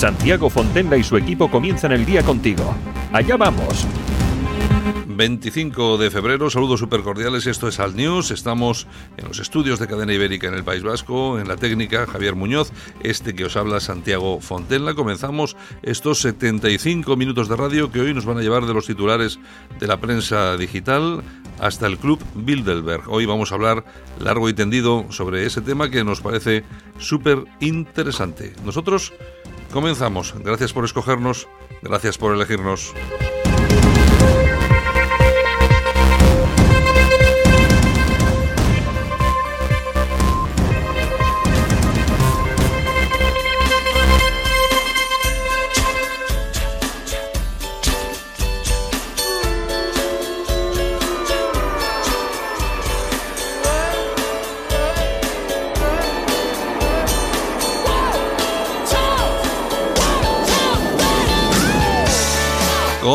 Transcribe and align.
Santiago 0.00 0.48
Fontenla 0.48 0.96
y 0.96 1.04
su 1.04 1.18
equipo 1.18 1.50
comienzan 1.50 1.92
el 1.92 2.06
día 2.06 2.22
contigo. 2.22 2.74
Allá 3.12 3.36
vamos. 3.36 3.86
25 5.06 5.98
de 5.98 6.10
febrero, 6.10 6.48
saludos 6.48 6.80
super 6.80 7.02
cordiales, 7.02 7.46
esto 7.46 7.68
es 7.68 7.78
Al 7.80 7.94
News, 7.94 8.30
estamos 8.30 8.86
en 9.18 9.28
los 9.28 9.40
estudios 9.40 9.78
de 9.78 9.86
Cadena 9.86 10.14
Ibérica 10.14 10.48
en 10.48 10.54
el 10.54 10.64
País 10.64 10.82
Vasco, 10.82 11.38
en 11.38 11.48
la 11.48 11.58
técnica 11.58 12.06
Javier 12.06 12.34
Muñoz, 12.34 12.72
este 13.02 13.34
que 13.34 13.44
os 13.44 13.58
habla 13.58 13.78
Santiago 13.78 14.40
Fontenla, 14.40 14.94
comenzamos 14.94 15.54
estos 15.82 16.22
75 16.22 17.14
minutos 17.16 17.50
de 17.50 17.56
radio 17.56 17.92
que 17.92 18.00
hoy 18.00 18.14
nos 18.14 18.24
van 18.24 18.38
a 18.38 18.40
llevar 18.40 18.64
de 18.64 18.72
los 18.72 18.86
titulares 18.86 19.38
de 19.80 19.86
la 19.86 20.00
prensa 20.00 20.56
digital 20.56 21.22
hasta 21.58 21.86
el 21.86 21.98
Club 21.98 22.20
Bilderberg. 22.34 23.02
Hoy 23.10 23.26
vamos 23.26 23.52
a 23.52 23.56
hablar 23.56 23.84
largo 24.18 24.48
y 24.48 24.54
tendido 24.54 25.04
sobre 25.10 25.44
ese 25.44 25.60
tema 25.60 25.90
que 25.90 26.04
nos 26.04 26.22
parece 26.22 26.64
súper 26.96 27.44
interesante. 27.60 28.54
Nosotros 28.64 29.12
Comenzamos. 29.72 30.34
Gracias 30.38 30.72
por 30.72 30.84
escogernos. 30.84 31.48
Gracias 31.82 32.18
por 32.18 32.34
elegirnos. 32.34 32.92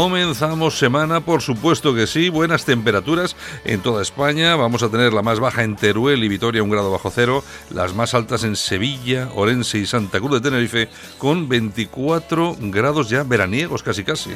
Comenzamos 0.06 0.78
semana, 0.78 1.22
por 1.22 1.42
supuesto 1.42 1.96
que 1.96 2.06
sí, 2.06 2.30
buenas 2.30 2.64
temperaturas 2.64 3.36
en 3.64 3.82
toda 3.82 4.04
España. 4.04 4.56
Vamos 4.56 4.84
a 4.84 4.90
tener 4.90 5.14
la 5.14 5.24
más 5.24 5.40
baja 5.40 5.64
en 5.64 5.76
Teruel 5.76 6.24
y 6.24 6.28
Vitoria, 6.28 6.62
un 6.62 6.70
grado 6.70 6.92
bajo 6.92 7.10
cero, 7.10 7.44
las 7.72 7.96
más 7.96 8.14
altas 8.14 8.44
en 8.44 8.56
Sevilla, 8.56 9.30
Orense 9.34 9.80
y 9.80 9.88
Santa 9.88 10.20
Cruz 10.20 10.34
de 10.34 10.42
Tenerife, 10.42 10.90
con 11.18 11.50
24 11.50 12.56
grados 12.60 13.10
ya 13.10 13.24
veraniegos 13.24 13.82
casi 13.82 14.04
casi. 14.04 14.30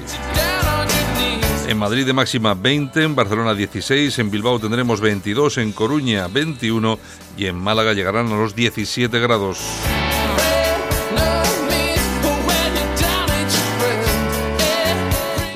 En 1.68 1.78
Madrid 1.78 2.04
de 2.04 2.14
máxima 2.14 2.56
20, 2.56 3.04
en 3.04 3.16
Barcelona 3.16 3.54
16, 3.54 4.18
en 4.18 4.32
Bilbao 4.32 4.58
tendremos 4.58 5.00
22, 5.02 5.60
en 5.60 5.72
Coruña 5.72 6.28
21 6.30 6.98
y 7.38 7.46
en 7.46 7.56
Málaga 7.56 7.94
llegarán 7.94 8.26
a 8.32 8.38
los 8.38 8.56
17 8.56 9.20
grados. 9.20 9.60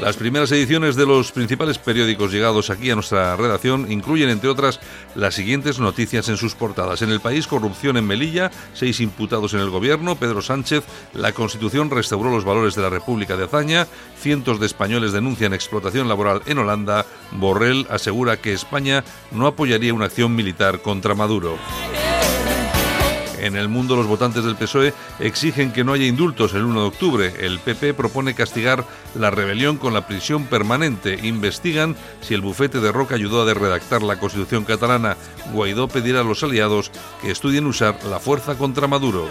Las 0.03 0.17
primeras 0.17 0.51
ediciones 0.51 0.97
de 0.97 1.05
los 1.05 1.31
principales 1.31 1.77
periódicos 1.77 2.29
llegados 2.29 2.69
aquí 2.69 2.91
a 2.91 2.95
nuestra 2.95 3.37
redacción 3.37 3.89
incluyen, 3.89 4.27
entre 4.27 4.49
otras, 4.49 4.81
las 5.15 5.33
siguientes 5.33 5.79
noticias 5.79 6.27
en 6.27 6.35
sus 6.35 6.55
portadas. 6.55 7.01
En 7.03 7.09
el 7.09 7.21
país, 7.21 7.47
corrupción 7.47 7.95
en 7.95 8.05
Melilla, 8.05 8.51
seis 8.73 8.99
imputados 8.99 9.53
en 9.53 9.61
el 9.61 9.69
gobierno, 9.69 10.17
Pedro 10.17 10.41
Sánchez, 10.41 10.83
la 11.13 11.31
Constitución 11.31 11.89
restauró 11.89 12.31
los 12.31 12.43
valores 12.43 12.75
de 12.75 12.81
la 12.81 12.89
República 12.89 13.37
de 13.37 13.45
Azaña, 13.45 13.87
cientos 14.19 14.59
de 14.59 14.65
españoles 14.65 15.13
denuncian 15.13 15.53
explotación 15.53 16.09
laboral 16.09 16.41
en 16.47 16.57
Holanda, 16.57 17.05
Borrell 17.31 17.87
asegura 17.89 18.35
que 18.35 18.51
España 18.51 19.05
no 19.31 19.47
apoyaría 19.47 19.93
una 19.93 20.07
acción 20.07 20.35
militar 20.35 20.81
contra 20.81 21.15
Maduro. 21.15 21.57
En 23.43 23.57
el 23.57 23.67
mundo, 23.67 23.97
los 23.97 24.07
votantes 24.07 24.45
del 24.45 24.55
PSOE 24.55 24.93
exigen 25.19 25.73
que 25.73 25.83
no 25.83 25.91
haya 25.91 26.05
indultos 26.05 26.53
el 26.53 26.63
1 26.63 26.79
de 26.79 26.87
octubre. 26.87 27.33
El 27.41 27.59
PP 27.59 27.93
propone 27.93 28.35
castigar 28.35 28.85
la 29.15 29.31
rebelión 29.31 29.75
con 29.75 29.93
la 29.93 30.07
prisión 30.07 30.45
permanente. 30.45 31.19
Investigan 31.23 31.97
si 32.21 32.35
el 32.35 32.39
bufete 32.39 32.79
de 32.79 32.93
Roca 32.93 33.15
ayudó 33.15 33.41
a 33.41 33.53
redactar 33.53 34.01
la 34.01 34.17
Constitución 34.17 34.63
catalana. 34.63 35.17
Guaidó 35.51 35.89
pedirá 35.89 36.21
a 36.21 36.23
los 36.23 36.41
aliados 36.41 36.89
que 37.21 37.31
estudien 37.31 37.65
usar 37.65 38.01
la 38.05 38.21
fuerza 38.21 38.55
contra 38.55 38.87
Maduro. 38.87 39.27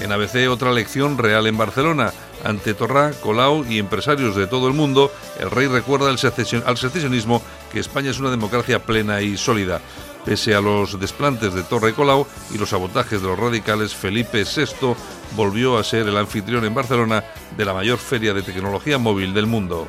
En 0.00 0.12
ABC, 0.12 0.48
otra 0.48 0.72
lección 0.72 1.18
real 1.18 1.48
en 1.48 1.58
Barcelona. 1.58 2.12
Ante 2.44 2.74
Torra, 2.74 3.10
Colau 3.20 3.64
y 3.68 3.80
empresarios 3.80 4.36
de 4.36 4.46
todo 4.46 4.68
el 4.68 4.74
mundo, 4.74 5.12
el 5.40 5.50
rey 5.50 5.66
recuerda 5.66 6.08
al 6.08 6.18
secesionismo 6.18 7.42
que 7.72 7.80
España 7.80 8.10
es 8.10 8.20
una 8.20 8.30
democracia 8.30 8.78
plena 8.78 9.20
y 9.20 9.36
sólida. 9.36 9.80
Pese 10.28 10.54
a 10.54 10.60
los 10.60 11.00
desplantes 11.00 11.54
de 11.54 11.62
Torre 11.62 11.94
Colau 11.94 12.26
y 12.52 12.58
los 12.58 12.68
sabotajes 12.68 13.22
de 13.22 13.28
los 13.28 13.38
radicales, 13.38 13.94
Felipe 13.94 14.44
VI 14.44 14.94
volvió 15.34 15.78
a 15.78 15.84
ser 15.84 16.06
el 16.06 16.18
anfitrión 16.18 16.66
en 16.66 16.74
Barcelona 16.74 17.24
de 17.56 17.64
la 17.64 17.72
mayor 17.72 17.96
feria 17.96 18.34
de 18.34 18.42
tecnología 18.42 18.98
móvil 18.98 19.32
del 19.32 19.46
mundo. 19.46 19.88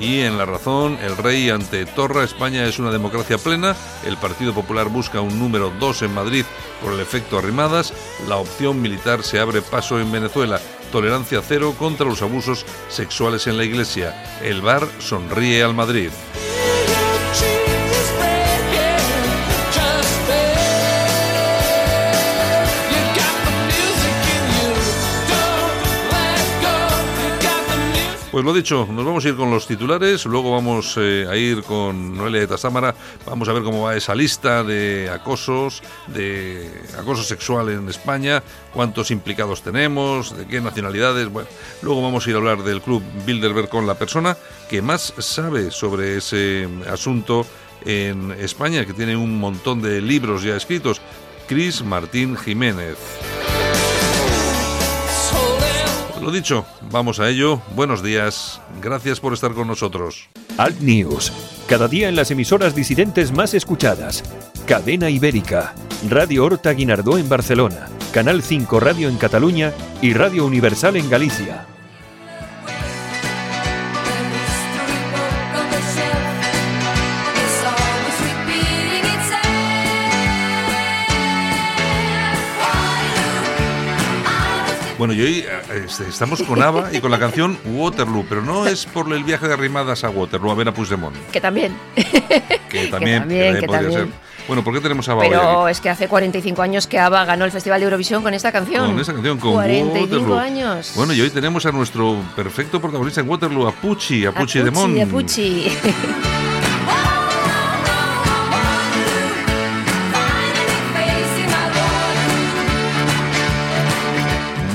Y 0.00 0.22
en 0.22 0.36
La 0.36 0.46
Razón, 0.46 0.98
el 1.00 1.16
rey 1.16 1.48
ante 1.48 1.86
Torra, 1.86 2.24
España 2.24 2.66
es 2.66 2.80
una 2.80 2.90
democracia 2.90 3.38
plena, 3.38 3.76
el 4.04 4.16
Partido 4.16 4.52
Popular 4.52 4.88
busca 4.88 5.20
un 5.20 5.38
número 5.38 5.72
2 5.78 6.02
en 6.02 6.14
Madrid 6.14 6.44
por 6.82 6.92
el 6.92 6.98
efecto 6.98 7.38
arrimadas, 7.38 7.92
la 8.26 8.34
opción 8.34 8.82
militar 8.82 9.22
se 9.22 9.38
abre 9.38 9.62
paso 9.62 10.00
en 10.00 10.10
Venezuela 10.10 10.60
tolerancia 10.90 11.40
cero 11.46 11.74
contra 11.78 12.06
los 12.06 12.22
abusos 12.22 12.66
sexuales 12.88 13.46
en 13.46 13.56
la 13.56 13.64
Iglesia. 13.64 14.40
El 14.42 14.60
bar 14.60 14.86
sonríe 14.98 15.62
al 15.62 15.74
Madrid. 15.74 16.10
Pues 28.30 28.44
lo 28.44 28.52
dicho, 28.52 28.86
nos 28.88 29.04
vamos 29.04 29.24
a 29.24 29.28
ir 29.28 29.34
con 29.34 29.50
los 29.50 29.66
titulares, 29.66 30.24
luego 30.24 30.52
vamos 30.52 30.94
eh, 30.96 31.26
a 31.28 31.34
ir 31.34 31.64
con 31.64 32.16
Noelia 32.16 32.42
de 32.42 32.46
Tazámara, 32.46 32.94
vamos 33.26 33.48
a 33.48 33.52
ver 33.52 33.64
cómo 33.64 33.82
va 33.82 33.96
esa 33.96 34.14
lista 34.14 34.62
de 34.62 35.10
acosos, 35.12 35.82
de 36.06 36.70
acoso 36.96 37.24
sexual 37.24 37.70
en 37.70 37.88
España, 37.88 38.40
cuántos 38.72 39.10
implicados 39.10 39.62
tenemos, 39.62 40.36
de 40.36 40.46
qué 40.46 40.60
nacionalidades. 40.60 41.28
Bueno, 41.28 41.48
luego 41.82 42.02
vamos 42.02 42.24
a 42.24 42.30
ir 42.30 42.36
a 42.36 42.38
hablar 42.38 42.62
del 42.62 42.80
club 42.80 43.02
Bilderberg 43.26 43.68
con 43.68 43.88
la 43.88 43.94
persona 43.94 44.36
que 44.68 44.80
más 44.80 45.12
sabe 45.18 45.72
sobre 45.72 46.18
ese 46.18 46.68
asunto 46.88 47.44
en 47.84 48.30
España, 48.38 48.86
que 48.86 48.92
tiene 48.92 49.16
un 49.16 49.40
montón 49.40 49.82
de 49.82 50.00
libros 50.00 50.44
ya 50.44 50.54
escritos, 50.54 51.00
Cris 51.48 51.82
Martín 51.82 52.36
Jiménez. 52.36 52.96
Lo 56.20 56.30
dicho, 56.30 56.66
vamos 56.90 57.18
a 57.18 57.28
ello. 57.28 57.62
Buenos 57.74 58.02
días. 58.02 58.60
Gracias 58.82 59.20
por 59.20 59.32
estar 59.32 59.54
con 59.54 59.66
nosotros. 59.66 60.28
Alt 60.58 60.80
News. 60.80 61.32
Cada 61.66 61.88
día 61.88 62.08
en 62.08 62.16
las 62.16 62.30
emisoras 62.30 62.74
disidentes 62.74 63.32
más 63.32 63.54
escuchadas. 63.54 64.22
Cadena 64.66 65.08
Ibérica. 65.08 65.74
Radio 66.08 66.44
Horta 66.44 66.72
Guinardó 66.72 67.16
en 67.16 67.28
Barcelona. 67.28 67.88
Canal 68.12 68.42
5 68.42 68.80
Radio 68.80 69.08
en 69.08 69.16
Cataluña 69.16 69.72
y 70.02 70.12
Radio 70.12 70.44
Universal 70.44 70.96
en 70.96 71.08
Galicia. 71.08 71.66
Bueno, 85.00 85.14
y 85.14 85.22
hoy 85.22 85.38
eh, 85.38 85.84
este, 85.86 86.06
estamos 86.06 86.42
con 86.42 86.62
Ava 86.62 86.90
y 86.92 87.00
con 87.00 87.10
la 87.10 87.18
canción 87.18 87.56
Waterloo, 87.64 88.26
pero 88.28 88.42
no 88.42 88.66
es 88.66 88.84
por 88.84 89.10
el 89.14 89.24
viaje 89.24 89.48
de 89.48 89.54
arrimadas 89.54 90.04
a 90.04 90.10
Waterloo, 90.10 90.50
a 90.50 90.54
ver 90.54 90.68
a 90.68 90.74
Puigdemont. 90.74 91.16
Que 91.32 91.40
también. 91.40 91.74
Que 92.68 92.88
también, 92.88 93.26
que 93.26 93.62
podría 93.66 93.90
ser. 93.90 94.08
Bueno, 94.46 94.62
¿por 94.62 94.74
qué 94.74 94.80
tenemos 94.82 95.08
a 95.08 95.12
Ava 95.12 95.22
Pero 95.22 95.68
es 95.68 95.80
que 95.80 95.88
hace 95.88 96.06
45 96.06 96.60
años 96.60 96.86
que 96.86 96.98
Ava 96.98 97.24
ganó 97.24 97.46
el 97.46 97.50
Festival 97.50 97.80
de 97.80 97.84
Eurovisión 97.84 98.22
con 98.22 98.34
esta 98.34 98.52
canción. 98.52 98.90
Con 98.90 99.00
esta 99.00 99.14
canción, 99.14 99.38
con 99.38 99.54
45 99.54 100.02
Waterloo. 100.02 100.38
años. 100.38 100.92
Bueno, 100.94 101.14
y 101.14 101.20
hoy 101.22 101.30
tenemos 101.30 101.64
a 101.64 101.72
nuestro 101.72 102.18
perfecto 102.36 102.78
protagonista 102.78 103.22
en 103.22 103.28
Waterloo, 103.30 103.68
a 103.68 103.72
Pucci, 103.72 104.26
a 104.26 104.32
Pucci 104.32 104.58
de 104.58 104.70
Mon. 104.70 105.00
A 105.00 105.06
Pucci. 105.06 105.66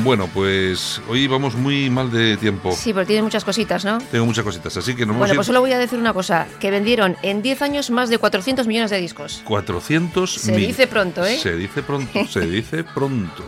Bueno, 0.06 0.30
pues 0.32 1.02
hoy 1.10 1.26
vamos 1.26 1.56
muy 1.56 1.90
mal 1.90 2.12
de 2.12 2.38
tiempo. 2.38 2.72
Sí, 2.74 2.94
pero 2.94 3.08
tiene 3.08 3.24
muchas 3.24 3.44
cositas, 3.44 3.84
¿no? 3.84 3.98
Tengo 4.12 4.28
muchas 4.28 4.44
cositas, 4.46 4.78
así 4.78 4.94
que 4.96 5.04
no 5.04 5.16
Bueno, 5.16 5.34
pues 5.34 5.48
solo 5.48 5.62
voy 5.62 5.72
a 5.72 5.80
decir 5.80 5.98
una 5.98 6.14
cosa, 6.14 6.46
que 6.60 6.70
vendieron 6.70 7.18
en 7.24 7.42
10 7.42 7.64
años 7.64 7.90
más 7.90 8.10
de 8.12 8.20
400 8.20 8.68
millones 8.68 8.92
de 8.92 9.02
discos. 9.02 9.42
400 9.46 10.32
Se 10.32 10.52
mil. 10.52 10.68
dice 10.68 10.86
pronto, 10.86 11.26
¿eh? 11.26 11.40
Se 11.40 11.56
dice 11.56 11.82
pronto, 11.82 12.24
se 12.28 12.42
dice 12.46 12.84
pronto. 12.84 13.44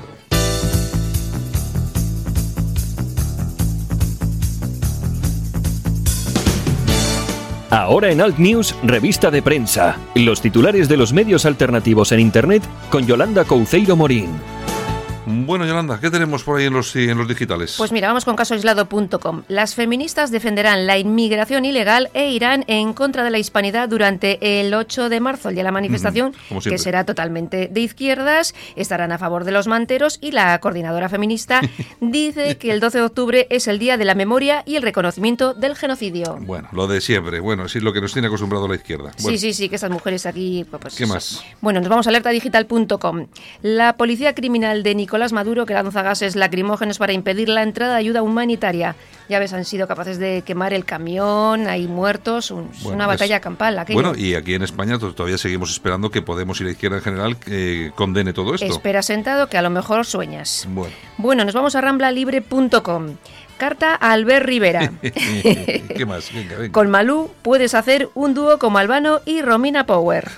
Ahora 7.70 8.10
en 8.12 8.20
Alt 8.20 8.40
News, 8.40 8.74
revista 8.82 9.30
de 9.30 9.44
prensa. 9.44 9.98
Los 10.16 10.42
titulares 10.42 10.90
de 10.90 10.98
los 10.98 11.14
medios 11.14 11.46
alternativos 11.46 12.12
en 12.14 12.20
Internet 12.20 12.64
con 12.90 13.06
Yolanda 13.06 13.44
Couceiro 13.44 13.96
Morín. 13.96 14.57
Bueno, 15.30 15.66
Yolanda, 15.66 16.00
¿qué 16.00 16.10
tenemos 16.10 16.46
por 16.46 16.58
ahí 16.58 16.68
en 16.68 16.74
los, 16.74 16.96
en 16.96 17.18
los 17.18 17.28
digitales? 17.28 17.76
Pues 17.78 17.92
mira, 17.92 18.08
vamos 18.08 18.24
con 18.24 18.38
casoaislado.com. 18.38 19.44
Las 19.50 19.76
feministas 19.76 20.32
defenderán 20.32 20.88
la 20.88 20.98
inmigración 20.98 21.66
ilegal 21.66 22.10
e 22.14 22.30
irán 22.32 22.64
en 22.68 22.94
contra 22.94 23.26
de 23.26 23.30
la 23.32 23.38
hispanidad 23.38 23.90
durante 23.90 24.62
el 24.62 24.74
8 24.74 25.10
de 25.10 25.20
marzo, 25.20 25.50
el 25.50 25.56
día 25.56 25.64
de 25.64 25.68
la 25.68 25.74
manifestación, 25.74 26.34
que 26.64 26.78
será 26.78 27.06
totalmente 27.06 27.68
de 27.68 27.82
izquierdas. 27.82 28.56
Estarán 28.78 29.12
a 29.12 29.18
favor 29.18 29.44
de 29.44 29.52
los 29.52 29.68
manteros 29.68 30.18
y 30.22 30.32
la 30.32 30.58
coordinadora 30.60 31.10
feminista 31.10 31.60
dice 32.00 32.58
que 32.58 32.72
el 32.72 32.80
12 32.80 33.00
de 33.00 33.04
octubre 33.04 33.48
es 33.50 33.68
el 33.68 33.80
día 33.80 33.98
de 33.98 34.06
la 34.06 34.16
memoria 34.16 34.64
y 34.66 34.78
el 34.78 34.82
reconocimiento 34.82 35.54
del 35.54 35.76
genocidio. 35.76 36.38
Bueno, 36.40 36.70
lo 36.72 36.88
de 36.88 37.02
siempre. 37.02 37.42
Bueno, 37.42 37.66
es 37.66 37.76
lo 37.76 37.92
que 37.92 38.00
nos 38.00 38.14
tiene 38.14 38.30
acostumbrado 38.30 38.66
la 38.70 38.76
izquierda. 38.76 39.12
Bueno, 39.20 39.38
Sí, 39.38 39.38
sí, 39.38 39.52
sí, 39.52 39.68
que 39.68 39.76
esas 39.76 39.92
mujeres 39.92 40.26
aquí. 40.26 40.66
Pues, 40.72 40.96
¿Qué 40.96 41.06
más? 41.06 41.44
Bueno, 41.60 41.82
nos 41.82 41.90
vamos 41.90 42.08
a 42.08 42.12
alertadigital.com. 42.12 43.28
La 43.62 43.98
policía 43.98 44.34
criminal 44.34 44.84
de 44.84 44.96
Nicolás 44.96 45.17
Maduro, 45.34 45.66
que 45.66 45.74
lanza 45.74 46.02
gases 46.02 46.36
lacrimógenos 46.36 46.98
para 46.98 47.14
impedir 47.14 47.50
la 47.50 47.64
entrada 47.64 47.94
de 47.94 48.00
ayuda 48.00 48.22
humanitaria. 48.22 48.96
Ya 49.30 49.40
ves, 49.40 49.52
han 49.54 49.66
sido 49.66 49.88
capaces 49.88 50.20
de 50.20 50.44
quemar 50.46 50.74
el 50.74 50.86
camión, 50.86 51.68
hay 51.68 51.88
muertos, 51.88 52.52
un- 52.52 52.70
es 52.74 52.84
Bueno, 52.84 52.96
una 52.96 53.04
es- 53.06 53.10
batalla 53.10 53.40
campal. 53.40 53.78
aquello. 53.80 54.02
Bueno, 54.02 54.18
y 54.18 54.36
aquí 54.36 54.54
en 54.54 54.64
España 54.64 54.98
to- 55.00 55.14
todavía 55.14 55.38
seguimos 55.38 55.72
esperando 55.72 56.10
que 56.12 56.22
Podemos 56.22 56.60
y 56.62 56.64
la 56.66 56.72
izquierda 56.72 56.98
en 56.98 57.04
general 57.04 57.38
eh, 57.48 57.92
condene 57.96 58.34
todo 58.34 58.54
esto. 58.56 58.66
Espera 58.66 59.02
sentado 59.02 59.48
que 59.48 59.58
a 59.58 59.62
lo 59.62 59.70
mejor 59.70 60.06
sueñas. 60.06 60.66
Bueno, 60.70 60.94
Bueno, 61.18 61.46
nos 61.46 61.54
vamos 61.54 61.76
a 61.76 61.82
ramblalibre.com. 61.82 63.16
Carta 63.58 63.96
a 64.00 64.12
Albert 64.12 64.46
Rivera. 64.46 64.92
¿qué 65.02 66.06
más? 66.06 66.32
Venga, 66.34 66.58
venga. 66.58 66.72
Con 66.72 66.90
Malú 66.92 67.32
puedes 67.42 67.74
hacer 67.74 68.10
un 68.14 68.34
dúo 68.36 68.60
como 68.60 68.78
Albano 68.78 69.22
y 69.26 69.42
Romina 69.42 69.86
Power. 69.86 70.30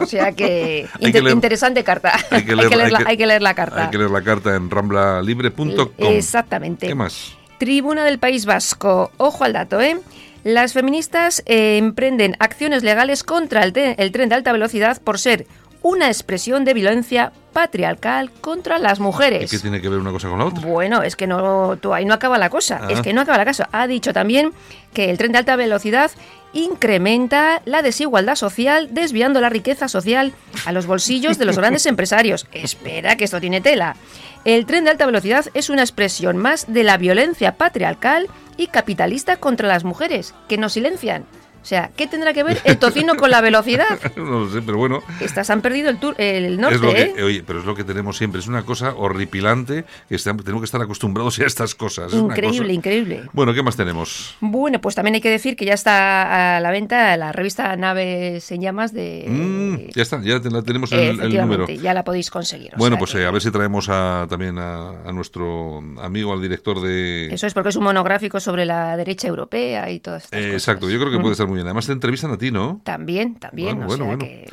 O 0.00 0.06
sea 0.06 0.32
que, 0.32 0.88
Hay 1.00 1.06
inter- 1.06 1.12
que 1.12 1.22
leer- 1.22 1.34
interesante 1.34 1.84
carta. 1.84 2.12
hay 2.30 2.44
que 2.44 2.56
leer- 2.56 2.70
leer 2.74 2.92
la, 2.92 2.98
hay 2.98 3.04
que- 3.04 3.10
hay 3.10 3.16
que 3.16 3.26
leer 3.26 3.42
la 3.42 3.54
carta. 3.54 3.84
Hay 3.84 3.90
que 3.90 3.98
leer 3.98 4.10
la 4.10 4.22
carta 4.22 4.56
en 4.56 4.70
ramblalibre.com. 4.70 5.90
Exactamente. 5.98 6.86
¿Qué 6.86 6.94
más? 6.94 7.32
Tribuna 7.58 8.04
del 8.04 8.18
País 8.18 8.46
Vasco. 8.46 9.10
Ojo 9.18 9.44
al 9.44 9.52
dato, 9.52 9.80
¿eh? 9.80 9.98
Las 10.44 10.72
feministas 10.72 11.42
eh, 11.44 11.76
emprenden 11.76 12.34
acciones 12.38 12.82
legales 12.82 13.22
contra 13.24 13.62
el, 13.62 13.72
el 13.76 14.12
tren 14.12 14.30
de 14.30 14.34
alta 14.36 14.52
velocidad 14.52 15.00
por 15.02 15.18
ser 15.18 15.46
una 15.82 16.06
expresión 16.08 16.64
de 16.64 16.72
violencia 16.74 17.32
patriarcal 17.52 18.30
contra 18.40 18.78
las 18.78 18.98
¿Y 18.98 19.02
mujeres. 19.02 19.50
qué 19.50 19.58
tiene 19.58 19.80
que 19.80 19.88
ver 19.88 19.98
una 19.98 20.12
cosa 20.12 20.28
con 20.28 20.38
la 20.38 20.46
otra? 20.46 20.66
Bueno, 20.66 21.02
es 21.02 21.16
que 21.16 21.26
no, 21.26 21.76
tú, 21.80 21.92
ahí 21.92 22.04
no 22.04 22.14
acaba 22.14 22.38
la 22.38 22.50
cosa. 22.50 22.80
Ah. 22.82 22.88
Es 22.90 23.00
que 23.00 23.12
no 23.12 23.20
acaba 23.20 23.38
la 23.38 23.44
cosa. 23.44 23.68
Ha 23.72 23.86
dicho 23.86 24.12
también 24.12 24.52
que 24.92 25.10
el 25.10 25.18
tren 25.18 25.32
de 25.32 25.38
alta 25.38 25.56
velocidad 25.56 26.10
incrementa 26.52 27.62
la 27.64 27.82
desigualdad 27.82 28.34
social, 28.34 28.88
desviando 28.92 29.40
la 29.40 29.48
riqueza 29.48 29.88
social 29.88 30.32
a 30.66 30.72
los 30.72 30.86
bolsillos 30.86 31.38
de 31.38 31.44
los 31.44 31.56
grandes 31.58 31.86
empresarios. 31.86 32.46
Espera, 32.52 33.16
que 33.16 33.24
esto 33.24 33.40
tiene 33.40 33.60
tela. 33.60 33.96
El 34.44 34.66
tren 34.66 34.84
de 34.84 34.90
alta 34.90 35.06
velocidad 35.06 35.46
es 35.54 35.68
una 35.68 35.82
expresión 35.82 36.36
más 36.36 36.72
de 36.72 36.82
la 36.82 36.96
violencia 36.96 37.56
patriarcal 37.56 38.26
y 38.56 38.68
capitalista 38.68 39.36
contra 39.36 39.68
las 39.68 39.84
mujeres, 39.84 40.34
que 40.48 40.56
nos 40.56 40.72
silencian. 40.72 41.26
O 41.62 41.64
sea, 41.64 41.90
¿qué 41.96 42.06
tendrá 42.06 42.32
que 42.32 42.42
ver 42.42 42.58
el 42.64 42.78
tocino 42.78 43.14
con 43.16 43.30
la 43.30 43.40
velocidad? 43.40 43.98
no 44.16 44.40
lo 44.40 44.50
sé, 44.50 44.62
pero 44.62 44.78
bueno. 44.78 45.02
Estas 45.20 45.50
han 45.50 45.60
perdido 45.60 45.90
el, 45.90 45.98
tour, 45.98 46.14
el 46.18 46.58
norte, 46.60 46.76
es 46.76 46.80
lo 46.82 46.92
que, 46.94 47.02
¿eh? 47.02 47.22
Oye, 47.22 47.42
pero 47.46 47.60
es 47.60 47.64
lo 47.66 47.74
que 47.74 47.84
tenemos 47.84 48.16
siempre. 48.16 48.40
Es 48.40 48.46
una 48.46 48.62
cosa 48.64 48.94
horripilante 48.96 49.84
que 50.08 50.14
estamos- 50.14 50.44
tenemos 50.44 50.62
que 50.62 50.66
estar 50.66 50.80
acostumbrados 50.80 51.38
a 51.38 51.44
estas 51.44 51.74
cosas. 51.74 52.12
Es 52.12 52.18
Increíble, 52.18 52.58
cosa- 52.60 52.72
increíble. 52.72 53.22
Bueno, 53.32 53.52
¿qué 53.54 53.62
más 53.62 53.76
tenemos? 53.76 54.36
Bueno, 54.40 54.80
pues 54.80 54.94
también 54.94 55.14
hay 55.16 55.20
que 55.20 55.30
decir 55.30 55.56
que 55.56 55.64
ya 55.64 55.74
está 55.74 56.56
a 56.56 56.60
la 56.60 56.70
venta 56.70 57.16
la 57.16 57.32
revista 57.32 57.76
Naves 57.76 58.50
en 58.50 58.60
Llamas 58.62 58.92
de... 58.92 59.26
Mm, 59.28 59.90
ya 59.94 60.02
está, 60.02 60.20
ya 60.22 60.38
la 60.38 60.62
tenemos 60.62 60.90
el, 60.92 61.20
el 61.20 61.36
número. 61.36 61.66
Ya 61.68 61.92
la 61.94 62.04
podéis 62.04 62.30
conseguir. 62.30 62.72
Bueno, 62.76 62.98
pues 62.98 63.12
que- 63.12 63.20
eh, 63.22 63.26
a 63.26 63.30
ver 63.30 63.42
si 63.42 63.50
traemos 63.50 63.88
a, 63.88 64.26
también 64.30 64.58
a, 64.58 65.02
a 65.06 65.12
nuestro 65.12 65.78
amigo, 66.02 66.32
al 66.32 66.40
director 66.40 66.80
de... 66.80 67.26
Eso 67.32 67.46
es 67.46 67.54
porque 67.54 67.68
es 67.68 67.76
un 67.76 67.84
monográfico 67.84 68.40
sobre 68.40 68.64
la 68.64 68.96
derecha 68.96 69.28
europea 69.28 69.90
y 69.90 70.00
todas 70.00 70.24
estas 70.24 70.38
Eh, 70.40 70.42
cosas. 70.46 70.54
exacto, 70.62 70.88
yo 70.90 70.98
creo 70.98 71.10
que 71.12 71.18
puede 71.18 71.32
estar 71.32 71.46
muy 71.50 71.56
bien. 71.56 71.66
Además 71.66 71.86
te 71.86 71.92
entrevistan 71.92 72.30
a 72.30 72.38
ti, 72.38 72.50
¿no? 72.50 72.80
También, 72.84 73.34
también. 73.36 73.76
Bueno, 73.76 73.84
o 73.84 73.88
bueno, 73.88 74.04
sea 74.04 74.16
bueno. 74.16 74.24
que- 74.24 74.46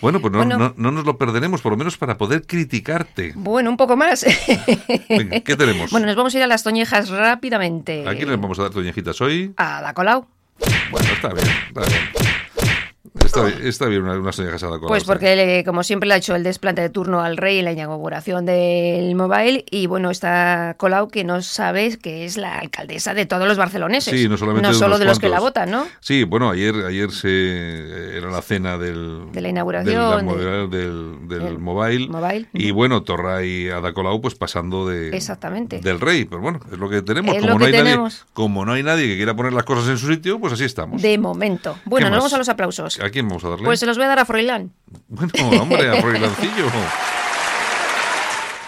Bueno, 0.00 0.20
pues 0.20 0.32
no, 0.32 0.44
no- 0.44 0.74
no 0.76 0.90
nos 0.90 1.04
lo 1.04 1.16
perderemos, 1.18 1.60
por 1.62 1.72
lo 1.72 1.78
menos 1.78 1.96
para 1.96 2.16
poder 2.18 2.46
criticarte. 2.46 3.32
Bueno, 3.36 3.70
un 3.70 3.76
poco 3.76 3.96
más. 3.96 4.24
Venga, 5.08 5.40
¿qué 5.40 5.56
tenemos? 5.56 5.90
bueno, 5.90 6.06
nos 6.06 6.16
vamos 6.16 6.34
a 6.34 6.38
ir 6.38 6.44
a 6.44 6.46
las 6.46 6.62
toñejas 6.62 7.08
rápidamente. 7.10 8.06
¿A 8.08 8.14
quién 8.14 8.28
les 8.30 8.40
vamos 8.40 8.58
a 8.58 8.62
dar 8.62 8.70
toñejitas 8.70 9.20
hoy? 9.20 9.52
A 9.56 9.80
la 9.82 9.94
Colau. 9.94 10.26
Bueno, 10.90 11.08
está 11.12 11.28
bien, 11.32 11.46
está 11.68 11.80
bien. 11.82 12.32
Está, 13.22 13.44
bien- 13.44 13.66
está 13.66 13.86
bien 13.86 14.02
una, 14.02 14.18
una 14.18 14.30
toñejas 14.32 14.62
a 14.64 14.66
la 14.66 14.78
cola, 14.78 14.88
Pues 14.88 15.04
porque, 15.04 15.36
le- 15.36 15.64
como 15.64 15.82
siempre, 15.84 16.08
le 16.08 16.14
ha 16.14 16.16
hecho 16.18 16.34
el 16.34 16.42
desplante 16.42 16.82
de 16.82 16.88
turno 16.90 17.22
al 17.22 17.36
rey 17.36 17.58
en 17.58 17.64
la 17.64 17.72
inauguración 17.72 18.44
del 18.44 19.14
mobile. 19.14 19.64
Y 19.70 19.86
bueno, 19.86 20.10
está 20.10 20.74
Colau, 20.78 21.08
que 21.08 21.22
no 21.24 21.40
sabes 21.42 21.96
que 21.96 22.24
es 22.24 22.36
la 22.36 22.58
alcaldesa 22.58 23.14
de 23.14 23.24
todos 23.26 23.46
los 23.46 23.56
barceloneses. 23.56 24.12
Sí, 24.18 24.28
no 24.28 24.36
solamente 24.36 24.68
de 24.68 24.74
solo 24.74 24.98
de 24.98 25.04
los 25.04 25.18
que 25.18 25.28
la 25.28 25.40
votan, 25.40 25.70
¿no? 25.70 25.86
Sí, 26.00 26.24
bueno, 26.24 26.50
ayer 26.50 26.74
ayer 26.86 27.10
se 27.12 27.28
eh, 27.30 28.18
era 28.18 28.30
la 28.30 28.42
cena 28.42 28.78
del 28.78 29.30
De 29.32 29.40
la 29.40 29.48
inauguración, 29.48 30.26
del, 30.26 30.70
del, 30.70 31.28
del 31.28 31.44
del 31.44 31.58
mobile, 31.58 32.08
mobile. 32.08 32.46
y 32.52 32.70
bueno, 32.72 33.02
Torra 33.04 33.44
y 33.44 33.68
Ada 33.68 33.92
Colau 33.92 34.20
pues 34.20 34.34
pasando 34.34 34.86
de 34.88 35.16
Exactamente. 35.16 35.80
del 35.80 36.00
rey, 36.00 36.24
pero 36.24 36.40
bueno, 36.40 36.60
es 36.70 36.78
lo 36.78 36.88
que 36.88 37.02
tenemos, 37.02 37.34
Es 37.36 37.42
como 37.42 37.58
no 37.58 37.64
hay 37.64 37.72
nadie 37.72 37.98
como 38.32 38.64
no 38.64 38.72
hay 38.72 38.82
nadie 38.82 39.06
que 39.06 39.16
quiera 39.16 39.34
poner 39.34 39.52
las 39.52 39.64
cosas 39.64 39.88
en 39.88 39.98
su 39.98 40.08
sitio, 40.08 40.38
pues 40.40 40.52
así 40.52 40.64
estamos. 40.64 41.00
De 41.00 41.16
momento. 41.18 41.76
Bueno, 41.84 42.06
¿Qué 42.06 42.10
nos 42.10 42.18
vamos 42.18 42.32
a 42.34 42.38
los 42.38 42.48
aplausos. 42.48 42.98
¿A 43.04 43.10
quién 43.10 43.28
vamos 43.28 43.44
a 43.44 43.50
darle? 43.50 43.66
Pues 43.66 43.80
se 43.80 43.86
los 43.86 43.98
voy 43.98 44.06
a 44.06 44.08
dar 44.08 44.18
a 44.20 44.24
Froilán. 44.24 44.72
Bueno, 45.08 45.62
hombre, 45.62 45.90
a 45.90 46.00
Froilancillo. 46.00 46.66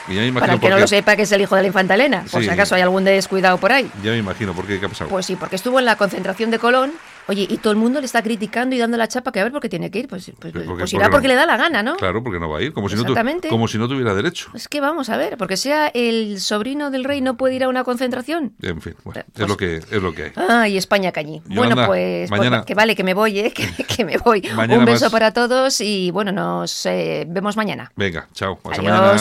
Y 0.08 0.14
ya 0.14 0.22
me 0.22 0.40
Para 0.40 0.54
el 0.54 0.60
que 0.60 0.68
no 0.68 0.76
qué- 0.76 0.80
lo 0.82 0.86
sepa, 0.86 1.16
que 1.16 1.22
es 1.22 1.32
el 1.32 1.40
hijo 1.40 1.56
de 1.56 1.62
la 1.62 1.68
infanta 1.68 1.94
Elena. 1.94 2.24
Por 2.30 2.40
Sí. 2.40 2.46
si 2.46 2.50
acaso 2.52 2.74
hay 2.74 2.82
algún 2.82 3.04
descuidado 3.04 3.58
por 3.58 3.72
ahí. 3.72 3.90
Ya 4.02 4.12
me 4.12 4.18
imagino 4.18 4.52
por 4.54 4.66
qué, 4.66 4.78
qué 4.78 4.86
ha 4.86 4.88
pasado. 4.88 5.10
Pues 5.10 5.26
sí, 5.26 5.36
porque 5.36 5.56
estuvo 5.56 5.78
en 5.78 5.84
la 5.84 5.96
concentración 5.96 6.50
de 6.50 6.58
Colón. 6.58 6.92
Oye, 7.28 7.44
y 7.50 7.56
todo 7.58 7.72
el 7.72 7.76
mundo 7.76 7.98
le 7.98 8.06
está 8.06 8.22
criticando 8.22 8.76
y 8.76 8.78
dando 8.78 8.96
la 8.96 9.08
chapa 9.08 9.32
que 9.32 9.40
a 9.40 9.42
ver 9.42 9.50
por 9.50 9.60
qué 9.60 9.68
tiene 9.68 9.90
que 9.90 9.98
ir. 9.98 10.06
Pues, 10.06 10.26
pues, 10.38 10.52
Pero 10.52 10.64
¿por 10.64 10.76
qué- 10.76 10.82
pues 10.82 10.92
irá 10.92 11.06
no? 11.06 11.10
porque 11.10 11.26
le 11.26 11.34
da 11.34 11.44
la 11.44 11.56
gana, 11.56 11.82
¿no? 11.82 11.96
Claro, 11.96 12.22
porque 12.22 12.38
no 12.38 12.48
va 12.48 12.58
a 12.58 12.62
ir, 12.62 12.72
como 12.72 12.88
si 12.88 12.94
no, 12.94 13.02
como 13.50 13.66
si 13.66 13.78
no 13.78 13.88
tuviera 13.88 14.14
derecho. 14.14 14.48
Es 14.54 14.68
que 14.68 14.80
vamos 14.80 15.08
a 15.10 15.16
ver, 15.16 15.36
porque 15.36 15.56
sea 15.56 15.88
el 15.88 16.38
sobrino 16.40 16.92
del 16.92 17.02
rey 17.02 17.20
no 17.22 17.36
puede 17.36 17.56
ir 17.56 17.64
a 17.64 17.68
una 17.68 17.82
concentración. 17.82 18.52
En 18.62 18.80
fin, 18.80 18.94
bueno, 19.02 19.22
Pues- 19.32 19.42
es 19.42 19.48
lo 19.48 19.56
que 19.56 19.78
es 19.78 20.02
lo 20.02 20.12
que 20.14 20.22
hay. 20.26 20.32
Ay, 20.36 20.76
España 20.76 21.10
cañí. 21.10 21.42
Bueno, 21.46 21.74
pues, 21.74 21.88
pues 21.88 22.30
mañana- 22.30 22.64
que 22.64 22.74
vale, 22.74 22.94
que 22.94 23.02
me 23.02 23.12
voy, 23.14 23.40
¿eh? 23.40 23.52
que, 23.76 23.84
que 23.84 24.04
me 24.04 24.18
voy. 24.18 24.42
Mañana 24.54 24.78
Un 24.78 24.84
beso 24.84 25.06
más. 25.06 25.12
para 25.12 25.32
todos 25.32 25.80
y 25.80 26.12
bueno, 26.12 26.30
nos 26.30 26.86
eh, 26.86 27.24
vemos 27.26 27.56
mañana. 27.56 27.90
Venga, 27.96 28.28
chao. 28.34 28.60
Hasta 28.62 28.82
mañana. 28.82 29.16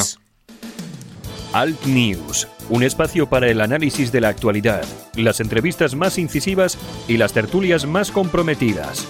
Alt 1.55 1.85
News, 1.85 2.49
un 2.69 2.83
espacio 2.83 3.29
para 3.29 3.47
el 3.47 3.61
análisis 3.61 4.11
de 4.11 4.19
la 4.19 4.27
actualidad, 4.27 4.83
las 5.15 5.39
entrevistas 5.39 5.95
más 5.95 6.17
incisivas 6.17 6.77
y 7.07 7.15
las 7.15 7.31
tertulias 7.31 7.85
más 7.85 8.11
comprometidas. 8.11 9.07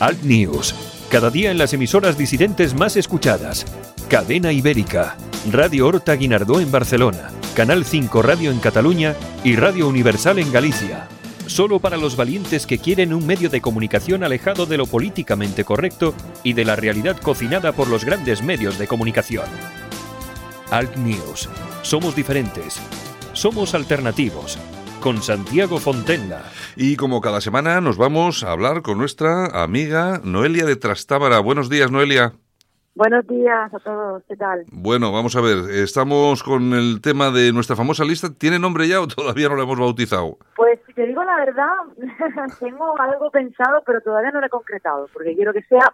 Alt 0.00 0.22
News, 0.22 0.74
cada 1.10 1.28
día 1.28 1.50
en 1.50 1.58
las 1.58 1.74
emisoras 1.74 2.16
disidentes 2.16 2.72
más 2.72 2.96
escuchadas. 2.96 3.66
Cadena 4.08 4.52
Ibérica, 4.52 5.18
Radio 5.52 5.86
Horta 5.86 6.14
Guinardó 6.14 6.60
en 6.60 6.72
Barcelona, 6.72 7.28
Canal 7.54 7.84
5 7.84 8.22
Radio 8.22 8.50
en 8.50 8.58
Cataluña 8.58 9.14
y 9.44 9.54
Radio 9.56 9.88
Universal 9.88 10.38
en 10.38 10.50
Galicia. 10.50 11.08
Solo 11.44 11.78
para 11.78 11.98
los 11.98 12.16
valientes 12.16 12.66
que 12.66 12.78
quieren 12.78 13.12
un 13.12 13.26
medio 13.26 13.50
de 13.50 13.60
comunicación 13.60 14.24
alejado 14.24 14.64
de 14.64 14.78
lo 14.78 14.86
políticamente 14.86 15.62
correcto 15.62 16.14
y 16.42 16.54
de 16.54 16.64
la 16.64 16.74
realidad 16.74 17.18
cocinada 17.18 17.72
por 17.72 17.86
los 17.88 18.02
grandes 18.06 18.42
medios 18.42 18.78
de 18.78 18.86
comunicación. 18.86 19.44
Alt 20.70 20.96
News. 20.96 21.48
Somos 21.82 22.16
diferentes. 22.16 22.80
Somos 23.34 23.74
alternativos. 23.74 24.58
Con 25.00 25.22
Santiago 25.22 25.78
Fontenla. 25.78 26.42
Y 26.74 26.96
como 26.96 27.20
cada 27.20 27.40
semana 27.40 27.80
nos 27.80 27.96
vamos 27.96 28.42
a 28.42 28.50
hablar 28.50 28.82
con 28.82 28.98
nuestra 28.98 29.46
amiga 29.62 30.20
Noelia 30.24 30.64
de 30.64 30.74
Trastábara. 30.74 31.38
Buenos 31.38 31.70
días, 31.70 31.92
Noelia. 31.92 32.32
Buenos 32.96 33.26
días 33.28 33.72
a 33.72 33.78
todos, 33.78 34.24
¿qué 34.26 34.36
tal? 34.36 34.64
Bueno, 34.72 35.12
vamos 35.12 35.36
a 35.36 35.42
ver, 35.42 35.70
estamos 35.70 36.42
con 36.42 36.72
el 36.72 37.02
tema 37.02 37.30
de 37.30 37.52
nuestra 37.52 37.76
famosa 37.76 38.04
lista. 38.04 38.30
¿Tiene 38.36 38.58
nombre 38.58 38.88
ya 38.88 39.00
o 39.00 39.06
todavía 39.06 39.48
no 39.48 39.56
la 39.56 39.62
hemos 39.62 39.78
bautizado? 39.78 40.38
Pues 40.56 40.80
si 40.86 40.94
te 40.94 41.06
digo 41.06 41.22
la 41.22 41.36
verdad, 41.36 41.74
tengo 42.58 42.98
algo 42.98 43.30
pensado, 43.30 43.82
pero 43.86 44.00
todavía 44.00 44.32
no 44.32 44.40
lo 44.40 44.46
he 44.46 44.50
concretado, 44.50 45.08
porque 45.12 45.36
quiero 45.36 45.52
que 45.52 45.62
sea 45.64 45.92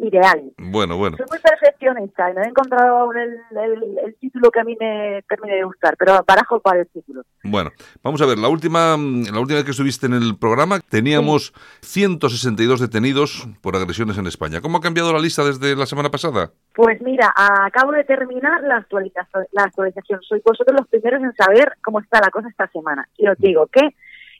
ideal. 0.00 0.52
Bueno, 0.58 0.96
bueno. 0.96 1.16
Soy 1.16 1.26
muy 1.30 1.38
sionista 1.78 2.30
y 2.30 2.34
no 2.34 2.42
he 2.42 2.48
encontrado 2.48 2.96
aún 2.98 3.16
el, 3.18 3.30
el- 3.58 3.98
el 4.06 4.14
título 4.16 4.50
que 4.50 4.60
a 4.60 4.64
mí 4.64 4.76
me 4.80 5.22
termine 5.28 5.56
de 5.56 5.64
gustar, 5.64 5.96
pero 5.98 6.22
barajo 6.26 6.60
para 6.60 6.80
el 6.80 6.86
título. 6.88 7.22
Bueno, 7.42 7.70
vamos 8.02 8.22
a 8.22 8.26
ver, 8.26 8.38
la 8.38 8.48
última, 8.48 8.96
mm, 8.96 9.24
la 9.32 9.40
última 9.40 9.56
vez 9.56 9.64
que 9.64 9.72
estuviste 9.72 10.06
en 10.06 10.14
el 10.14 10.36
programa 10.38 10.80
teníamos 10.88 11.52
162 11.82 12.80
detenidos 12.80 13.46
por 13.60 13.76
agresiones 13.76 14.16
en 14.18 14.26
España. 14.26 14.60
¿Cómo 14.60 14.78
ha 14.78 14.80
cambiado 14.80 15.12
la 15.12 15.18
lista 15.18 15.44
desde 15.44 15.76
la 15.76 15.86
semana 15.86 16.10
pasada? 16.10 16.50
Pues 16.74 17.00
mira, 17.02 17.32
acabo 17.36 17.92
de 17.92 18.04
terminar 18.04 18.62
la 18.62 18.76
actualización. 18.76 19.46
La 19.52 19.64
actualización. 19.64 20.20
Soy 20.22 20.40
vosotros 20.44 20.76
los 20.78 20.88
primeros 20.88 21.22
en 21.22 21.34
saber 21.34 21.72
cómo 21.82 22.00
está 22.00 22.20
la 22.20 22.30
cosa 22.30 22.48
esta 22.48 22.68
semana. 22.68 23.08
Y 23.16 23.28
os 23.28 23.38
digo 23.38 23.66
que 23.66 23.82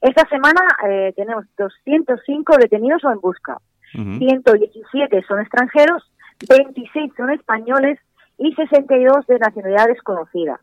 esta 0.01 0.29
semana 0.29 0.61
eh, 0.89 1.13
tenemos 1.17 1.45
205 1.59 2.57
detenidos 2.59 3.05
o 3.05 3.11
en 3.13 3.21
busca. 3.21 3.59
Ujú. 3.95 4.19
117 4.19 5.23
son 5.27 5.41
extranjeros, 5.41 6.11
26 6.49 7.13
son 7.17 7.31
españoles 7.31 7.99
y 8.39 8.53
62 8.55 9.27
de 9.27 9.39
nacionalidad 9.39 9.87
desconocida. 9.87 10.61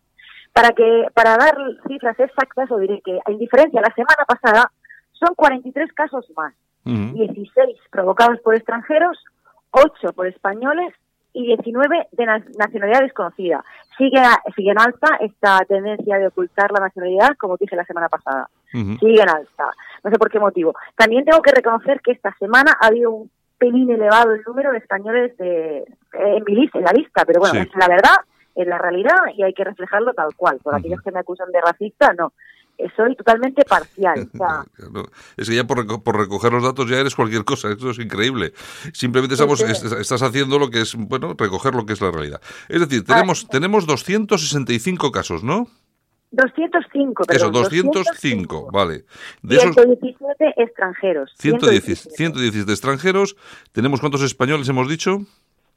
Para 0.54 0.72
que 0.72 1.08
para 1.14 1.38
dar 1.38 1.56
cifras 1.88 2.20
exactas, 2.20 2.70
os 2.72 2.82
diré 2.82 3.02
que 3.06 3.18
en 3.26 3.38
diferencia 3.38 3.80
la 3.82 3.94
semana 3.96 4.26
pasada 4.28 4.72
son 5.14 5.34
43 5.36 5.92
casos 5.94 6.26
más. 6.36 6.54
Ujú. 6.86 7.14
16 7.14 7.78
provocados 7.90 8.40
por 8.42 8.56
extranjeros, 8.56 9.18
8 9.72 10.12
por 10.14 10.28
españoles 10.28 10.94
y 11.34 11.46
19 11.46 12.08
de 12.12 12.26
na- 12.26 12.44
nacionalidad 12.58 13.00
desconocida. 13.02 13.64
Sigue, 13.98 14.22
sigue 14.56 14.72
en 14.72 14.82
alta 14.82 15.16
esta 15.22 15.60
tendencia 15.66 16.18
de 16.18 16.28
ocultar 16.28 16.72
la 16.74 16.82
nacionalidad, 16.82 17.38
como 17.40 17.56
dije 17.56 17.76
la 17.78 17.86
semana 17.86 18.10
pasada. 18.10 18.50
Ujú. 18.74 18.98
Sigue 19.00 19.22
en 19.22 19.30
alta. 19.30 19.66
No 20.04 20.10
sé 20.12 20.18
por 20.18 20.30
qué 20.32 20.40
motivo. 20.40 20.74
También 20.96 21.26
tengo 21.26 21.42
que 21.42 21.52
reconocer 21.52 22.02
que 22.02 22.12
esta 22.12 22.36
semana 22.40 22.76
ha 22.80 22.88
habido 22.88 23.12
un 23.12 23.32
pelín 23.58 23.92
elevado 23.92 24.34
el 24.34 24.42
número 24.46 24.72
de 24.72 24.80
españoles 24.80 25.38
de, 25.38 25.78
eh, 25.80 25.86
en, 26.14 26.44
mi 26.46 26.56
lista, 26.56 26.80
en 26.80 26.86
la 26.86 26.92
lista, 26.94 27.24
pero 27.26 27.40
bueno, 27.40 27.62
Sí. 27.62 27.70
es 27.70 27.76
la 27.78 27.88
verdad, 27.88 28.16
es 28.56 28.68
la 28.68 28.78
realidad 28.80 29.16
y 29.38 29.44
hay 29.44 29.54
que 29.54 29.64
reflejarlo 29.64 30.14
tal 30.14 30.36
cual. 30.36 30.58
Por 30.64 30.74
aquellos 30.76 31.02
que 31.02 31.12
me 31.12 31.20
acusan 31.20 31.52
de 31.52 31.62
racista, 31.62 32.14
no. 32.18 32.34
Eh, 32.78 32.88
Soy 32.96 33.16
totalmente 33.16 33.64
parcial. 33.66 34.28
O 34.34 34.38
sea, 34.38 34.64
No, 34.92 35.04
es 35.38 35.48
que 35.48 35.56
ya 35.56 35.66
por, 35.66 35.78
reco- 35.86 36.02
por 36.02 36.18
recoger 36.18 36.52
los 36.54 36.64
datos 36.64 36.90
ya 36.90 36.98
eres 36.98 37.16
cualquier 37.16 37.44
cosa, 37.46 37.70
esto 37.70 37.92
es 37.92 38.00
increíble. 38.00 38.54
Simplemente 38.94 39.36
estamos, 39.36 39.60
sí. 39.60 39.66
est- 39.66 39.92
estás 40.00 40.24
haciendo 40.24 40.58
lo 40.58 40.70
que 40.72 40.82
es, 40.82 40.96
bueno, 40.96 41.36
recoger 41.38 41.76
lo 41.76 41.86
que 41.86 41.94
es 41.94 42.02
la 42.02 42.10
realidad. 42.10 42.42
Es 42.68 42.80
decir, 42.82 43.06
tenemos, 43.06 43.48
tenemos 43.48 43.86
265 43.86 45.12
casos, 45.12 45.44
¿no? 45.44 45.68
205, 46.32 47.24
Eso, 47.30 47.52
perdón. 47.52 47.52
205, 47.64 48.70
vale. 48.72 49.06
De 49.42 49.56
Y 49.56 49.58
esos 49.58 49.76
117 49.76 50.54
extranjeros. 50.58 51.34
110, 51.38 52.10
117 52.16 52.72
extranjeros, 52.72 53.36
¿tenemos 53.72 54.00
cuántos 54.00 54.22
españoles 54.22 54.68
hemos 54.70 54.88
dicho? 54.90 55.20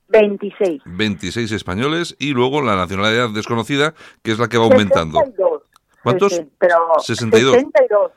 26. 0.09 0.83
26 0.85 1.53
españoles 1.53 2.15
y 2.19 2.33
luego 2.33 2.63
la 2.63 2.77
nacionalidad 2.77 3.31
desconocida, 3.31 3.95
que 4.23 4.33
es 4.33 4.39
la 4.39 4.49
que 4.49 4.59
va 4.59 4.65
aumentando. 4.65 5.19
62. 5.19 5.63
¿Cuántos? 6.03 6.33
Sí, 6.33 6.39
sí, 6.43 6.49
pero 6.59 6.77
62. 7.01 7.53
62. 7.55 8.11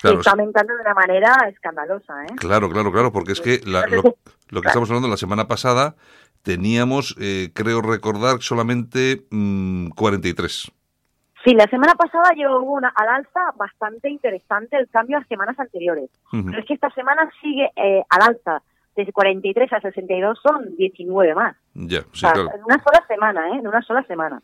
Claro, 0.00 0.18
está 0.18 0.30
aumentando 0.30 0.74
de 0.74 0.80
una 0.80 0.94
manera 0.94 1.34
escandalosa, 1.52 2.24
¿eh? 2.24 2.34
Claro, 2.36 2.70
claro, 2.70 2.90
claro, 2.92 3.12
porque 3.12 3.32
es 3.32 3.40
que 3.40 3.60
la- 3.66 3.86
lo, 3.86 4.02
lo 4.48 4.60
que 4.62 4.68
estamos 4.68 4.88
hablando 4.90 5.08
la 5.08 5.16
semana 5.16 5.46
pasada 5.48 5.96
teníamos, 6.42 7.14
eh, 7.20 7.50
creo 7.52 7.82
recordar, 7.82 8.40
solamente 8.40 9.26
mm, 9.30 9.88
43. 9.88 10.70
Sí, 11.44 11.54
la 11.54 11.66
semana 11.66 11.94
pasada 11.94 12.30
yo 12.36 12.58
hubo 12.60 12.72
una 12.72 12.88
al 12.88 13.08
alza 13.08 13.52
bastante 13.56 14.10
interesante 14.10 14.76
el 14.76 14.88
cambio 14.88 15.18
a 15.18 15.24
semanas 15.24 15.58
anteriores. 15.58 16.10
Pero 16.30 16.58
es 16.58 16.66
que 16.66 16.74
esta 16.74 16.90
semana 16.90 17.30
sigue 17.40 17.70
eh, 17.76 18.02
al 18.10 18.22
alza. 18.22 18.62
Desde 18.96 19.12
43 19.12 19.72
a 19.72 19.80
62 19.80 20.40
son 20.42 20.74
19 20.76 21.34
más. 21.36 21.56
Ya, 21.74 22.00
O 22.00 22.02
sí, 22.12 22.20
sea, 22.20 22.32
claro. 22.32 22.50
en 22.52 22.64
una 22.64 22.82
sola 22.82 23.04
semana, 23.06 23.48
¿eh? 23.50 23.58
En 23.60 23.66
una 23.68 23.80
sola 23.82 24.02
semana. 24.04 24.42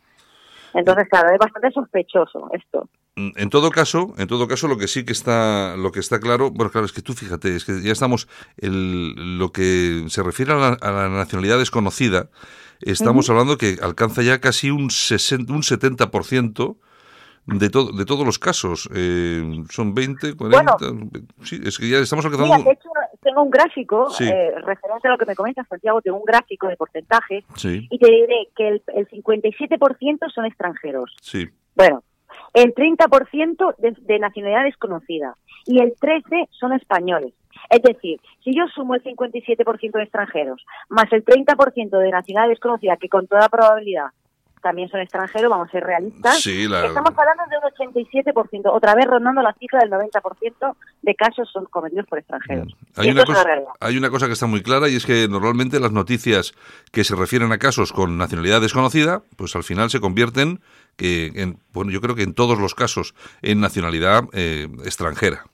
Entonces, 0.73 1.07
claro, 1.09 1.29
es 1.31 1.37
bastante 1.37 1.71
sospechoso 1.71 2.49
esto. 2.53 2.87
Mm, 3.17 3.29
En 3.35 3.49
todo 3.49 3.69
caso, 3.71 4.13
en 4.17 4.27
todo 4.27 4.47
caso, 4.47 4.67
lo 4.69 4.77
que 4.77 4.87
sí 4.87 5.05
que 5.05 5.11
está, 5.13 5.75
lo 5.77 5.91
que 5.91 5.99
está 5.99 6.19
claro, 6.19 6.51
bueno, 6.51 6.71
claro, 6.71 6.85
es 6.85 6.93
que 6.93 7.01
tú 7.01 7.13
fíjate, 7.13 7.55
es 7.55 7.65
que 7.65 7.81
ya 7.81 7.91
estamos, 7.91 8.27
el, 8.57 9.37
lo 9.37 9.51
que 9.51 10.05
se 10.07 10.23
refiere 10.23 10.53
a 10.53 10.55
la, 10.55 10.67
a 10.81 10.91
la 10.91 11.09
nacionalidad 11.09 11.57
desconocida, 11.57 12.29
estamos 12.81 13.29
hablando 13.29 13.57
que 13.57 13.77
alcanza 13.81 14.21
ya 14.21 14.39
casi 14.39 14.69
un 14.71 14.89
60, 14.89 15.51
un 15.53 15.61
70% 15.61 16.77
de, 17.47 17.69
todo 17.69 17.91
de 17.91 18.05
todos 18.05 18.25
los 18.25 18.39
casos. 18.39 18.89
Eh, 18.93 19.63
son 19.69 19.93
20, 19.93 20.35
40, 20.35 20.77
sí, 21.43 21.61
es 21.63 21.77
que 21.77 21.89
ya 21.89 21.99
estamos 21.99 22.25
Mira, 22.25 22.37
alcanzando... 22.37 22.65
de 22.69 22.71
hecho, 22.73 22.89
tengo 23.21 23.43
un 23.43 23.51
gráfico, 23.51 24.09
Sí. 24.09 24.23
eh, 24.25 24.51
referente 24.61 25.07
a 25.07 25.11
lo 25.11 25.17
que 25.17 25.25
me 25.25 25.35
comentas, 25.35 25.67
Santiago, 25.67 26.01
tengo 26.01 26.17
un 26.17 26.25
gráfico 26.25 26.67
de 26.67 26.75
porcentajes 26.75 27.43
Sí, 27.55 27.87
y 27.89 27.99
te 27.99 28.09
diré 28.11 28.47
que 28.55 28.67
el, 28.67 28.83
el 28.95 29.07
57% 29.09 30.31
son 30.33 30.45
extranjeros. 30.45 31.15
sí. 31.21 31.47
Bueno, 31.75 32.03
el 32.55 32.73
30% 32.73 33.75
de, 33.77 33.95
de 34.01 34.19
nacionalidad 34.19 34.63
desconocida 34.63 35.35
y 35.67 35.79
el 35.81 35.93
13% 35.95 36.47
son 36.51 36.73
españoles. 36.73 37.33
Es 37.69 37.81
decir, 37.81 38.19
si 38.43 38.55
yo 38.55 38.63
sumo 38.73 38.95
el 38.95 39.03
57% 39.03 39.91
de 39.91 40.03
extranjeros 40.03 40.65
más 40.89 41.05
el 41.11 41.23
30% 41.23 41.97
de 41.99 42.11
nacionalidad 42.11 42.49
desconocida, 42.49 42.97
que 42.97 43.09
con 43.09 43.27
toda 43.27 43.47
probabilidad 43.49 44.07
también 44.61 44.89
son 44.89 44.99
extranjeros, 44.99 45.47
vamos 45.51 45.67
a 45.69 45.71
ser 45.71 45.83
realistas, 45.83 46.39
Sí, 46.41 46.67
la- 46.67 46.87
estamos 46.87 47.11
hablando 47.15 47.43
de 47.51 47.57
un 47.87 47.93
87%, 47.93 48.71
otra 48.73 48.95
vez 48.95 49.05
rondando 49.05 49.43
la 49.43 49.53
cifra 49.53 49.79
del 49.79 49.91
90% 49.91 50.75
de 51.03 51.13
casos 51.15 51.47
son 51.53 51.65
cometidos 51.65 52.07
por 52.07 52.17
extranjeros. 52.17 52.75
Una, 52.97 53.23
cosa, 53.25 53.45
hay 53.79 53.95
una 53.97 54.09
cosa 54.09 54.25
que 54.25 54.33
está 54.33 54.47
muy 54.47 54.63
clara 54.63 54.89
y 54.89 54.95
es 54.95 55.05
que 55.05 55.27
normalmente 55.29 55.79
las 55.79 55.91
noticias 55.91 56.53
que 56.91 57.03
se 57.03 57.15
refieren 57.15 57.51
a 57.51 57.59
casos 57.59 57.93
con 57.93 58.17
nacionalidad 58.17 58.59
desconocida, 58.59 59.21
pues 59.37 59.55
al 59.55 59.63
final 59.63 59.91
se 59.91 59.99
convierten, 59.99 60.59
que 60.95 61.27
en, 61.35 61.57
bueno, 61.73 61.91
yo 61.91 62.01
creo 62.01 62.15
que 62.15 62.23
en 62.23 62.33
todos 62.33 62.59
los 62.59 62.75
casos, 62.75 63.13
en 63.41 63.59
nacionalidad 63.61 64.23
eh, 64.33 64.67
extranjera. 64.85 65.45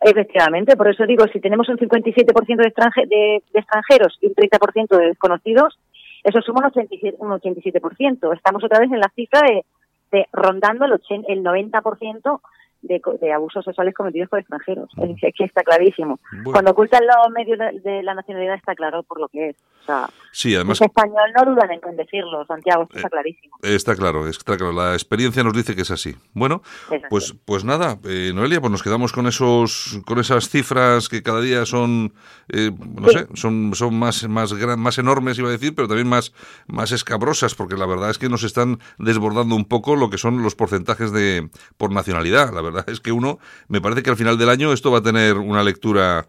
Efectivamente, 0.00 0.76
por 0.76 0.88
eso 0.88 1.06
digo, 1.06 1.26
si 1.32 1.40
tenemos 1.40 1.68
un 1.68 1.78
57% 1.78 2.56
de, 2.56 2.72
extranje- 2.72 3.08
de, 3.08 3.42
extranjeros 3.54 4.18
y 4.20 4.26
un 4.26 4.34
30% 4.34 4.96
de 4.96 5.06
desconocidos, 5.06 5.78
eso 6.22 6.40
suma 6.42 6.60
un 6.66 6.72
87%, 6.72 7.14
un 7.18 7.30
87%. 7.30 8.34
Estamos 8.34 8.62
otra 8.64 8.80
vez 8.80 8.92
en 8.92 9.00
la 9.00 9.10
cifra 9.14 9.40
de, 9.40 9.64
de 10.12 10.26
rondando 10.32 10.84
el, 10.84 10.92
80, 10.92 11.32
el 11.32 11.42
90% 11.42 12.40
de, 12.86 13.00
de 13.20 13.32
abusos 13.32 13.64
sexuales 13.64 13.94
cometidos 13.94 14.28
por 14.28 14.38
extranjeros. 14.38 14.90
Es 15.22 15.34
que 15.34 15.44
está 15.44 15.62
clarísimo. 15.62 16.18
Bueno. 16.32 16.52
Cuando 16.52 16.70
ocultan 16.72 17.02
los 17.06 17.30
medios 17.32 17.58
de, 17.58 17.80
de 17.90 18.02
la 18.02 18.14
nacionalidad 18.14 18.54
está 18.56 18.74
claro 18.74 19.02
por 19.02 19.20
lo 19.20 19.28
que 19.28 19.50
es. 19.50 19.56
O 19.82 19.86
sea, 19.86 20.08
Sí, 20.32 20.54
además 20.54 20.78
ese 20.78 20.86
español 20.86 21.30
no 21.36 21.50
dudan 21.52 21.70
en, 21.72 21.80
en 21.88 21.96
decirlo, 21.96 22.44
Santiago, 22.46 22.82
esto 22.82 22.96
Eh, 22.96 22.98
está 22.98 23.08
clarísimo. 23.10 23.56
está 23.62 23.94
claro, 23.96 24.26
está 24.28 24.56
claro. 24.56 24.72
La 24.72 24.92
experiencia 24.94 25.42
nos 25.42 25.52
dice 25.54 25.74
que 25.74 25.82
es 25.82 25.90
así. 25.90 26.14
Bueno, 26.34 26.62
Es 26.90 26.98
así. 27.04 27.04
pues, 27.08 27.34
pues 27.44 27.64
nada, 27.64 27.98
eh, 28.04 28.32
Noelia, 28.34 28.60
pues 28.60 28.70
nos 28.70 28.82
quedamos 28.82 29.12
con 29.12 29.26
esos, 29.26 30.00
con 30.06 30.18
esas 30.18 30.48
cifras 30.50 31.08
que 31.08 31.22
cada 31.22 31.40
día 31.40 31.64
son, 31.66 32.12
eh, 32.48 32.70
no 33.00 33.08
Sí. 33.08 33.18
sé, 33.18 33.26
son, 33.34 33.74
son 33.74 33.98
más, 33.98 34.28
más, 34.28 34.52
gran- 34.54 34.80
más 34.80 34.98
enormes, 34.98 35.38
iba 35.38 35.48
a 35.48 35.52
decir, 35.52 35.74
pero 35.74 35.88
también 35.88 36.08
más, 36.08 36.32
más 36.66 36.92
escabrosas, 36.92 37.54
porque 37.54 37.76
la 37.76 37.86
verdad 37.86 38.10
es 38.10 38.18
que 38.18 38.28
nos 38.28 38.42
están 38.42 38.78
desbordando 38.98 39.54
un 39.54 39.64
poco 39.64 39.96
lo 39.96 40.10
que 40.10 40.18
son 40.18 40.42
los 40.42 40.54
porcentajes 40.54 41.12
de 41.12 41.48
por 41.76 41.92
nacionalidad. 41.92 42.52
La 42.52 42.60
verdad 42.62 42.75
es 42.86 43.00
que 43.00 43.12
uno, 43.12 43.38
me 43.68 43.80
parece 43.80 44.02
que 44.02 44.10
al 44.10 44.16
final 44.16 44.38
del 44.38 44.48
año 44.48 44.72
esto 44.72 44.90
va 44.90 44.98
a 44.98 45.02
tener 45.02 45.36
una 45.36 45.62
lectura, 45.62 46.24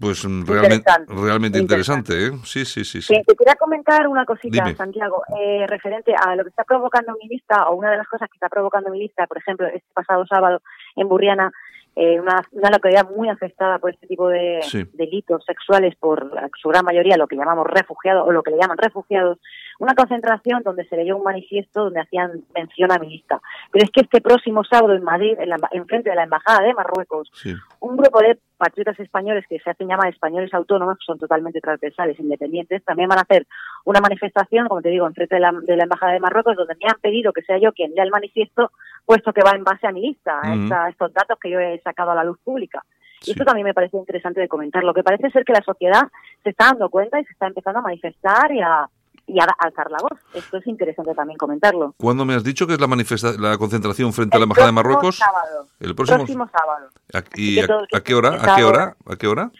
pues 0.00 0.24
realmente, 0.24 0.76
Interesante. 0.76 1.14
realmente 1.14 1.58
interesante, 1.58 2.26
¿eh? 2.26 2.30
Sí, 2.44 2.64
sí, 2.64 2.84
sí, 2.84 3.00
sí. 3.02 3.14
Te 3.26 3.34
quería 3.36 3.54
comentar 3.56 4.06
una 4.08 4.24
cosita, 4.24 4.64
Dime. 4.64 4.76
Santiago, 4.76 5.22
eh, 5.40 5.66
referente 5.68 6.12
a 6.14 6.34
lo 6.36 6.42
que 6.44 6.50
está 6.50 6.64
provocando 6.64 7.12
mi 7.22 7.28
lista, 7.28 7.68
o 7.68 7.76
una 7.76 7.90
de 7.90 7.96
las 7.98 8.08
cosas 8.08 8.28
que 8.28 8.36
está 8.36 8.48
provocando 8.48 8.90
mi 8.90 8.98
lista, 8.98 9.26
por 9.26 9.38
ejemplo, 9.38 9.66
este 9.66 9.86
pasado 9.94 10.26
sábado 10.26 10.60
en 10.96 11.08
Burriana, 11.08 11.52
eh, 11.98 12.20
una, 12.20 12.42
una 12.52 12.68
localidad 12.70 13.08
muy 13.08 13.30
afectada 13.30 13.78
por 13.78 13.90
este 13.90 14.06
tipo 14.06 14.28
de 14.28 14.60
Sí. 14.62 14.84
delitos 14.92 15.42
sexuales, 15.46 15.94
por 15.96 16.30
su 16.60 16.68
gran 16.68 16.84
mayoría 16.84 17.16
lo 17.16 17.26
que 17.26 17.36
llamamos 17.36 17.66
refugiados, 17.66 18.28
o 18.28 18.32
lo 18.32 18.42
que 18.42 18.50
le 18.50 18.58
llaman 18.58 18.76
refugiados, 18.76 19.38
una 19.78 19.94
concentración 19.94 20.62
donde 20.62 20.84
se 20.86 20.96
leyó 20.96 21.16
un 21.16 21.22
manifiesto 21.24 21.84
donde 21.84 22.00
hacían 22.00 22.42
mención 22.54 22.90
a 22.92 22.98
mi 22.98 23.08
lista. 23.10 23.40
Pero 23.70 23.84
es 23.84 23.90
que 23.90 24.00
este 24.02 24.20
próximo 24.20 24.64
sábado 24.64 24.94
en 24.94 25.02
Madrid, 25.02 25.36
en, 25.38 25.48
la, 25.50 25.56
en 25.72 25.86
frente 25.86 26.10
de 26.10 26.16
la 26.16 26.24
Embajada 26.24 26.62
de 26.66 26.74
Marruecos, 26.74 27.30
sí. 27.34 27.54
un 27.80 27.96
grupo 27.96 28.20
de 28.20 28.38
patriotas 28.56 28.98
españoles 29.00 29.44
que 29.48 29.58
se 29.60 29.68
hacen 29.70 29.88
llamar 29.88 30.08
españoles 30.08 30.52
autónomos, 30.54 30.96
que 30.98 31.04
son 31.04 31.18
totalmente 31.18 31.60
transversales, 31.60 32.18
independientes, 32.18 32.82
también 32.84 33.08
van 33.08 33.18
a 33.18 33.22
hacer 33.22 33.46
una 33.84 34.00
manifestación, 34.00 34.66
como 34.68 34.80
te 34.80 34.88
digo, 34.88 35.06
enfrente 35.06 35.34
de 35.34 35.40
la, 35.42 35.52
de 35.52 35.76
la 35.76 35.82
Embajada 35.84 36.12
de 36.12 36.20
Marruecos, 36.20 36.56
donde 36.56 36.74
me 36.82 36.88
han 36.88 36.98
pedido 37.00 37.32
que 37.32 37.42
sea 37.42 37.58
yo 37.58 37.72
quien 37.72 37.92
lea 37.94 38.04
el 38.04 38.10
manifiesto, 38.10 38.70
puesto 39.04 39.32
que 39.32 39.42
va 39.42 39.50
en 39.52 39.64
base 39.64 39.86
a 39.86 39.92
mi 39.92 40.00
lista, 40.00 40.40
a 40.42 40.54
esta- 40.54 40.84
a 40.84 40.88
estos 40.88 41.12
datos 41.12 41.38
que 41.38 41.50
yo 41.50 41.60
he 41.60 41.78
sacado 41.82 42.12
a 42.12 42.14
la 42.14 42.24
luz 42.24 42.38
pública. 42.42 42.82
Sí. 43.20 43.30
Y 43.30 43.32
esto 43.32 43.44
también 43.44 43.66
me 43.66 43.74
parece 43.74 43.96
interesante 43.96 44.40
de 44.40 44.48
comentar. 44.48 44.84
Lo 44.84 44.92
que 44.94 45.02
parece 45.02 45.30
ser 45.30 45.44
que 45.44 45.52
la 45.52 45.62
sociedad 45.62 46.02
se 46.42 46.50
está 46.50 46.66
dando 46.66 46.88
cuenta 46.90 47.18
y 47.20 47.24
se 47.24 47.32
está 47.32 47.46
empezando 47.46 47.78
a 47.80 47.82
manifestar 47.82 48.52
y 48.52 48.60
a, 48.60 48.86
y 49.26 49.40
a 49.40 49.44
alzar 49.58 49.90
la 49.90 49.98
voz. 49.98 50.18
Esto 50.34 50.56
es 50.58 50.66
interesante 50.66 51.14
también 51.14 51.36
comentarlo. 51.38 51.94
¿Cuándo 51.98 52.24
me 52.24 52.34
has 52.34 52.44
dicho 52.44 52.66
que 52.66 52.74
es 52.74 52.80
la 52.80 52.86
manifesta 52.86 53.32
la 53.38 53.58
concentración 53.58 54.12
frente 54.12 54.36
a 54.36 54.40
la 54.40 54.44
embajada 54.44 54.66
de 54.68 54.72
Marruecos? 54.72 55.16
sábado. 55.16 55.66
El 55.80 55.94
próximo, 55.94 56.18
Próximo 56.18 56.48
sábado. 56.50 56.88
¿A- 57.12 57.22
¿Y 57.34 57.58
a, 57.60 57.66
qué 58.02 58.14
hora? 58.14 58.38
¿A 58.40 58.56
qué 58.56 58.64
hora? 58.64 58.96
¿A 59.06 59.16
qué 59.16 59.26
hora? 59.26 59.50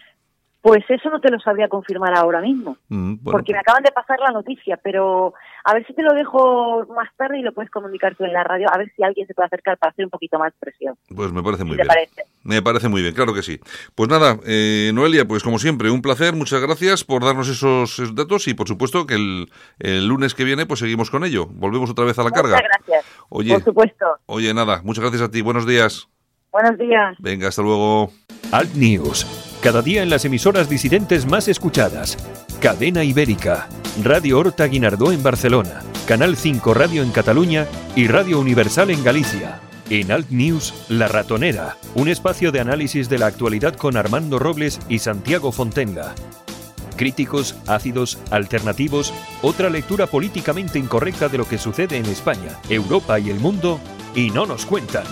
Pues 0.61 0.83
eso 0.89 1.09
no 1.09 1.21
te 1.21 1.29
lo 1.31 1.39
sabría 1.39 1.69
confirmar 1.69 2.17
ahora 2.17 2.41
mismo, 2.41 2.77
Mm, 2.89 3.15
bueno, 3.21 3.31
porque 3.37 3.53
me 3.53 3.59
acaban 3.59 3.83
de 3.83 3.91
pasar 3.91 4.19
la 4.19 4.31
noticia, 4.31 4.77
pero 4.83 5.33
a 5.63 5.73
ver 5.73 5.85
si 5.85 5.93
te 5.93 6.01
lo 6.01 6.13
dejo 6.13 6.85
más 6.95 7.07
tarde 7.15 7.39
y 7.39 7.43
lo 7.43 7.53
puedes 7.53 7.69
comunicar 7.71 8.15
tú 8.15 8.25
en 8.25 8.33
la 8.33 8.43
radio, 8.43 8.67
a 8.73 8.77
ver 8.77 8.91
si 8.95 9.03
alguien 9.03 9.27
se 9.27 9.33
puede 9.33 9.45
acercar 9.47 9.77
para 9.77 9.91
hacer 9.91 10.05
un 10.05 10.11
poquito 10.11 10.37
más 10.39 10.51
presión. 10.59 10.95
pues 11.15 11.31
me 11.31 11.41
parece 11.43 11.63
muy 11.63 11.77
¿Qué 11.77 11.83
te 11.83 11.87
bien. 11.87 11.87
parece? 11.87 12.23
Me 12.43 12.61
parece 12.61 12.89
muy 12.89 13.01
bien, 13.01 13.13
claro 13.13 13.33
que 13.33 13.43
sí. 13.43 13.59
Pues 13.95 14.09
nada, 14.09 14.37
eh, 14.45 14.91
Noelia, 14.93 15.25
pues 15.25 15.43
como 15.43 15.59
siempre, 15.59 15.89
un 15.91 16.01
placer, 16.01 16.33
muchas 16.35 16.59
gracias 16.61 17.03
por 17.03 17.23
darnos 17.23 17.47
esos, 17.47 17.93
esos 17.99 18.15
datos 18.15 18.47
y 18.47 18.53
por 18.53 18.67
supuesto 18.67 19.05
que 19.05 19.13
el, 19.15 19.49
el 19.79 20.07
lunes 20.07 20.33
que 20.33 20.43
viene 20.43 20.65
pues 20.65 20.79
seguimos 20.79 21.11
con 21.11 21.23
ello. 21.23 21.45
Volvemos 21.49 21.89
otra 21.91 22.03
vez 22.05 22.17
a 22.19 22.23
la 22.23 22.31
carga. 22.31 22.55
Muchas 22.55 22.69
gracias. 22.77 23.05
Oye, 23.29 23.53
Por 23.53 23.63
supuesto. 23.63 24.05
oye, 24.25 24.53
nada, 24.53 24.81
muchas 24.83 25.03
gracias 25.03 25.21
a 25.21 25.31
ti, 25.31 25.41
buenos 25.41 25.65
días. 25.67 26.07
Buenos 26.51 26.77
días. 26.77 27.15
Venga, 27.19 27.49
hasta 27.49 27.61
luego. 27.61 28.09
Alt 28.51 28.73
News. 28.73 29.46
Cada 29.61 29.81
día 29.81 30.03
en 30.03 30.09
las 30.09 30.23
emisoras 30.23 30.69
disidentes 30.69 31.25
más 31.25 31.47
escuchadas. 31.47 32.17
Cadena 32.61 33.03
Ibérica. 33.03 33.67
Radio 34.03 34.39
Horta 34.39 34.65
Guinardó 34.65 35.11
en 35.11 35.23
Barcelona. 35.23 35.81
Canal 36.07 36.37
5 36.37 36.73
Radio 36.75 37.01
en 37.01 37.11
Cataluña 37.11 37.65
y 37.95 38.07
Radio 38.07 38.39
Universal 38.39 38.91
en 38.91 39.03
Galicia. 39.03 39.59
En 39.89 40.11
Alt 40.11 40.29
News, 40.29 40.73
La 40.89 41.07
Ratonera. 41.07 41.75
Un 41.95 42.07
espacio 42.07 42.51
de 42.51 42.59
análisis 42.59 43.09
de 43.09 43.17
la 43.17 43.25
actualidad 43.25 43.75
con 43.75 43.97
Armando 43.97 44.37
Robles 44.37 44.79
y 44.89 44.99
Santiago 44.99 45.51
Fontenga. 45.51 46.13
Críticos, 46.95 47.55
ácidos, 47.65 48.19
alternativos, 48.29 49.13
otra 49.41 49.69
lectura 49.69 50.07
políticamente 50.07 50.77
incorrecta 50.77 51.29
de 51.29 51.39
lo 51.39 51.47
que 51.47 51.57
sucede 51.57 51.97
en 51.97 52.05
España, 52.05 52.59
Europa 52.69 53.19
y 53.19 53.29
el 53.31 53.39
mundo, 53.39 53.79
y 54.15 54.29
no 54.29 54.45
nos 54.45 54.65
cuentan. 54.65 55.05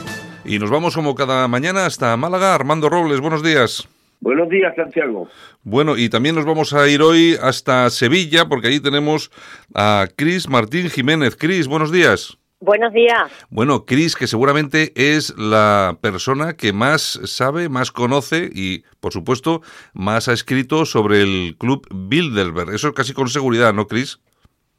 Y 0.44 0.60
nos 0.60 0.70
vamos 0.70 0.94
como 0.94 1.16
cada 1.16 1.48
mañana 1.48 1.86
hasta 1.86 2.16
Málaga. 2.16 2.54
Armando 2.54 2.90
Robles, 2.90 3.20
buenos 3.20 3.44
días. 3.44 3.88
Buenos 4.26 4.50
días, 4.50 4.74
Santiago. 4.76 5.28
Bueno, 5.62 5.98
y 5.98 6.10
también 6.10 6.34
nos 6.34 6.46
vamos 6.46 6.74
a 6.74 6.90
ir 6.90 7.04
hoy 7.04 7.36
hasta 7.40 7.92
Sevilla, 7.92 8.46
porque 8.50 8.70
allí 8.70 8.82
tenemos 8.82 9.30
a 9.76 10.08
Cris 10.18 10.50
Martín 10.50 10.90
Jiménez. 10.90 11.36
Cris, 11.36 11.68
buenos 11.68 11.92
días. 11.92 12.36
Buenos 12.60 12.92
días. 12.92 13.22
Bueno, 13.52 13.86
Cris, 13.86 14.16
que 14.16 14.26
seguramente 14.26 14.94
es 14.96 15.38
la 15.38 16.00
persona 16.02 16.58
que 16.58 16.74
más 16.74 17.22
sabe, 17.26 17.70
más 17.70 17.92
conoce 17.92 18.50
y, 18.52 18.82
por 19.00 19.14
supuesto, 19.14 19.62
más 19.94 20.28
ha 20.28 20.34
escrito 20.34 20.86
sobre 20.86 21.22
el 21.22 21.56
club 21.60 21.88
Bilderberg. 21.94 22.74
Eso 22.74 22.96
casi 22.96 23.14
con 23.14 23.28
seguridad, 23.28 23.74
¿no, 23.74 23.86
Cris? 23.86 24.20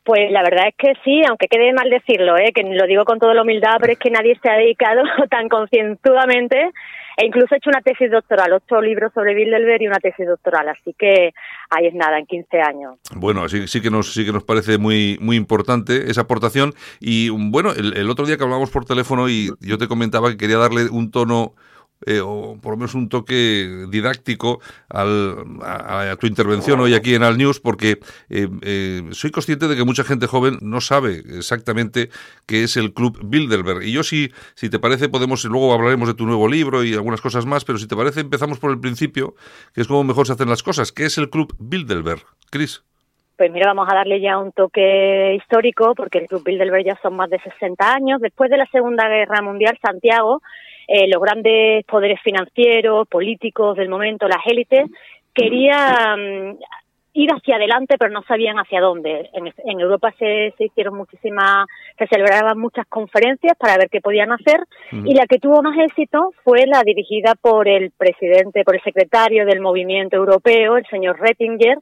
Pues 0.02 0.28
la 0.32 0.42
verdad 0.42 0.66
es 0.66 0.74
que 0.76 0.92
sí, 1.04 1.22
aunque 1.28 1.46
quede 1.46 1.72
mal 1.72 1.88
decirlo, 1.88 2.36
¿eh? 2.36 2.50
que 2.52 2.64
lo 2.64 2.86
digo 2.88 3.04
con 3.04 3.20
toda 3.20 3.32
la 3.32 3.42
humildad, 3.42 3.76
pero 3.80 3.92
es 3.92 3.98
que 4.00 4.10
nadie 4.10 4.36
se 4.42 4.50
ha 4.50 4.54
dedicado 4.54 5.02
tan 5.30 5.48
concienzudamente 5.48 6.72
e 7.16 7.26
incluso 7.26 7.54
he 7.54 7.58
hecho 7.58 7.70
una 7.70 7.80
tesis 7.80 8.10
doctoral, 8.10 8.52
ocho 8.52 8.80
libros 8.80 9.12
sobre 9.14 9.34
Bilderberg 9.34 9.82
y 9.82 9.86
una 9.86 9.98
tesis 9.98 10.26
doctoral, 10.26 10.68
así 10.68 10.94
que 10.98 11.32
ahí 11.70 11.86
es 11.86 11.94
nada, 11.94 12.18
en 12.18 12.26
15 12.26 12.60
años. 12.60 12.98
Bueno, 13.14 13.48
sí, 13.48 13.66
sí 13.68 13.80
que 13.80 13.90
nos 13.90 14.12
sí 14.12 14.24
que 14.24 14.32
nos 14.32 14.44
parece 14.44 14.78
muy 14.78 15.18
muy 15.20 15.36
importante 15.36 16.10
esa 16.10 16.22
aportación 16.22 16.74
y 17.00 17.30
bueno, 17.30 17.72
el, 17.72 17.96
el 17.96 18.10
otro 18.10 18.26
día 18.26 18.36
que 18.36 18.44
hablábamos 18.44 18.70
por 18.70 18.84
teléfono 18.84 19.28
y 19.28 19.50
yo 19.60 19.78
te 19.78 19.88
comentaba 19.88 20.30
que 20.30 20.36
quería 20.36 20.58
darle 20.58 20.90
un 20.90 21.10
tono 21.10 21.54
eh, 22.04 22.20
o 22.20 22.58
por 22.60 22.72
lo 22.72 22.76
menos 22.76 22.94
un 22.94 23.08
toque 23.08 23.86
didáctico 23.88 24.60
al, 24.88 25.36
a, 25.62 26.14
tu 26.20 26.26
intervención 26.26 26.78
hoy 26.80 26.94
aquí 26.94 27.14
en 27.14 27.22
Al 27.22 27.38
News, 27.38 27.60
porque 27.60 27.98
eh, 28.28 28.48
eh, 28.62 29.02
soy 29.12 29.30
consciente 29.30 29.66
de 29.68 29.76
que 29.76 29.84
mucha 29.84 30.04
gente 30.04 30.26
joven 30.26 30.58
no 30.60 30.80
sabe 30.80 31.22
exactamente 31.38 32.10
qué 32.46 32.64
es 32.64 32.76
el 32.76 32.92
Club 32.92 33.18
Bilderberg. 33.24 33.82
Y 33.82 33.92
yo, 33.92 34.02
si, 34.02 34.30
si 34.54 34.68
te 34.68 34.78
parece, 34.78 35.08
podemos, 35.08 35.44
luego 35.44 35.72
hablaremos 35.72 36.08
de 36.08 36.14
tu 36.14 36.26
nuevo 36.26 36.48
libro 36.48 36.84
y 36.84 36.94
algunas 36.94 37.20
cosas 37.20 37.46
más, 37.46 37.64
pero 37.64 37.78
si 37.78 37.88
te 37.88 37.96
parece, 37.96 38.20
empezamos 38.20 38.58
por 38.58 38.70
el 38.70 38.80
principio, 38.80 39.34
que 39.74 39.80
es 39.80 39.88
como 39.88 40.04
mejor 40.04 40.26
se 40.26 40.34
hacen 40.34 40.48
las 40.48 40.62
cosas. 40.62 40.92
¿Qué 40.92 41.06
es 41.06 41.16
el 41.18 41.30
Club 41.30 41.54
Bilderberg? 41.58 42.22
Cris. 42.50 42.84
Pues 43.36 43.52
mira, 43.52 43.66
vamos 43.66 43.86
a 43.90 43.94
darle 43.94 44.20
ya 44.20 44.38
un 44.38 44.52
toque 44.52 45.34
histórico, 45.34 45.94
porque 45.94 46.18
el 46.18 46.26
Club 46.26 46.42
Bilderberg 46.44 46.86
ya 46.86 46.98
son 47.02 47.16
más 47.16 47.28
de 47.28 47.38
60 47.38 47.94
años. 47.94 48.20
Después 48.20 48.50
de 48.50 48.56
la 48.56 48.66
Segunda 48.66 49.08
Guerra 49.08 49.42
Mundial, 49.42 49.78
Santiago, 49.82 50.40
eh, 50.88 51.08
los 51.08 51.20
grandes 51.20 51.84
poderes 51.84 52.20
financieros, 52.22 53.08
políticos 53.08 53.76
del 53.76 53.88
momento, 53.88 54.28
las 54.28 54.44
élites, 54.46 54.90
querían 55.34 56.58
ir 57.16 57.30
hacia 57.30 57.56
adelante, 57.56 57.96
pero 57.98 58.12
no 58.12 58.22
sabían 58.24 58.58
hacia 58.58 58.80
dónde. 58.80 59.30
En, 59.32 59.46
en 59.46 59.80
Europa 59.80 60.14
se, 60.18 60.52
se, 60.58 60.64
hicieron 60.64 60.96
muchísimas, 60.96 61.66
se 61.98 62.06
celebraban 62.08 62.58
muchas 62.58 62.86
conferencias 62.86 63.56
para 63.58 63.78
ver 63.78 63.88
qué 63.90 64.02
podían 64.02 64.32
hacer, 64.32 64.60
mm. 64.92 65.06
y 65.06 65.14
la 65.14 65.26
que 65.26 65.38
tuvo 65.38 65.62
más 65.62 65.78
éxito 65.78 66.32
fue 66.44 66.66
la 66.66 66.82
dirigida 66.82 67.34
por 67.40 67.68
el 67.68 67.90
presidente, 67.92 68.64
por 68.64 68.74
el 68.76 68.82
secretario 68.82 69.46
del 69.46 69.60
movimiento 69.60 70.16
europeo, 70.16 70.76
el 70.76 70.86
señor 70.86 71.18
Rettinger, 71.18 71.78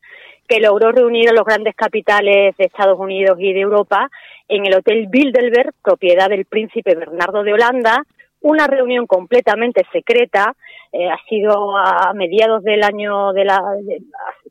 que 0.46 0.60
logró 0.60 0.92
reunir 0.92 1.30
a 1.30 1.32
los 1.32 1.44
grandes 1.44 1.74
capitales 1.74 2.56
de 2.56 2.64
Estados 2.64 2.98
Unidos 2.98 3.36
y 3.40 3.52
de 3.52 3.60
Europa 3.60 4.08
en 4.46 4.66
el 4.66 4.74
Hotel 4.74 5.08
Bilderberg, 5.08 5.72
propiedad 5.82 6.28
del 6.28 6.44
príncipe 6.44 6.94
Bernardo 6.94 7.42
de 7.42 7.54
Holanda, 7.54 8.04
una 8.44 8.66
reunión 8.66 9.06
completamente 9.06 9.86
secreta, 9.90 10.54
eh, 10.92 11.08
ha 11.08 11.18
sido 11.28 11.76
a 11.76 12.12
mediados 12.14 12.62
del 12.62 12.82
año 12.82 13.32
de 13.32 13.44
la 13.44 13.58
de, 13.82 14.02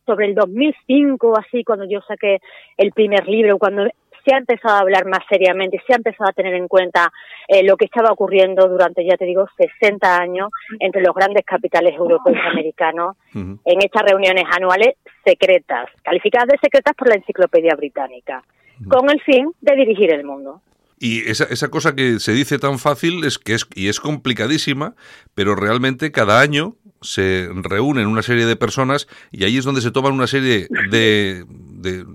sobre 0.06 0.26
el 0.26 0.36
2005 0.36 1.38
así 1.38 1.64
cuando 1.64 1.86
yo 1.86 2.02
saqué 2.02 2.40
el 2.78 2.92
primer 2.92 3.28
libro 3.28 3.60
cuando 3.60 3.88
se 4.26 4.34
ha 4.34 4.38
empezado 4.40 4.76
a 4.76 4.80
hablar 4.80 5.06
más 5.06 5.20
seriamente, 5.30 5.82
se 5.86 5.94
ha 5.94 5.98
empezado 5.98 6.30
a 6.30 6.34
tener 6.34 6.56
en 6.56 6.68
cuenta 6.68 7.12
eh, 7.48 7.62
lo 7.64 7.76
que 7.78 7.86
estaba 7.86 8.12
ocurriendo 8.12 8.68
durante, 8.68 9.06
ya 9.06 9.18
te 9.18 9.26
digo, 9.26 9.48
60 9.58 10.18
años 10.18 10.50
entre 10.80 11.02
los 11.02 11.14
grandes 11.14 11.46
capitales 11.46 11.94
europeos 11.96 12.36
y 12.36 12.48
americanos 12.50 13.18
uh 13.36 13.38
-huh. 13.38 13.60
en 13.66 13.82
estas 13.84 14.04
reuniones 14.04 14.46
anuales 14.50 14.96
secretas, 15.24 15.90
calificadas 16.04 16.48
de 16.48 16.58
secretas 16.58 16.94
por 16.96 17.10
la 17.10 17.16
Enciclopedia 17.16 17.76
Británica, 17.76 18.42
uh 18.42 18.84
-huh. 18.84 18.88
con 18.88 19.10
el 19.10 19.22
fin 19.22 19.52
de 19.62 19.76
dirigir 19.76 20.12
el 20.14 20.24
mundo. 20.24 20.62
Y 21.04 21.30
esa, 21.30 21.44
esa 21.44 21.68
cosa 21.68 21.96
que 21.96 22.22
se 22.22 22.32
dice 22.32 22.60
tan 22.60 22.80
fácil 22.80 23.26
es 23.26 23.38
que 23.38 23.56
es, 23.56 23.68
y 23.76 23.90
es 23.90 24.00
complicadísima, 24.00 24.96
pero 25.36 25.54
realmente 25.54 26.14
cada 26.14 26.40
año 26.40 26.78
se 27.02 27.50
reúnen 27.54 28.08
una 28.08 28.22
serie 28.22 28.46
de 28.46 28.56
personas 28.56 29.10
y 29.30 29.44
ahí 29.44 29.58
es 29.58 29.66
donde 29.66 29.82
se 29.82 29.92
toman 29.92 30.14
una 30.14 30.28
serie 30.28 30.70
de, 30.90 31.46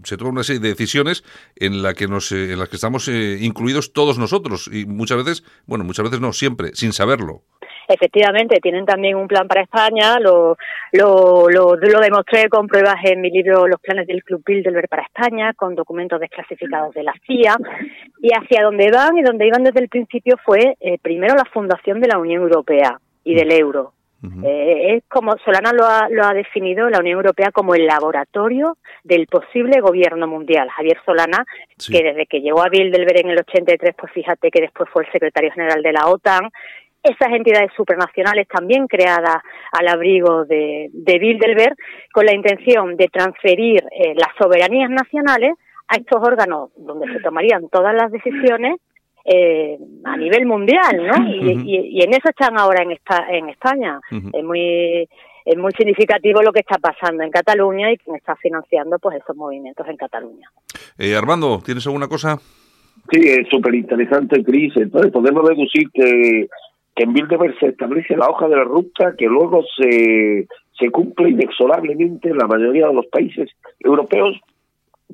se 0.05 0.17
toman 0.17 0.33
una 0.33 0.43
serie 0.43 0.61
de 0.61 0.71
decisiones 0.71 1.23
en 1.57 1.83
la 1.83 1.93
que 1.93 2.09
nos 2.09 2.33
en 2.33 2.59
las 2.59 2.71
que 2.71 2.77
estamos 2.77 3.09
eh, 3.09 3.37
incluidos 3.43 3.93
todos 3.93 4.17
nosotros. 4.17 4.71
Y 4.73 4.87
muchas 4.87 5.19
veces 5.19 5.45
bueno 5.67 5.85
muchas 5.85 6.05
veces 6.05 6.21
no 6.21 6.33
siempre 6.33 6.71
sin 6.73 6.95
saberlo 6.95 7.43
efectivamente 7.95 8.61
tienen 8.61 8.85
también 8.85 9.17
un 9.17 9.29
plan 9.29 9.49
para 9.49 9.63
España, 9.63 10.19
lo, 10.21 10.57
lo, 10.93 11.49
lo, 11.49 11.77
lo, 11.77 12.01
demostré 12.01 12.49
con 12.49 12.67
pruebas 12.67 12.97
en 13.05 13.21
mi 13.21 13.31
libro 13.31 13.67
Los 13.67 13.81
planes 13.81 14.07
del 14.07 14.23
Club 14.23 14.43
Bilderberg 14.45 14.89
para 14.89 15.03
España, 15.03 15.53
con 15.55 15.75
documentos 15.75 16.21
desclasificados 16.21 16.95
de 16.95 17.03
la 17.03 17.15
CIA, 17.27 17.57
y 18.21 18.31
hacia 18.33 18.63
dónde 18.63 18.91
van 18.91 19.17
y 19.19 19.23
donde 19.23 19.47
iban 19.47 19.65
desde 19.65 19.81
el 19.81 19.89
principio 19.89 20.37
fue 20.45 20.77
eh, 20.81 20.99
primero 21.01 21.35
la 21.35 21.45
fundación 21.45 22.01
de 22.01 22.09
la 22.09 22.19
Unión 22.19 22.43
Europea 22.43 22.99
y 23.25 23.35
del 23.35 23.53
euro. 23.53 23.93
Uh 24.21 24.27
-huh. 24.27 24.47
eh, 24.49 24.97
es 24.97 25.05
como 25.09 25.37
Solana 25.45 25.73
lo 25.73 25.87
ha, 25.87 26.09
lo 26.11 26.25
ha 26.25 26.35
definido 26.35 26.91
la 26.91 26.99
Unión 26.99 27.19
Europea 27.19 27.53
como 27.53 27.77
el 27.77 27.87
laboratorio 27.87 28.77
del 29.05 29.29
posible 29.29 29.81
gobierno 29.81 30.27
mundial. 30.27 30.69
Javier 30.71 30.99
Solana, 31.05 31.45
sí. 31.77 31.93
que 31.93 32.03
desde 32.03 32.27
que 32.27 32.41
llegó 32.41 32.63
a 32.63 32.69
Bilderberg 32.69 33.21
en 33.21 33.31
el 33.31 33.39
83, 33.39 33.95
pues 33.97 34.13
fíjate 34.13 34.51
que 34.51 34.63
después 34.63 34.91
fue 34.91 35.05
el 35.05 35.13
secretario 35.13 35.53
general 35.53 35.83
de 35.83 35.93
la 35.93 36.09
OTAN, 36.09 36.51
esas 37.09 37.33
entidades 37.33 37.71
supranacionales 37.77 38.47
también 38.49 38.87
creadas 38.87 39.39
al 39.73 39.89
abrigo 39.89 40.45
de, 40.45 40.89
de 40.93 41.19
Bilderberg 41.19 41.77
con 42.13 42.27
la 42.27 42.35
intención 42.35 42.97
de 42.97 43.09
transferir 43.09 43.83
eh, 43.91 44.15
las 44.15 44.31
soberanías 44.41 44.91
nacionales 44.91 45.55
a 45.89 45.97
estos 45.97 46.23
órganos 46.23 46.71
donde 46.77 47.13
se 47.13 47.21
tomarían 47.21 47.69
todas 47.71 47.95
las 47.95 48.11
decisiones 48.13 48.81
eh, 49.25 49.79
a 50.05 50.17
nivel 50.17 50.47
mundial, 50.47 50.97
¿no? 50.97 51.29
Y, 51.29 51.39
uh 51.39 51.59
-huh. 51.59 51.65
y, 51.67 51.99
y, 51.99 52.03
en 52.03 52.11
eso 52.15 52.29
están 52.31 52.59
ahora 52.59 52.83
en, 52.83 52.93
esta, 52.93 53.27
en 53.31 53.49
España. 53.51 54.01
Uh 54.11 54.15
-huh. 54.17 54.39
Es 54.39 54.45
muy 54.45 55.09
es 55.49 55.57
muy 55.57 55.73
significativo 55.73 56.43
lo 56.43 56.53
que 56.53 56.61
está 56.61 56.77
pasando 56.79 57.23
en 57.23 57.31
Cataluña 57.31 57.91
y 57.91 57.97
quien 57.97 58.17
está 58.17 58.37
financiando 58.37 58.99
pues 58.99 59.17
esos 59.17 59.35
movimientos 59.35 59.87
en 59.89 59.97
Cataluña. 59.97 60.51
Eh, 60.99 61.17
Armando, 61.17 61.63
¿tienes 61.65 61.87
alguna 61.87 62.07
cosa? 62.07 62.39
Sí, 63.11 63.21
es 63.25 63.49
súper 63.49 63.75
interesante, 63.75 64.45
Cris. 64.45 64.77
Entonces 64.77 65.11
podemos 65.11 65.49
deducir 65.49 65.89
que 65.91 66.49
que 66.99 67.05
en 67.05 67.13
Bilderberg 67.13 67.57
se 67.61 67.69
establece 67.69 68.17
la 68.17 68.29
hoja 68.29 68.49
de 68.49 68.57
la 68.57 68.65
ruta 68.65 69.15
que 69.17 69.27
luego 69.27 69.63
se, 69.77 70.49
se 70.77 70.91
cumple 70.91 71.31
inexorablemente 71.31 72.29
en 72.29 72.39
la 72.39 72.49
mayoría 72.49 72.89
de 72.89 72.95
los 72.95 73.07
países 73.07 73.49
europeos. 73.79 74.37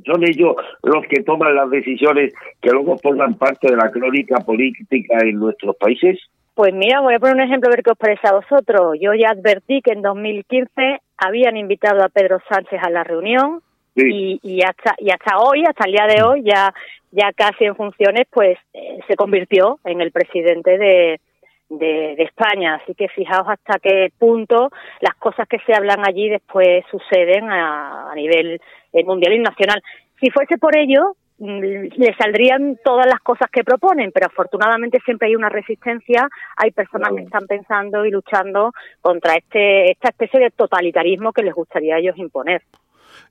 Son 0.07 0.25
ellos 0.25 0.57
los 0.83 1.05
que 1.07 1.23
toman 1.23 1.55
las 1.55 1.69
decisiones 1.69 2.33
que 2.63 2.71
luego 2.71 2.97
forman 3.03 3.35
parte 3.35 3.71
de 3.71 3.77
la 3.77 3.91
crónica 3.91 4.37
política 4.37 5.19
en 5.25 5.39
nuestros 5.39 5.77
países. 5.77 6.19
Pues 6.55 6.73
mira, 6.73 7.03
voy 7.03 7.15
a 7.15 7.19
poner 7.19 7.35
un 7.37 7.43
ejemplo 7.43 7.69
a 7.69 7.77
ver 7.77 7.83
qué 7.83 7.91
os 7.91 7.99
parece 7.99 8.29
a 8.29 8.33
vosotros. 8.33 8.97
Yo 8.99 9.13
ya 9.13 9.33
advertí 9.33 9.83
que 9.83 9.93
en 9.93 10.01
2015 10.01 11.01
habían 11.19 11.59
invitado 11.59 12.03
a 12.03 12.09
Pedro 12.09 12.39
Sánchez 12.49 12.81
a 12.83 12.89
la 12.89 13.05
reunión 13.05 13.61
sí. 13.95 14.09
y, 14.11 14.41
y, 14.43 14.63
hasta 14.63 14.95
y 14.97 15.11
hasta 15.11 15.37
hoy, 15.37 15.65
hasta 15.69 15.85
el 15.85 15.93
día 15.93 16.07
de 16.07 16.23
hoy, 16.23 16.43
ya 16.45 16.73
ya 17.13 17.33
casi 17.33 17.65
en 17.65 17.77
funciones, 17.77 18.27
pues 18.33 18.59
eh, 18.73 18.99
se 19.07 19.15
convirtió 19.15 19.79
en 19.85 20.01
el 20.01 20.11
presidente 20.11 20.79
de, 20.79 21.21
de, 21.69 22.15
España. 22.19 22.77
Así 22.77 22.95
que 22.95 23.09
fijaos 23.09 23.47
hasta 23.49 23.79
qué 23.79 24.13
punto 24.19 24.71
las 25.01 25.15
cosas 25.17 25.49
que 25.49 25.59
se 25.67 25.75
hablan 25.75 26.07
allí 26.07 26.29
después 26.29 26.85
suceden 26.91 27.51
a, 27.51 28.13
nivel 28.15 28.61
eh, 28.93 29.05
mundial 29.05 29.35
y 29.35 29.39
nacional. 29.41 29.83
Si 30.21 30.31
fuese 30.31 30.59
por 30.59 30.77
ello, 30.77 31.17
mm, 31.39 31.59
le 31.97 32.15
saldrían 32.19 32.79
todas 32.85 33.07
las 33.07 33.21
cosas 33.21 33.51
que 33.51 33.65
proponen, 33.65 34.13
pero 34.13 34.27
afortunadamente 34.27 34.99
siempre 35.05 35.29
hay 35.29 35.37
una 35.37 35.49
resistencia, 35.49 36.29
hay 36.57 36.71
personas 36.71 37.13
que 37.15 37.23
están 37.23 37.47
pensando 37.47 38.05
y 38.07 38.11
luchando 38.11 38.73
contra 39.01 39.35
este 39.35 39.93
esta 39.93 40.09
especie 40.09 40.41
de 40.41 40.51
totalitarismo 40.51 41.33
que 41.33 41.43
les 41.43 41.55
gustaría 41.55 41.97
a 41.97 41.99
ellos 41.99 42.17
imponer. 42.19 42.63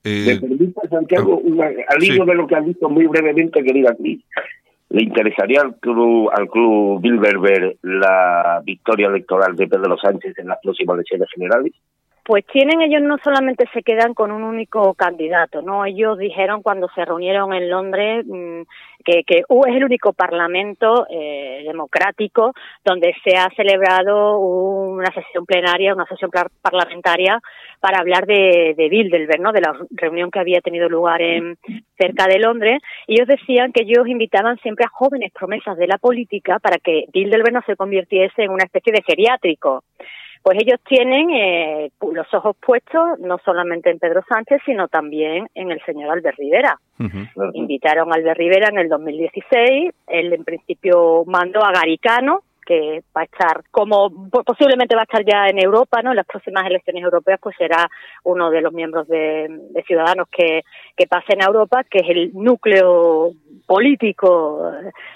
Eh, 0.06 0.39
¿Me 0.41 0.89
Santiago, 0.89 1.38
un, 1.38 1.62
al 1.62 2.04
hilo 2.04 2.26
de 2.26 2.36
lo 2.36 2.46
que 2.46 2.56
has 2.56 2.65
visto 2.65 2.89
muy 2.89 3.06
brevemente, 3.08 3.63
querida 3.63 3.91
aquí 3.91 4.22
¿Le 4.94 5.02
interesaría 5.02 5.62
al 5.62 5.76
club, 5.80 6.30
al 6.32 6.48
club 6.48 7.02
Bilderberg 7.02 7.78
la 7.82 8.62
victoria 8.64 9.08
electoral 9.08 9.56
de 9.56 9.68
Pedro 9.68 9.98
Sánchez 9.98 10.38
en 10.38 10.48
las 10.48 10.60
próximas 10.62 10.94
elecciones 10.94 11.30
generales? 11.34 11.74
Pues 12.26 12.46
tienen, 12.46 12.82
ellos 12.82 13.02
no 13.02 13.18
solamente 13.22 13.66
se 13.74 13.84
quedan 13.84 14.14
con 14.14 14.32
un 14.32 14.44
único 14.44 14.94
candidato, 14.94 15.62
¿no? 15.62 15.86
Ellos 15.86 16.18
dijeron 16.18 16.62
cuando 16.62 16.88
se 16.96 17.04
reunieron 17.04 17.54
en 17.54 17.70
Londres 17.70 18.26
mm, 18.26 18.62
que, 19.04 19.24
que 19.26 19.40
es 19.40 19.76
el 19.76 19.84
único 19.84 20.14
parlamento 20.14 21.06
eh, 21.10 21.64
democrático 21.68 22.54
donde 22.86 23.14
se 23.26 23.36
ha 23.36 23.50
celebrado 23.58 24.40
una 24.40 25.12
sesión 25.14 25.46
plenaria, 25.46 25.94
una 25.94 26.06
sesión 26.06 26.32
parlamentaria 26.62 27.42
para 27.82 28.00
hablar 28.00 28.26
de, 28.26 28.74
de 28.78 28.88
Bilderberg, 28.88 29.42
¿no? 29.42 29.52
De 29.52 29.60
la 29.60 29.76
reunión 29.92 30.32
que 30.32 30.40
había 30.40 30.62
tenido 30.62 30.88
lugar 30.88 31.22
en 31.22 31.58
cerca 31.98 32.28
de 32.28 32.40
Londres. 32.40 32.82
Y 33.06 33.16
ellos 33.16 33.28
decían 33.28 33.74
que 33.74 33.84
ellos 33.84 34.08
invitaban 34.08 34.58
siempre 34.60 34.86
a 34.86 34.90
jóvenes 34.90 35.34
promesas 35.34 35.76
de 35.76 35.88
la 35.88 35.98
política 35.98 36.60
para 36.60 36.78
que 36.78 37.04
Bilderberg 37.12 37.54
no 37.54 37.62
se 37.66 37.76
convirtiese 37.76 38.44
en 38.44 38.52
una 38.52 38.64
especie 38.64 38.94
de 38.94 39.04
geriátrico. 39.06 39.84
Pues 40.44 40.58
ellos 40.62 40.80
tienen 40.86 41.30
eh, 41.32 41.92
los 42.12 42.32
ojos 42.34 42.58
puestos 42.60 43.18
no 43.20 43.38
solamente 43.46 43.90
en 43.90 43.98
Pedro 43.98 44.22
Sánchez, 44.28 44.62
sino 44.66 44.90
también 44.90 45.48
en 45.56 45.72
el 45.72 45.82
señor 45.86 46.12
Albert 46.12 46.38
Rivera. 46.38 46.78
Invitaron 47.54 48.12
a 48.12 48.16
Albert 48.16 48.38
Rivera 48.38 48.68
en 48.70 48.78
el 48.78 48.90
2016, 48.90 49.94
él 50.08 50.34
en 50.34 50.44
principio 50.44 51.24
mandó 51.26 51.64
a 51.64 51.72
Garicano, 51.72 52.42
que 52.65 53.04
va 53.15 53.21
a 53.21 53.26
estar 53.26 53.63
como 53.71 54.30
posiblemente 54.30 54.95
va 54.95 55.02
a 55.02 55.04
estar 55.04 55.23
ya 55.26 55.47
en 55.47 55.62
Europa, 55.62 56.02
¿no? 56.02 56.12
En 56.12 56.17
las 56.17 56.26
próximas 56.26 56.65
elecciones 56.65 57.04
europeas, 57.04 57.39
pues 57.41 57.56
será 57.58 57.89
uno 58.23 58.49
de 58.49 58.62
los 58.62 58.73
miembros 58.73 59.08
de, 59.08 59.49
Ciudadanos 59.86 60.28
que, 60.30 60.62
que 60.95 61.08
pasen 61.08 61.41
a 61.41 61.47
Europa, 61.47 61.84
que 61.84 61.99
es 61.99 62.10
el 62.10 62.32
núcleo 62.34 63.34
político, 63.67 64.71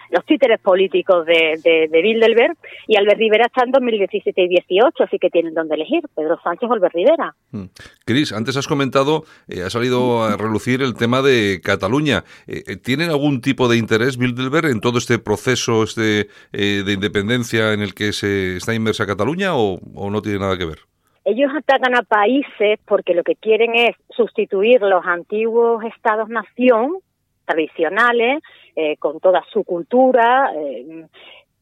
los 0.10 0.26
títeres 0.26 0.60
políticos 0.60 1.26
de, 1.26 1.60
de, 1.64 1.88
de 1.90 2.02
Bilderberg, 2.02 2.58
y 2.88 2.98
Albert 2.98 3.20
Rivera 3.20 3.46
está 3.46 3.64
en 3.64 3.72
2017 3.72 4.42
y 4.42 4.48
18, 4.48 5.04
así 5.04 5.18
que 5.20 5.30
tienen 5.30 5.54
donde 5.54 5.76
elegir, 5.76 6.04
Pedro 6.16 6.38
Sánchez 6.44 6.70
o 6.70 6.74
Albert 6.74 6.94
Rivera. 6.94 7.36
Mm. 7.52 7.66
Cris, 8.06 8.34
antes 8.34 8.58
has 8.58 8.68
comentado, 8.68 9.24
eh, 9.48 9.62
ha 9.62 9.70
salido 9.70 10.24
a 10.24 10.36
relucir 10.38 10.82
el 10.82 10.96
tema 10.96 11.22
de 11.22 11.62
Cataluña. 11.64 12.24
Eh, 12.48 12.64
eh, 12.68 12.76
¿Tienen 12.78 13.10
algún 13.10 13.42
tipo 13.42 13.68
de 13.68 13.78
interés 13.78 14.18
Bilderberg 14.18 14.68
en 14.68 14.82
todo 14.82 14.98
este 14.98 15.20
proceso 15.20 15.84
este, 15.84 16.28
de 16.52 16.94
independencia 16.94 17.37
en 17.74 17.82
el 17.82 17.94
que 17.94 18.14
se 18.14 18.58
está 18.58 18.74
inmersa 18.74 19.06
Cataluña 19.06 19.56
o, 19.56 19.80
o 19.96 20.10
no 20.10 20.22
tiene 20.22 20.40
nada 20.40 20.58
que 20.58 20.66
ver? 20.66 20.80
Ellos 21.26 21.52
atacan 21.56 21.96
a 21.96 22.04
países 22.04 22.80
porque 22.86 23.14
lo 23.14 23.24
que 23.24 23.36
quieren 23.36 23.76
es 23.76 23.96
sustituir 24.10 24.82
los 24.82 25.06
antiguos 25.06 25.84
estados-nación 25.84 27.00
tradicionales, 27.48 28.44
eh, 28.76 28.98
con 28.98 29.20
toda 29.20 29.44
su 29.52 29.64
cultura, 29.64 30.52
eh, 30.56 31.06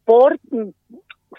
por 0.03 0.37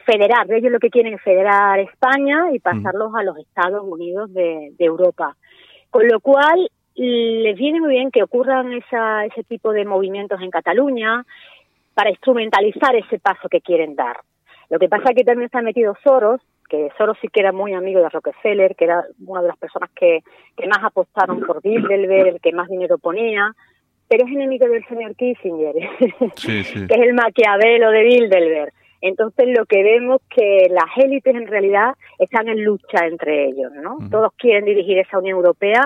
federar. 0.04 0.50
Ellos 0.50 0.72
lo 0.72 0.78
que 0.78 0.90
quieren 0.90 1.14
es 1.14 1.22
federar 1.22 1.78
España 1.80 2.46
y 2.52 2.60
pasarlos 2.60 3.14
a 3.14 3.22
los 3.22 3.36
Estados 3.38 3.82
Unidos 3.84 4.32
de, 4.32 4.72
Europa. 4.78 5.36
Con 5.90 6.06
lo 6.08 6.20
cual, 6.20 6.68
les 6.94 7.56
viene 7.56 7.80
muy 7.80 7.90
bien 7.90 8.10
que 8.10 8.22
ocurran 8.22 8.72
esa, 8.72 9.24
ese 9.26 9.42
tipo 9.44 9.72
de 9.72 9.84
movimientos 9.84 10.40
en 10.40 10.50
Cataluña 10.50 11.24
para 11.96 12.10
instrumentalizar 12.10 12.94
ese 12.94 13.18
paso 13.18 13.48
que 13.48 13.62
quieren 13.62 13.96
dar. 13.96 14.18
Lo 14.68 14.78
que 14.78 14.86
pasa 14.86 15.08
es 15.08 15.16
que 15.16 15.24
también 15.24 15.46
está 15.46 15.62
metido 15.62 15.96
Soros, 16.04 16.42
que 16.68 16.90
Soros 16.98 17.16
sí 17.22 17.28
que 17.28 17.40
era 17.40 17.52
muy 17.52 17.72
amigo 17.72 18.00
de 18.00 18.10
Rockefeller, 18.10 18.76
que 18.76 18.84
era 18.84 19.02
una 19.26 19.40
de 19.40 19.48
las 19.48 19.56
personas 19.56 19.88
que, 19.96 20.20
que 20.58 20.66
más 20.66 20.84
apostaron 20.84 21.40
por 21.40 21.62
Bilderberg, 21.62 22.26
el 22.34 22.40
que 22.42 22.52
más 22.52 22.68
dinero 22.68 22.98
ponía, 22.98 23.50
pero 24.08 24.26
es 24.26 24.30
enemigo 24.30 24.68
del 24.68 24.84
señor 24.86 25.16
Kissinger, 25.16 25.74
que 26.46 26.60
es 26.60 26.74
el 26.74 27.14
maquiavelo 27.14 27.90
de 27.90 28.02
Bilderberg. 28.02 28.72
Entonces 29.00 29.48
lo 29.56 29.64
que 29.64 29.82
vemos 29.82 30.20
que 30.28 30.66
las 30.68 30.96
élites 31.02 31.34
en 31.34 31.46
realidad 31.46 31.94
están 32.18 32.48
en 32.48 32.62
lucha 32.62 33.06
entre 33.06 33.46
ellos, 33.46 33.72
¿no? 33.74 33.96
Todos 34.10 34.32
quieren 34.36 34.66
dirigir 34.66 34.98
esa 34.98 35.18
Unión 35.18 35.38
Europea, 35.38 35.82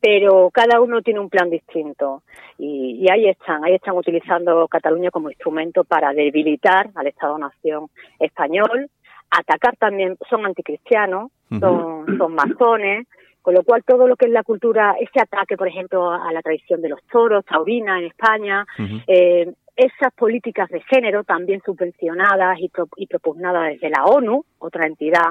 pero 0.00 0.50
cada 0.50 0.80
uno 0.80 1.02
tiene 1.02 1.20
un 1.20 1.28
plan 1.28 1.50
distinto. 1.50 2.22
Y, 2.58 2.98
y, 3.00 3.10
ahí 3.10 3.28
están, 3.28 3.64
ahí 3.64 3.74
están 3.74 3.96
utilizando 3.96 4.66
Cataluña 4.68 5.10
como 5.10 5.30
instrumento 5.30 5.84
para 5.84 6.12
debilitar 6.12 6.90
al 6.94 7.06
Estado-Nación 7.06 7.88
español, 8.18 8.88
atacar 9.30 9.76
también, 9.76 10.16
son 10.28 10.46
anticristianos, 10.46 11.30
son, 11.60 12.18
son 12.18 12.34
masones, 12.34 13.06
con 13.42 13.54
lo 13.54 13.62
cual, 13.62 13.82
todo 13.84 14.06
lo 14.06 14.16
que 14.16 14.26
es 14.26 14.32
la 14.32 14.42
cultura, 14.42 14.96
ese 15.00 15.20
ataque, 15.20 15.56
por 15.56 15.68
ejemplo, 15.68 16.10
a 16.10 16.32
la 16.32 16.42
tradición 16.42 16.82
de 16.82 16.90
los 16.90 17.02
toros, 17.10 17.44
taurina 17.44 17.98
en 17.98 18.06
España, 18.06 18.66
eh, 19.06 19.52
esas 19.74 20.12
políticas 20.14 20.68
de 20.68 20.80
género 20.82 21.24
también 21.24 21.62
subvencionadas 21.64 22.58
y, 22.58 22.70
y, 22.96 23.06
propugnadas 23.06 23.68
desde 23.74 23.90
la 23.90 24.04
ONU, 24.04 24.44
otra 24.58 24.86
entidad 24.86 25.30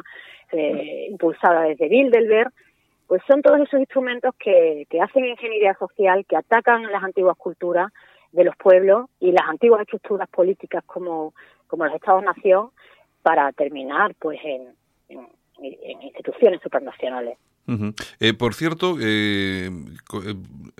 eh, 0.51 1.07
impulsada 1.09 1.63
desde 1.63 1.89
Bilderberg, 1.89 2.51
pues 3.07 3.21
son 3.27 3.41
todos 3.41 3.59
esos 3.61 3.79
instrumentos 3.79 4.35
que, 4.37 4.85
que 4.89 5.01
hacen 5.01 5.25
ingeniería 5.25 5.73
social, 5.75 6.25
que 6.27 6.35
atacan 6.35 6.83
las 6.91 7.03
antiguas 7.03 7.37
culturas 7.37 7.91
de 8.31 8.43
los 8.43 8.55
pueblos 8.57 9.09
y 9.19 9.31
las 9.31 9.47
antiguas 9.47 9.81
estructuras 9.81 10.29
políticas 10.29 10.83
como, 10.85 11.33
como 11.67 11.85
los 11.85 11.95
Estados-nación 11.95 12.69
para 13.23 13.51
terminar 13.53 14.13
pues 14.19 14.39
en, 14.43 14.75
en 15.09 16.01
instituciones 16.01 16.61
supranacionales. 16.61 17.37
Eh, 18.21 18.33
por 18.33 18.53
cierto, 18.53 18.95
eh, 19.01 19.69
eh, 19.69 20.35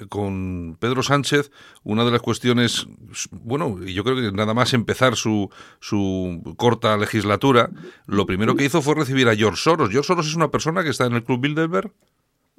con 0.07 0.77
Pedro 0.79 1.03
Sánchez, 1.03 1.51
una 1.83 2.05
de 2.05 2.11
las 2.11 2.21
cuestiones, 2.21 2.87
bueno, 3.31 3.83
yo 3.83 4.05
creo 4.05 4.15
que 4.15 4.31
nada 4.31 4.53
más 4.53 4.73
empezar 4.73 5.17
su, 5.17 5.49
su 5.81 6.55
corta 6.55 6.95
legislatura, 6.95 7.69
lo 8.05 8.25
primero 8.25 8.55
que 8.55 8.63
hizo 8.63 8.81
fue 8.81 8.95
recibir 8.95 9.27
a 9.27 9.35
George 9.35 9.61
Soros. 9.61 9.89
¿George 9.89 10.07
Soros 10.07 10.27
es 10.27 10.35
una 10.35 10.49
persona 10.49 10.81
que 10.81 10.89
está 10.89 11.05
en 11.05 11.13
el 11.13 11.25
Club 11.25 11.41
Bilderberg? 11.41 11.91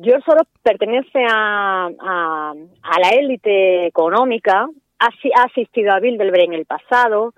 George 0.00 0.24
Soros 0.24 0.46
pertenece 0.62 1.24
a, 1.28 1.86
a, 1.86 2.54
la 3.00 3.08
élite 3.10 3.86
económica, 3.86 4.68
ha, 4.98 5.06
ha 5.06 5.42
asistido 5.44 5.92
a 5.92 6.00
Bilderberg 6.00 6.44
en 6.44 6.54
el 6.54 6.66
pasado, 6.66 7.34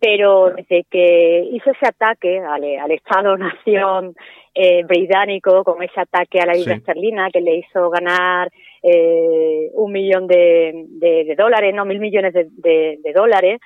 pero 0.00 0.50
desde 0.50 0.84
que 0.90 1.48
hizo 1.52 1.70
ese 1.70 1.86
ataque 1.86 2.40
al, 2.40 2.64
al 2.64 2.90
Estado-Nación 2.90 4.14
eh, 4.54 4.82
británico, 4.84 5.62
con 5.62 5.82
ese 5.82 6.00
ataque 6.00 6.40
a 6.40 6.46
la 6.46 6.56
isla 6.56 6.74
esterlina 6.74 7.30
que 7.30 7.40
le 7.40 7.58
hizo 7.58 7.90
ganar 7.90 8.50
eh, 8.82 9.70
un 9.74 9.92
millón 9.92 10.26
de, 10.26 10.86
de, 10.88 11.34
dólares, 11.36 11.72
no 11.74 11.84
mil 11.84 12.00
millones 12.00 12.32
de, 12.34 12.98
de 13.02 13.12
dólares, 13.12 13.60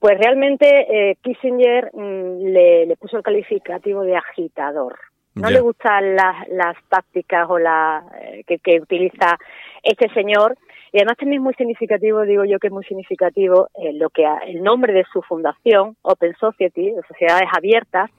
pues 0.00 0.18
realmente 0.18 0.66
eh, 0.90 1.16
Kissinger 1.22 1.90
mm, 1.92 2.46
le, 2.46 2.86
le, 2.86 2.96
puso 2.96 3.18
el 3.18 3.22
calificativo 3.22 4.02
de 4.02 4.16
agitador. 4.16 4.98
No 5.34 5.50
le 5.50 5.60
gustan 5.60 6.14
las, 6.14 6.48
las 6.48 6.76
tácticas 6.88 7.46
o 7.48 7.58
la 7.58 8.04
eh, 8.20 8.44
que, 8.46 8.58
que 8.58 8.80
utiliza 8.80 9.36
este 9.82 10.08
señor 10.14 10.56
y 10.94 10.98
además 10.98 11.16
también 11.16 11.40
es 11.40 11.44
muy 11.44 11.54
significativo, 11.54 12.22
digo 12.22 12.44
yo 12.44 12.60
que 12.60 12.68
es 12.68 12.72
muy 12.72 12.84
significativo 12.84 13.68
eh, 13.74 13.92
lo 13.94 14.10
que 14.10 14.24
el 14.46 14.62
nombre 14.62 14.92
de 14.92 15.02
su 15.12 15.22
fundación, 15.22 15.96
Open 16.02 16.36
Society, 16.36 16.92
de 16.92 17.02
sociedades 17.08 17.48
abiertas, 17.52 18.10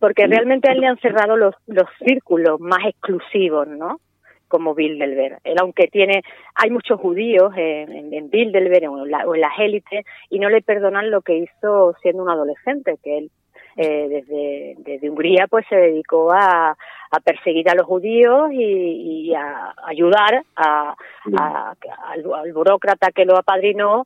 porque 0.00 0.26
realmente 0.26 0.68
a 0.68 0.72
él 0.72 0.80
le 0.80 0.88
han 0.88 0.98
cerrado 0.98 1.36
los, 1.36 1.54
los 1.68 1.88
círculos 2.04 2.58
más 2.58 2.80
exclusivos, 2.84 3.68
¿no? 3.68 4.00
Como 4.48 4.74
Bilderberg. 4.74 5.38
Él, 5.44 5.54
aunque 5.60 5.86
tiene, 5.86 6.22
hay 6.56 6.70
muchos 6.70 6.98
judíos 6.98 7.52
en, 7.56 8.12
en, 8.12 8.28
Bilderberg 8.28 8.90
o 8.90 9.06
en, 9.06 9.14
o 9.14 9.34
en 9.36 9.40
las 9.40 9.56
élites 9.60 10.04
y 10.30 10.40
no 10.40 10.48
le 10.48 10.62
perdonan 10.62 11.12
lo 11.12 11.22
que 11.22 11.38
hizo 11.38 11.94
siendo 12.02 12.24
un 12.24 12.30
adolescente, 12.30 12.96
que 13.04 13.18
él 13.18 13.30
eh, 13.76 14.08
desde, 14.08 14.74
desde 14.78 15.10
Hungría 15.10 15.46
pues 15.48 15.66
se 15.68 15.76
dedicó 15.76 16.32
a, 16.32 16.70
a 16.70 17.20
perseguir 17.20 17.68
a 17.68 17.74
los 17.74 17.86
judíos 17.86 18.50
y, 18.52 19.28
y 19.28 19.34
a 19.34 19.74
ayudar 19.86 20.44
a, 20.56 20.94
a, 21.36 21.74
al, 22.12 22.52
burócrata 22.52 23.10
que 23.12 23.24
lo 23.24 23.36
apadrinó 23.36 24.04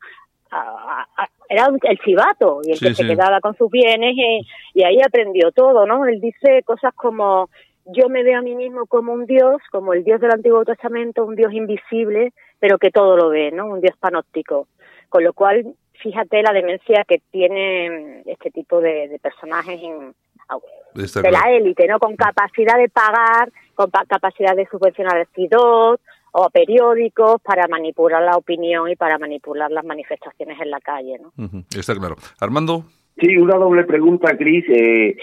era 1.50 1.68
el 1.82 1.98
chivato 1.98 2.60
y 2.64 2.72
el 2.72 2.80
que 2.80 2.94
se 2.94 3.06
quedaba 3.06 3.40
con 3.40 3.54
sus 3.56 3.70
bienes 3.70 4.14
y, 4.16 4.46
y, 4.72 4.82
ahí 4.82 4.98
aprendió 5.06 5.52
todo, 5.52 5.86
¿no? 5.86 6.06
Él 6.06 6.20
dice 6.20 6.62
cosas 6.64 6.94
como 6.94 7.50
yo 7.84 8.08
me 8.08 8.22
veo 8.22 8.38
a 8.38 8.42
mí 8.42 8.54
mismo 8.54 8.86
como 8.86 9.12
un 9.12 9.26
dios, 9.26 9.60
como 9.70 9.92
el 9.92 10.04
dios 10.04 10.20
del 10.20 10.30
Antiguo 10.30 10.64
Testamento, 10.64 11.24
un 11.24 11.36
dios 11.36 11.52
invisible, 11.52 12.32
pero 12.58 12.78
que 12.78 12.90
todo 12.90 13.16
lo 13.16 13.30
ve, 13.30 13.50
¿no? 13.50 13.66
Un 13.66 13.80
dios 13.80 13.96
panóptico. 13.98 14.68
Con 15.08 15.24
lo 15.24 15.32
cual 15.32 15.74
fíjate 16.02 16.42
la 16.42 16.52
demencia 16.52 17.04
que 17.06 17.20
tiene 17.30 18.22
este 18.26 18.50
tipo 18.50 18.80
de, 18.80 19.18
personajes 19.22 19.80
en, 19.82 20.14
de 20.94 21.30
la 21.30 21.50
élite, 21.50 21.86
¿no? 21.86 21.98
Con 21.98 22.16
capacidad 22.16 22.78
de 22.78 22.88
pagar, 22.88 23.50
con 23.74 23.90
capacidad 23.90 24.56
de 24.56 24.66
subvencionar 24.66 25.18
el 25.18 25.26
CIDOT 25.34 26.00
o 26.32 26.50
periódicos 26.50 27.40
para 27.42 27.66
manipular 27.68 28.22
la 28.22 28.36
opinión 28.36 28.90
y 28.90 28.96
para 28.96 29.18
manipular 29.18 29.70
las 29.70 29.84
manifestaciones 29.84 30.60
en 30.60 30.70
la 30.70 30.80
calle, 30.80 31.18
¿no? 31.18 31.32
Está 31.76 31.94
claro. 31.94 32.16
Armando. 32.40 32.84
Sí, 33.20 33.36
una 33.36 33.56
doble 33.56 33.84
pregunta, 33.84 34.36
Cris. 34.36 34.64
Eh, 34.68 35.16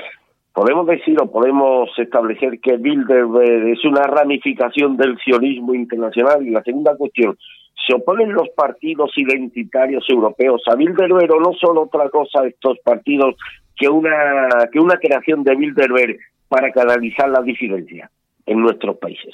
podemos 0.53 0.87
decir 0.87 1.17
o 1.21 1.31
podemos 1.31 1.89
establecer 1.97 2.59
que 2.59 2.77
Bilderberg 2.77 3.67
es 3.69 3.85
una 3.85 4.03
ramificación 4.03 4.97
del 4.97 5.17
sionismo 5.19 5.73
internacional. 5.73 6.45
Y 6.45 6.49
la 6.49 6.63
segunda 6.63 6.95
cuestión, 6.97 7.37
¿se 7.85 7.93
oponen 7.93 8.33
los 8.33 8.49
partidos 8.49 9.11
identitarios 9.15 10.05
europeos 10.09 10.63
a 10.67 10.75
Bilderberg 10.75 11.31
o 11.33 11.39
no 11.39 11.53
son 11.53 11.77
otra 11.77 12.09
cosa 12.09 12.45
estos 12.47 12.79
partidos 12.79 13.35
que 13.75 13.87
una, 13.87 14.47
que 14.71 14.79
una 14.79 14.97
creación 14.97 15.43
de 15.43 15.55
Bilderberg 15.55 16.17
para 16.47 16.71
canalizar 16.71 17.29
la 17.29 17.41
disidencia 17.41 18.09
en 18.45 18.61
nuestros 18.61 18.97
países? 18.97 19.33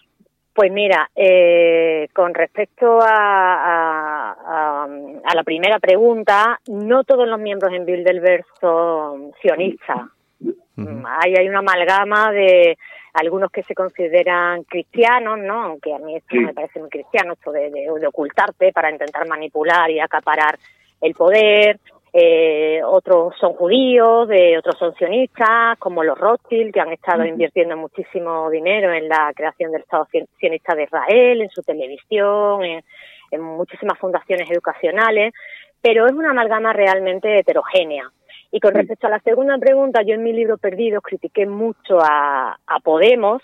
Pues 0.54 0.70
mira, 0.72 1.10
eh, 1.16 2.10
con 2.14 2.34
respecto 2.34 3.00
a, 3.02 4.32
a, 4.32 5.36
la 5.36 5.44
primera 5.44 5.80
pregunta, 5.80 6.60
no 6.68 7.06
todos 7.06 7.28
los 7.28 7.40
miembros 7.40 7.74
en 7.74 7.86
Bilderberg 7.86 8.46
son 8.60 9.32
sionistas. 9.42 10.10
hay, 10.78 11.36
hay 11.36 11.48
una 11.48 11.60
amalgama 11.60 12.32
de 12.34 12.78
algunos 13.14 13.52
que 13.52 13.64
se 13.64 13.76
consideran 13.76 14.64
cristianos, 14.64 15.40
¿no? 15.40 15.64
Aunque 15.64 15.94
a 15.94 16.00
mí 16.00 16.16
esto 16.16 16.36
me 16.36 16.54
parece 16.54 16.80
muy 16.80 16.90
cristiano, 16.90 17.34
esto 17.34 17.52
de, 17.52 17.70
de, 17.70 18.08
ocultarte 18.08 18.72
para 18.72 18.92
intentar 18.92 19.28
manipular 19.28 19.90
y 19.92 20.00
acaparar 20.00 20.58
el 21.02 21.14
poder 21.14 21.80
eh, 22.14 22.82
otros 22.84 23.34
son 23.40 23.54
judíos, 23.54 24.28
de 24.28 24.58
otros 24.58 24.78
son 24.78 24.94
sionistas, 24.96 25.80
como 25.80 26.04
los 26.04 26.18
Rothschild, 26.18 26.74
que 26.74 26.82
han 26.82 26.92
estado 26.92 27.26
invirtiendo 27.26 27.78
muchísimo 27.78 28.50
dinero 28.50 28.92
en 28.92 29.08
la 29.08 29.32
creación 29.34 29.72
del 29.72 29.82
Estado 29.82 30.08
sionista 30.38 30.76
de 30.76 30.84
Israel, 30.84 31.42
en 31.42 31.50
su 31.50 31.64
televisión, 31.64 32.64
en, 32.64 32.84
muchísimas 33.42 33.98
fundaciones 33.98 34.52
educacionales, 34.52 35.34
pero 35.82 36.06
es 36.06 36.12
una 36.12 36.32
amalgama 36.32 36.74
realmente 36.74 37.40
heterogénea. 37.40 38.12
Y 38.52 38.60
con 38.60 38.74
respecto 38.74 39.08
a 39.08 39.12
la 39.12 39.20
segunda 39.20 39.58
pregunta, 39.58 40.02
yo 40.04 40.14
en 40.14 40.24
mi 40.24 40.34
libro 40.34 40.58
perdido 40.58 41.02
critiqué 41.02 41.46
mucho 41.46 42.00
a, 42.02 42.58
Podemos, 42.84 43.42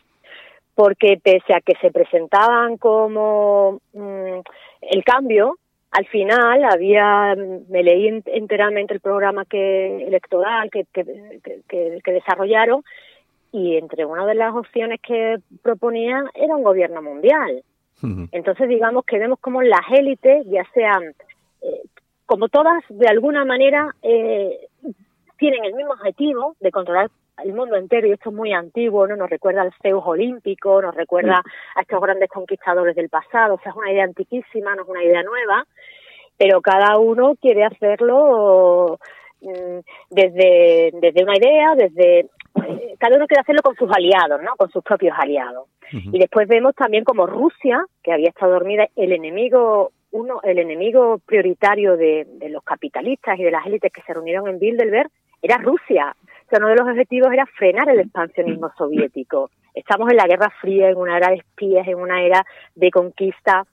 porque 0.76 1.20
pese 1.24 1.54
a 1.54 1.62
que 1.62 1.74
se 1.82 1.92
presentaban 1.92 2.78
como 2.78 3.80
mm, 3.94 4.40
el 4.82 5.04
cambio, 5.04 5.58
al 5.92 6.06
final 6.08 6.64
había 6.66 7.36
me 7.70 7.84
leí 7.84 8.22
enteramente 8.26 8.94
el 8.94 9.00
programa 9.00 9.46
que 9.46 10.06
electoral 10.06 10.70
que, 10.70 10.86
que, 10.92 12.02
que, 12.04 12.12
desarrollaron 12.12 12.84
y 13.52 13.78
entre 13.78 14.06
una 14.06 14.26
de 14.26 14.36
las 14.36 14.54
opciones 14.54 15.00
que 15.02 15.38
proponían 15.62 16.26
era 16.36 16.56
un 16.56 16.64
gobierno 16.64 17.02
mundial. 17.02 17.64
Entonces 18.32 18.70
digamos 18.70 19.06
que 19.06 19.18
vemos 19.18 19.40
como 19.40 19.64
las 19.64 19.82
élites 19.92 20.46
ya 20.46 20.64
sean 20.74 21.16
eh, 21.64 21.82
como 22.28 22.50
todas 22.50 22.84
de 22.90 23.08
alguna 23.08 23.46
manera 23.46 23.96
eh, 24.04 24.68
tienen 25.38 25.66
el 25.66 25.74
mismo 25.74 25.94
objetivo 25.94 26.56
de 26.60 26.72
controlar 26.72 27.10
el 27.44 27.54
mundo 27.54 27.76
entero 27.76 28.08
y 28.08 28.12
esto 28.12 28.30
es 28.30 28.36
muy 28.36 28.52
antiguo, 28.52 29.08
¿no? 29.08 29.16
Nos 29.16 29.30
recuerda 29.30 29.62
al 29.62 29.74
Zeus 29.82 30.04
olímpico, 30.06 30.82
nos 30.82 30.94
recuerda 30.94 31.42
a 31.76 31.82
estos 31.82 32.02
grandes 32.02 32.30
conquistadores 32.30 32.96
del 32.96 33.10
pasado, 33.10 33.56
o 33.56 33.60
sea, 33.60 33.72
es 33.72 33.78
una 33.78 33.92
idea 33.92 34.04
antiquísima, 34.04 34.76
no 34.76 34.84
es 34.84 34.90
una 34.90 35.04
idea 35.04 35.24
nueva, 35.24 35.66
pero 36.38 36.62
cada 36.62 36.98
uno 36.98 37.36
quiere 37.40 37.64
hacerlo 37.64 39.00
mm, 39.42 39.80
desde, 40.10 40.92
desde 40.94 41.24
una 41.24 41.38
idea, 41.38 41.76
desde 41.76 42.20
eh, 42.20 42.96
cada 43.00 43.18
uno 43.18 43.28
quiere 43.28 43.42
hacerlo 43.42 43.62
con 43.64 43.76
sus 43.76 43.90
aliados, 43.96 44.42
¿no? 44.42 44.56
Con 44.58 44.70
sus 44.72 44.84
propios 44.84 45.16
aliados. 45.18 45.68
Y 45.90 46.20
después 46.20 46.50
vemos 46.50 46.76
también 46.76 47.06
como 47.06 47.26
Rusia, 47.28 47.86
que 48.04 48.12
había 48.12 48.28
estado 48.28 48.52
dormida, 48.52 48.88
el 48.98 49.14
enemigo 49.14 49.94
uno, 50.18 50.40
el 50.44 50.60
enemigo 50.60 51.20
prioritario 51.26 51.98
de, 51.98 52.26
de 52.40 52.50
los 52.50 52.64
capitalistas 52.64 53.40
y 53.40 53.44
de 53.44 53.52
las 53.52 53.66
élites 53.66 53.92
que 53.92 54.02
se 54.02 54.14
reunieron 54.14 54.48
en 54.48 54.60
Bilderberg 54.60 55.10
era 55.42 55.58
Rusia 55.58 56.16
uno 56.56 56.70
de 56.70 56.76
los 56.76 56.88
objetivos 56.88 57.32
era 57.32 57.46
frenar 57.46 57.90
el 57.90 58.00
expansionismo 58.00 58.72
soviético. 58.78 59.50
Estamos 59.74 60.10
en 60.10 60.18
la 60.18 60.28
Guerra 60.28 60.52
Fría, 60.62 60.90
en 60.90 60.98
una 60.98 61.18
era 61.18 61.30
de 61.30 61.36
espías, 61.36 61.88
en 61.88 61.96
una 61.96 62.22
era 62.22 62.46
de 62.76 62.90
conquista. 62.90 63.64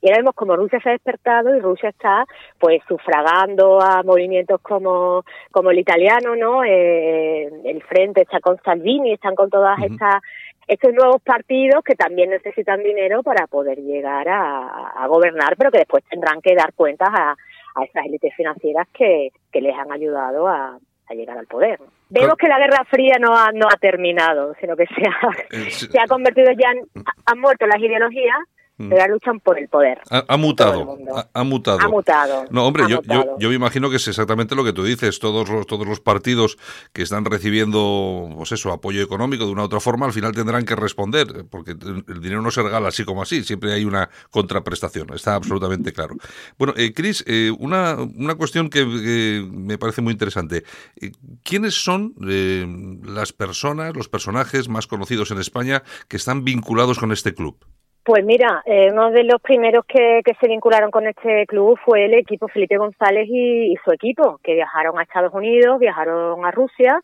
Y 0.00 0.08
ahora 0.08 0.22
vemos 0.22 0.34
como 0.34 0.56
Rusia 0.56 0.80
se 0.80 0.88
ha 0.88 0.92
despertado 0.92 1.54
y 1.54 1.60
Rusia 1.60 1.90
está 1.90 2.24
pues 2.58 2.80
sufragando 2.88 3.80
a 3.82 4.02
movimientos 4.02 4.60
como, 4.62 5.24
como 5.50 5.70
el 5.70 5.78
italiano, 5.78 6.34
¿no? 6.36 6.64
Eh, 6.64 7.50
el 7.64 7.82
Frente 7.82 8.22
está 8.22 8.40
con 8.40 8.56
Salvini, 8.64 9.12
están 9.12 9.34
con 9.34 9.50
todas 9.50 9.78
estas 9.82 10.22
estos 10.70 10.94
nuevos 10.94 11.20
partidos 11.22 11.82
que 11.82 11.96
también 11.96 12.30
necesitan 12.30 12.80
dinero 12.82 13.24
para 13.24 13.48
poder 13.48 13.78
llegar 13.80 14.28
a, 14.28 15.04
gobernar, 15.08 15.56
pero 15.56 15.72
que 15.72 15.78
después 15.78 16.04
tendrán 16.08 16.40
que 16.40 16.54
dar 16.54 16.72
cuentas 16.74 17.08
a, 17.12 17.34
a 17.74 17.84
esas 17.84 18.06
élites 18.06 18.32
financieras 18.36 18.86
que, 18.94 19.30
que 19.50 19.60
les 19.60 19.76
han 19.76 19.90
ayudado 19.90 20.46
a, 20.46 20.78
a 21.08 21.14
llegar 21.14 21.36
al 21.36 21.48
poder. 21.48 21.80
Vemos 22.08 22.36
que 22.36 22.46
la 22.46 22.58
Guerra 22.58 22.84
Fría 22.88 23.16
no 23.20 23.36
ha, 23.36 23.50
no 23.52 23.66
ha 23.66 23.76
terminado, 23.78 24.54
sino 24.60 24.76
que 24.76 24.86
se 24.86 25.02
ha, 25.02 25.30
eh, 25.50 25.70
se 25.70 25.98
ha 25.98 26.06
convertido 26.06 26.52
ya 26.52 26.70
en, 26.70 26.84
han 27.26 27.40
muerto 27.40 27.66
las 27.66 27.80
ideologías. 27.80 28.38
Pero 28.88 29.12
luchan 29.12 29.40
por 29.40 29.58
el 29.58 29.68
poder. 29.68 30.00
Ha, 30.10 30.36
mutado, 30.36 30.98
ha, 31.34 31.44
mutado. 31.44 31.80
Ha 31.80 31.88
mutado. 31.88 32.44
No, 32.50 32.66
hombre, 32.66 32.84
yo, 32.88 33.00
Yo, 33.02 33.36
yo, 33.38 33.48
me 33.48 33.54
imagino 33.54 33.90
que 33.90 33.96
es 33.96 34.08
exactamente 34.08 34.54
lo 34.54 34.64
que 34.64 34.72
tú 34.72 34.84
dices. 34.84 35.18
Todos 35.18 35.48
los, 35.48 35.66
todos 35.66 35.86
los 35.86 36.00
partidos 36.00 36.56
que 36.92 37.02
están 37.02 37.24
recibiendo, 37.24 38.30
pues 38.36 38.52
eso, 38.52 38.72
apoyo 38.72 39.02
económico 39.02 39.44
de 39.44 39.52
una 39.52 39.62
u 39.62 39.64
otra 39.66 39.80
forma, 39.80 40.06
al 40.06 40.12
final 40.12 40.32
tendrán 40.32 40.64
que 40.64 40.76
responder, 40.76 41.44
porque 41.50 41.72
el 41.72 42.20
dinero 42.20 42.42
no 42.42 42.50
se 42.50 42.62
regala 42.62 42.88
así 42.88 43.04
como 43.04 43.22
así, 43.22 43.42
siempre 43.44 43.72
hay 43.72 43.84
una 43.84 44.08
contraprestación, 44.30 45.12
está 45.14 45.34
absolutamente 45.34 45.92
claro. 45.92 46.16
Bueno, 46.58 46.74
eh, 46.76 46.92
Cris, 46.92 47.24
eh, 47.26 47.52
una, 47.58 47.96
una 47.96 48.34
cuestión 48.34 48.70
que, 48.70 49.46
me 49.50 49.78
parece 49.78 50.02
muy 50.02 50.12
interesante. 50.12 50.64
Eh, 51.00 51.12
¿Quiénes 51.42 51.74
son 51.74 52.14
eh, 52.28 52.66
las 53.04 53.32
personas, 53.32 53.94
los 53.94 54.08
personajes 54.08 54.68
más 54.68 54.86
conocidos 54.86 55.30
en 55.30 55.38
España 55.38 55.82
que 56.08 56.16
están 56.16 56.44
vinculados 56.44 56.98
con 56.98 57.12
este 57.12 57.34
club? 57.34 57.58
Pues 58.02 58.24
mira, 58.24 58.62
eh, 58.64 58.88
uno 58.90 59.10
de 59.10 59.24
los 59.24 59.42
primeros 59.42 59.84
que, 59.84 60.22
se 60.40 60.48
vincularon 60.48 60.90
con 60.90 61.06
este 61.06 61.46
club 61.46 61.78
fue 61.84 62.06
el 62.06 62.14
equipo 62.14 62.48
Felipe 62.48 62.78
González 62.78 63.28
y, 63.28 63.74
su 63.84 63.92
equipo, 63.92 64.40
que 64.42 64.54
viajaron 64.54 64.98
a 64.98 65.02
Estados 65.02 65.34
Unidos, 65.34 65.78
viajaron 65.78 66.44
a 66.44 66.50
Rusia 66.50 66.98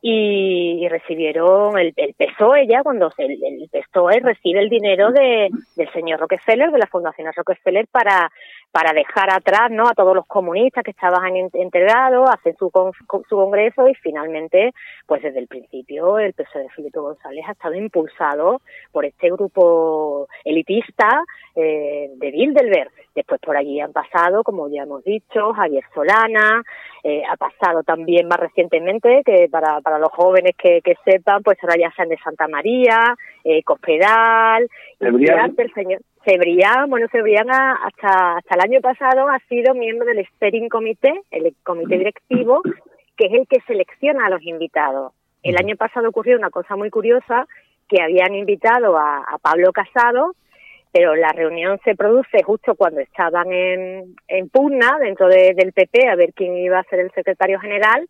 y, 0.00 0.88
recibieron 0.88 1.78
el, 1.78 1.92
el, 1.94 2.14
PSOE 2.14 2.66
ya, 2.66 2.82
cuando 2.82 3.12
el, 3.18 3.32
el 3.32 3.68
PSOE 3.70 4.20
recibe 4.20 4.60
el 4.60 4.70
dinero 4.70 5.12
de, 5.12 5.50
del 5.76 5.92
señor 5.92 6.20
Rockefeller, 6.20 6.70
de 6.70 6.78
la 6.78 6.86
Fundación 6.86 7.30
Rockefeller, 7.36 7.86
para 7.88 8.30
para 8.72 8.92
dejar 8.92 9.30
atrás 9.32 9.70
¿no? 9.70 9.88
a 9.88 9.94
todos 9.94 10.14
los 10.14 10.26
comunistas 10.26 10.84
que 10.84 10.92
estaban 10.92 11.36
integrados, 11.36 12.28
hacen 12.30 12.54
su, 12.56 12.70
su 13.28 13.36
congreso 13.36 13.88
y 13.88 13.94
finalmente, 13.94 14.72
pues 15.06 15.22
desde 15.22 15.40
el 15.40 15.48
principio, 15.48 16.18
el 16.18 16.32
PSOE 16.34 16.62
de 16.62 16.68
Felipe 16.70 17.00
González 17.00 17.44
ha 17.48 17.52
estado 17.52 17.74
impulsado 17.74 18.60
por 18.92 19.04
este 19.04 19.30
grupo 19.30 20.28
elitista 20.44 21.22
eh, 21.56 22.10
de 22.14 22.30
Bilderberg. 22.30 22.92
Después 23.14 23.40
por 23.40 23.56
allí 23.56 23.80
han 23.80 23.92
pasado, 23.92 24.44
como 24.44 24.68
ya 24.68 24.82
hemos 24.82 25.02
dicho, 25.02 25.52
Javier 25.52 25.84
Solana, 25.92 26.62
eh, 27.02 27.22
ha 27.28 27.36
pasado 27.36 27.82
también 27.82 28.28
más 28.28 28.38
recientemente, 28.38 29.22
que 29.24 29.48
para, 29.50 29.80
para 29.80 29.98
los 29.98 30.10
jóvenes 30.12 30.52
que, 30.56 30.80
que 30.82 30.94
sepan, 31.04 31.42
pues 31.42 31.58
ahora 31.62 31.74
ya 31.78 31.92
sean 31.96 32.08
de 32.08 32.18
Santa 32.18 32.46
María, 32.46 33.16
eh, 33.42 33.62
Cospedal, 33.64 34.68
y 35.00 35.04
el 35.04 35.72
señor 35.74 36.00
Cebrián, 36.24 36.90
bueno, 36.90 37.06
Cebrián 37.10 37.50
hasta, 37.50 38.36
hasta 38.36 38.54
el 38.54 38.60
año 38.60 38.80
pasado 38.80 39.28
ha 39.28 39.38
sido 39.48 39.74
miembro 39.74 40.06
del 40.06 40.26
Steering 40.36 40.68
Comité, 40.68 41.22
el 41.30 41.54
comité 41.62 41.96
directivo, 41.96 42.62
que 43.16 43.26
es 43.26 43.32
el 43.32 43.46
que 43.48 43.60
selecciona 43.66 44.26
a 44.26 44.30
los 44.30 44.42
invitados. 44.42 45.12
El 45.42 45.56
año 45.56 45.76
pasado 45.76 46.08
ocurrió 46.08 46.36
una 46.36 46.50
cosa 46.50 46.76
muy 46.76 46.90
curiosa, 46.90 47.46
que 47.88 48.02
habían 48.02 48.34
invitado 48.34 48.98
a, 48.98 49.24
Pablo 49.42 49.72
Casado, 49.72 50.34
pero 50.92 51.16
la 51.16 51.32
reunión 51.32 51.80
se 51.84 51.96
produce 51.96 52.42
justo 52.42 52.74
cuando 52.74 53.00
estaban 53.00 53.50
en, 53.52 54.14
en 54.28 54.48
pugna 54.48 54.98
dentro 55.00 55.28
del 55.28 55.72
PP 55.72 56.08
a 56.08 56.16
ver 56.16 56.32
quién 56.34 56.56
iba 56.56 56.78
a 56.78 56.84
ser 56.84 57.00
el 57.00 57.10
secretario 57.12 57.58
general 57.58 58.06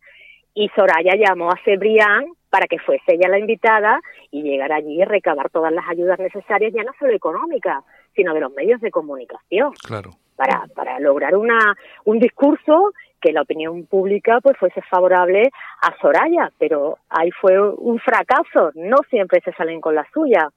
y 0.53 0.69
Soraya 0.69 1.15
llamó 1.15 1.49
a 1.49 1.59
Cebrián 1.63 2.25
para 2.49 2.67
que 2.67 2.79
fuese 2.79 3.13
ella 3.13 3.29
la 3.29 3.39
invitada 3.39 4.01
y 4.29 4.43
llegar 4.43 4.71
allí 4.71 5.01
y 5.01 5.05
recabar 5.05 5.49
todas 5.49 5.71
las 5.71 5.87
ayudas 5.89 6.19
necesarias, 6.19 6.73
ya 6.73 6.83
no 6.83 6.91
solo 6.99 7.13
económicas, 7.13 7.83
sino 8.15 8.33
de 8.33 8.41
los 8.41 8.53
medios 8.53 8.81
de 8.81 8.91
comunicación. 8.91 9.73
Claro. 9.85 10.11
Para, 10.35 10.65
para 10.75 10.99
lograr 10.99 11.35
una, 11.35 11.75
un 12.05 12.19
discurso 12.19 12.93
que 13.21 13.31
la 13.31 13.43
opinión 13.43 13.85
pública 13.85 14.39
pues 14.41 14.57
fuese 14.57 14.81
favorable 14.89 15.51
a 15.81 15.95
Soraya, 16.01 16.51
pero 16.57 16.97
ahí 17.09 17.29
fue 17.39 17.57
un 17.59 17.99
fracaso, 17.99 18.71
no 18.75 18.97
siempre 19.09 19.39
se 19.45 19.53
salen 19.53 19.79
con 19.79 19.95
la 19.95 20.05
suya. 20.11 20.49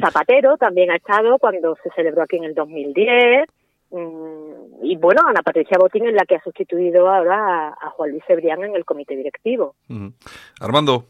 Zapatero 0.00 0.56
también 0.56 0.90
ha 0.90 0.96
estado 0.96 1.38
cuando 1.38 1.76
se 1.82 1.90
celebró 1.90 2.22
aquí 2.22 2.36
en 2.36 2.44
el 2.44 2.54
2010, 2.54 3.46
mm, 3.90 4.48
y 4.82 4.96
bueno, 4.96 5.22
Ana 5.26 5.42
Patricia 5.42 5.78
Botín 5.78 6.06
es 6.06 6.14
la 6.14 6.24
que 6.24 6.36
ha 6.36 6.42
sustituido 6.42 7.08
ahora 7.08 7.68
a, 7.68 7.90
Juan 7.90 8.10
Luis 8.10 8.24
Cebrián 8.26 8.64
en 8.64 8.74
el 8.74 8.84
comité 8.84 9.14
directivo. 9.14 9.74
Armando. 10.60 11.04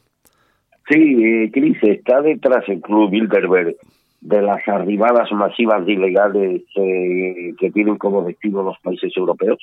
Sí, 0.90 1.24
eh, 1.24 1.50
Cris, 1.52 1.78
está 1.82 2.20
detrás 2.20 2.64
el 2.68 2.80
club 2.80 3.10
Bilderberg 3.10 3.76
de 4.20 4.42
las 4.42 4.66
arribadas 4.66 5.30
masivas 5.32 5.86
ilegales 5.86 6.62
eh, 6.74 7.54
que 7.58 7.70
tienen 7.70 7.96
como 7.96 8.24
destino 8.24 8.62
los 8.62 8.78
países 8.80 9.16
europeos. 9.16 9.58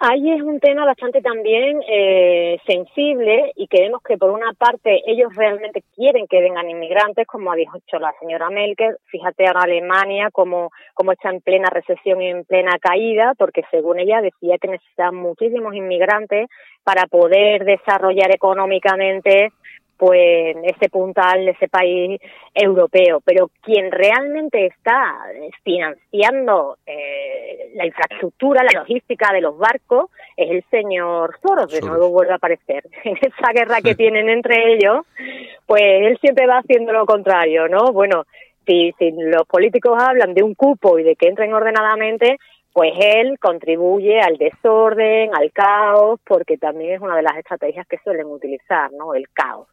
Ahí 0.00 0.30
es 0.30 0.40
un 0.42 0.60
tema 0.60 0.84
bastante 0.84 1.20
también 1.20 1.80
eh, 1.88 2.60
sensible 2.64 3.52
y 3.56 3.66
creemos 3.66 4.00
que 4.00 4.16
por 4.16 4.30
una 4.30 4.52
parte 4.52 5.02
ellos 5.04 5.34
realmente 5.34 5.82
quieren 5.96 6.28
que 6.28 6.40
vengan 6.40 6.70
inmigrantes, 6.70 7.26
como 7.26 7.50
ha 7.50 7.56
dicho 7.56 7.98
la 7.98 8.14
señora 8.20 8.48
Melker. 8.48 8.98
Fíjate 9.06 9.48
ahora 9.48 9.62
Alemania 9.62 10.30
como, 10.30 10.70
como 10.94 11.10
está 11.10 11.30
en 11.30 11.40
plena 11.40 11.68
recesión 11.68 12.22
y 12.22 12.28
en 12.28 12.44
plena 12.44 12.78
caída, 12.80 13.32
porque 13.36 13.62
según 13.72 13.98
ella 13.98 14.20
decía 14.20 14.58
que 14.58 14.68
necesitan 14.68 15.16
muchísimos 15.16 15.74
inmigrantes 15.74 16.48
para 16.84 17.08
poder 17.08 17.64
desarrollar 17.64 18.32
económicamente 18.32 19.50
pues 19.98 20.56
ese 20.62 20.88
puntal, 20.88 21.48
ese 21.48 21.68
país 21.68 22.20
europeo. 22.54 23.20
Pero 23.24 23.50
quien 23.60 23.90
realmente 23.90 24.66
está 24.66 25.16
financiando 25.64 26.78
eh, 26.86 27.72
la 27.74 27.84
infraestructura, 27.84 28.62
la 28.62 28.80
logística 28.80 29.32
de 29.32 29.40
los 29.40 29.58
barcos, 29.58 30.10
es 30.36 30.50
el 30.50 30.64
señor 30.70 31.36
Soros. 31.42 31.72
De 31.72 31.80
nuevo 31.80 32.10
vuelve 32.10 32.32
a 32.32 32.36
aparecer. 32.36 32.84
En 33.04 33.16
esa 33.16 33.52
guerra 33.52 33.80
que 33.82 33.94
tienen 33.94 34.28
entre 34.28 34.74
ellos, 34.74 35.04
pues 35.66 35.82
él 35.82 36.18
siempre 36.20 36.46
va 36.46 36.58
haciendo 36.58 36.92
lo 36.92 37.06
contrario, 37.06 37.68
¿no? 37.68 37.92
Bueno, 37.92 38.24
si, 38.66 38.92
si 38.98 39.10
los 39.12 39.46
políticos 39.46 39.98
hablan 40.00 40.34
de 40.34 40.42
un 40.42 40.54
cupo 40.54 40.98
y 40.98 41.02
de 41.02 41.16
que 41.16 41.26
entren 41.26 41.54
ordenadamente, 41.54 42.36
pues 42.72 42.92
él 42.96 43.38
contribuye 43.40 44.20
al 44.20 44.36
desorden, 44.36 45.34
al 45.34 45.50
caos, 45.52 46.20
porque 46.24 46.58
también 46.58 46.92
es 46.92 47.00
una 47.00 47.16
de 47.16 47.22
las 47.22 47.36
estrategias 47.36 47.86
que 47.88 47.98
suelen 47.98 48.26
utilizar, 48.26 48.92
¿no? 48.92 49.14
El 49.14 49.28
caos. 49.30 49.66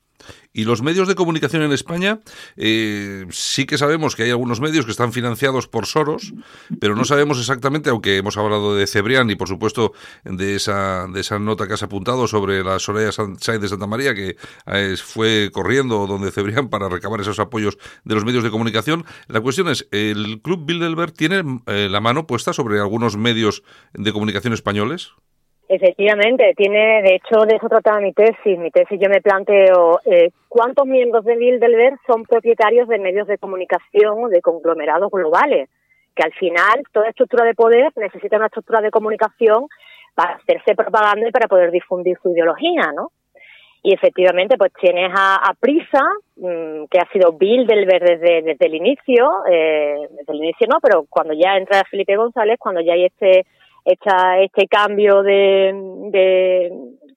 Y 0.54 0.64
los 0.64 0.82
medios 0.82 1.08
de 1.08 1.16
comunicación 1.16 1.64
en 1.64 1.74
España, 1.74 2.22
eh, 2.56 3.26
sí 3.30 3.66
que 3.66 3.78
sabemos 3.78 4.16
que 4.16 4.24
hay 4.24 4.30
algunos 4.30 4.62
medios 4.62 4.86
que 4.86 4.92
están 4.92 5.12
financiados 5.12 5.68
por 5.68 5.86
Soros, 5.86 6.34
pero 6.80 6.96
no 6.96 7.04
sabemos 7.04 7.40
exactamente, 7.40 7.90
aunque 7.90 8.18
hemos 8.18 8.38
hablado 8.38 8.76
de 8.76 8.88
Cebrián 8.88 9.30
y 9.30 9.36
por 9.36 9.50
supuesto 9.50 9.92
de 10.24 10.56
esa, 10.56 11.08
de 11.08 11.20
esa 11.20 11.40
nota 11.40 11.68
que 11.68 11.74
has 11.74 11.84
apuntado 11.84 12.28
sobre 12.28 12.64
la 12.64 12.80
Soraya 12.80 13.10
de 13.10 13.68
Santa 13.68 13.88
María, 13.88 14.16
que 14.16 14.38
eh, 14.68 14.96
fue 14.98 15.50
corriendo 15.52 16.08
donde 16.08 16.32
Cebrián 16.32 16.70
para 16.70 16.88
recabar 16.88 17.20
esos 17.20 17.40
apoyos 17.40 17.78
de 18.06 18.16
los 18.16 18.24
medios 18.24 18.44
de 18.44 18.52
comunicación. 18.52 19.06
La 19.28 19.42
cuestión 19.42 19.68
es, 19.68 19.88
¿el 19.92 20.42
Club 20.42 20.66
Bilderberg 20.66 21.14
tiene 21.14 21.44
eh, 21.68 21.90
la 21.90 22.00
mano 22.00 22.28
puesta 22.28 22.54
sobre 22.54 22.80
algunos 22.80 23.18
medios 23.18 23.64
de 23.94 24.14
comunicación 24.14 24.54
españoles? 24.54 25.12
Efectivamente, 25.68 26.54
tiene, 26.56 27.02
de 27.02 27.16
hecho, 27.16 27.46
de 27.46 27.56
eso 27.56 27.68
trataba 27.68 28.00
mi 28.00 28.14
tesis. 28.14 28.60
Mi 28.60 28.70
tesis 28.70 29.00
yo 29.02 29.10
me 29.10 29.22
planteo 29.22 30.00
eh, 30.06 30.30
cuántos 30.48 30.86
miembros 30.86 31.26
de 31.26 31.36
Bilderberg 31.36 31.98
son 32.06 32.24
propietarios 32.24 32.88
de 32.88 33.00
medios 33.00 33.28
de 33.28 33.40
comunicación 33.40 34.24
o 34.24 34.28
de 34.30 34.42
conglomerados 34.42 35.10
globales, 35.12 35.70
que 36.16 36.24
al 36.24 36.34
final 36.34 36.84
toda 36.92 37.10
estructura 37.10 37.46
de 37.46 37.56
poder 37.56 37.92
necesita 37.96 38.38
una 38.38 38.46
estructura 38.46 38.82
de 38.82 38.92
comunicación 38.92 39.68
para 40.14 40.36
hacerse 40.36 40.76
propaganda 40.76 41.28
y 41.28 41.32
para 41.32 41.48
poder 41.48 41.72
difundir 41.72 42.18
su 42.22 42.30
ideología, 42.30 42.92
¿no? 42.96 43.12
Y 43.82 43.94
efectivamente, 43.94 44.58
pues 44.58 44.72
tienes 44.80 45.12
a, 45.16 45.54
Prisa, 45.60 46.02
mm, 46.38 46.86
que 46.90 47.00
ha 47.00 47.12
sido 47.12 47.34
Bilderberg 47.34 48.04
desde, 48.04 48.42
desde 48.42 48.66
el 48.66 48.76
inicio, 48.76 49.30
eh, 49.50 50.08
desde 50.12 50.34
el 50.34 50.40
inicio 50.40 50.68
no, 50.68 50.80
pero 50.82 51.06
cuando 51.10 51.34
ya 51.34 51.58
entra 51.58 51.84
Felipe 51.90 52.16
González, 52.16 52.58
cuando 52.60 52.82
ya 52.82 52.94
hay 52.94 53.06
este 53.06 53.46
esta, 53.86 54.40
este 54.40 54.68
cambio 54.68 55.22
de, 55.22 55.72
de 56.12 56.72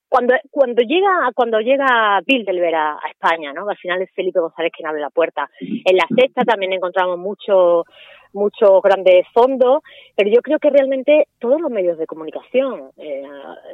cuando 0.09 0.35
cuando 0.51 0.83
llega 0.83 1.31
cuando 1.35 1.61
llega 1.61 2.21
Bilderberg 2.27 2.75
a, 2.75 2.93
a, 2.93 3.11
España, 3.11 3.53
¿no? 3.53 3.69
Al 3.69 3.77
final 3.77 4.03
es 4.03 4.11
Felipe 4.15 4.41
González 4.41 4.73
quien 4.75 4.89
abre 4.89 5.01
la 5.01 5.11
puerta. 5.11 5.51
En 5.61 5.97
la 5.97 6.07
sexta 6.15 6.45
también 6.45 6.73
encontramos 6.73 7.19
mucho 7.19 7.85
muchos 8.33 8.83
grandes 8.83 9.27
fondos, 9.33 9.83
pero 10.17 10.31
yo 10.31 10.41
creo 10.43 10.59
que 10.59 10.71
realmente 10.71 11.29
todos 11.39 11.61
los 11.61 11.71
medios 11.71 11.99
de 11.99 12.07
comunicación, 12.07 12.91
eh, 12.97 13.23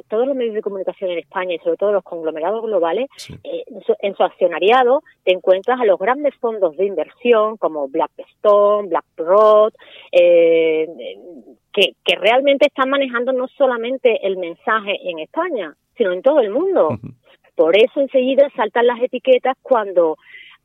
todos 0.09 0.27
los 0.27 0.35
medios 0.35 0.55
de 0.55 0.61
comunicación 0.61 1.11
en 1.11 1.19
España 1.19 1.55
y 1.55 1.59
sobre 1.59 1.77
todo 1.77 1.91
los 1.91 2.03
conglomerados 2.03 2.63
globales, 2.63 3.07
eh, 3.43 3.63
en, 3.99 4.15
su, 4.15 4.23
accionariado 4.23 5.03
te 5.23 5.33
encuentras 5.33 5.79
a 5.79 5.85
los 5.85 5.99
grandes 5.99 6.35
fondos 6.35 6.75
de 6.77 6.85
inversión 6.85 7.57
como 7.57 7.87
Blackstone, 7.87 8.89
BlackRock, 8.89 9.73
eh, 10.11 10.87
que, 11.73 11.93
que 12.03 12.15
realmente 12.15 12.67
están 12.67 12.89
manejando 12.89 13.33
no 13.33 13.47
solamente 13.47 14.25
el 14.25 14.37
mensaje 14.37 14.97
en 15.09 15.19
España, 15.19 15.75
sino 15.97 16.11
en 16.11 16.21
todo 16.21 16.39
el 16.39 16.51
mundo. 16.51 16.89
Por 17.55 17.77
eso 17.77 18.01
enseguida 18.01 18.49
saltan 18.55 18.87
las 18.87 19.01
etiquetas 19.01 19.55
cuando 19.61 20.17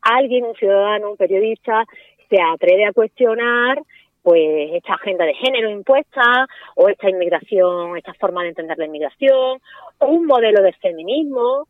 alguien, 0.03 0.44
un 0.44 0.55
ciudadano, 0.55 1.11
un 1.11 1.16
periodista, 1.16 1.85
se 2.31 2.40
atreve 2.40 2.87
a 2.87 2.93
cuestionar 2.93 3.83
pues 4.23 4.71
esta 4.75 4.95
agenda 4.95 5.25
de 5.25 5.35
género 5.35 5.71
impuesta 5.71 6.47
o 6.77 6.88
esta 6.88 7.09
inmigración, 7.09 7.97
esta 7.97 8.14
forma 8.14 8.43
de 8.43 8.51
entender 8.51 8.79
la 8.79 8.87
inmigración 8.87 9.61
o 9.99 10.07
un 10.07 10.27
modelo 10.27 10.62
de 10.62 10.73
feminismo. 10.75 11.66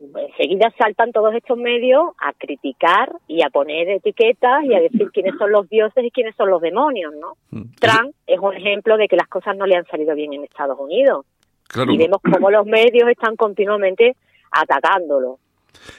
Enseguida 0.00 0.72
saltan 0.76 1.12
todos 1.12 1.32
estos 1.34 1.56
medios 1.56 2.10
a 2.18 2.32
criticar 2.32 3.12
y 3.28 3.42
a 3.42 3.50
poner 3.50 3.88
etiquetas 3.88 4.64
y 4.64 4.74
a 4.74 4.80
decir 4.80 5.10
quiénes 5.12 5.36
son 5.38 5.52
los 5.52 5.68
dioses 5.68 6.04
y 6.04 6.10
quiénes 6.10 6.34
son 6.34 6.50
los 6.50 6.60
demonios, 6.60 7.14
¿no? 7.14 7.34
Mm. 7.50 7.70
Trump 7.78 8.14
es 8.26 8.40
un 8.40 8.56
ejemplo 8.56 8.96
de 8.96 9.06
que 9.06 9.16
las 9.16 9.28
cosas 9.28 9.56
no 9.56 9.64
le 9.64 9.76
han 9.76 9.86
salido 9.86 10.16
bien 10.16 10.32
en 10.32 10.44
Estados 10.44 10.78
Unidos. 10.80 11.24
Y 11.88 11.96
vemos 11.96 12.18
cómo 12.20 12.50
los 12.50 12.66
medios 12.66 13.08
están 13.08 13.36
continuamente 13.36 14.16
atacándolo. 14.50 15.38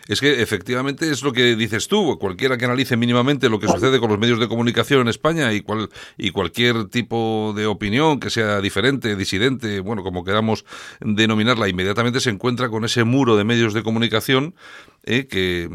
Es 0.07 0.19
que 0.19 0.41
efectivamente 0.41 1.09
es 1.09 1.23
lo 1.23 1.33
que 1.33 1.55
dices 1.55 1.87
tú, 1.87 2.17
cualquiera 2.19 2.57
que 2.57 2.65
analice 2.65 2.97
mínimamente 2.97 3.49
lo 3.49 3.59
que 3.59 3.67
sucede 3.67 3.99
con 3.99 4.09
los 4.09 4.19
medios 4.19 4.39
de 4.39 4.47
comunicación 4.47 5.01
en 5.01 5.07
España 5.07 5.53
y, 5.53 5.61
cual, 5.61 5.89
y 6.17 6.31
cualquier 6.31 6.85
tipo 6.85 7.53
de 7.55 7.65
opinión 7.65 8.19
que 8.19 8.29
sea 8.29 8.61
diferente, 8.61 9.15
disidente, 9.15 9.79
bueno, 9.79 10.03
como 10.03 10.23
queramos 10.23 10.65
denominarla, 10.99 11.69
inmediatamente 11.69 12.19
se 12.19 12.29
encuentra 12.29 12.69
con 12.69 12.85
ese 12.85 13.03
muro 13.03 13.35
de 13.35 13.43
medios 13.43 13.73
de 13.73 13.83
comunicación 13.83 14.55
eh, 15.05 15.27
que, 15.27 15.69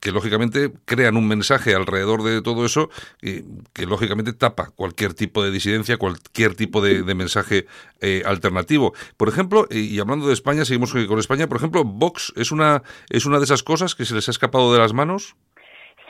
que, 0.00 0.12
lógicamente 0.12 0.72
crean 0.84 1.16
un 1.16 1.26
mensaje 1.26 1.74
alrededor 1.74 2.22
de 2.22 2.40
todo 2.40 2.64
eso 2.64 2.88
eh, 3.20 3.44
que 3.72 3.86
lógicamente 3.86 4.32
tapa 4.32 4.70
cualquier 4.70 5.14
tipo 5.14 5.42
de 5.42 5.50
disidencia, 5.50 5.96
cualquier 5.96 6.54
tipo 6.54 6.80
de, 6.80 7.02
mensaje 7.14 7.66
eh, 8.00 8.22
alternativo. 8.24 8.94
Por 9.16 9.28
ejemplo, 9.28 9.66
y 9.70 9.98
hablando 9.98 10.28
de 10.28 10.34
España, 10.34 10.64
seguimos 10.64 10.92
con 10.92 11.18
España, 11.18 11.48
por 11.48 11.56
ejemplo, 11.56 11.84
Vox 11.84 12.32
es 12.36 12.52
una, 12.52 12.82
es 13.08 13.26
una 13.26 13.38
de 13.38 13.44
esas 13.44 13.62
cosas 13.62 13.94
que 13.94 14.04
se 14.04 14.14
les 14.14 14.28
ha 14.28 14.30
escapado 14.30 14.72
de 14.72 14.78
las 14.78 14.92
manos. 14.92 15.34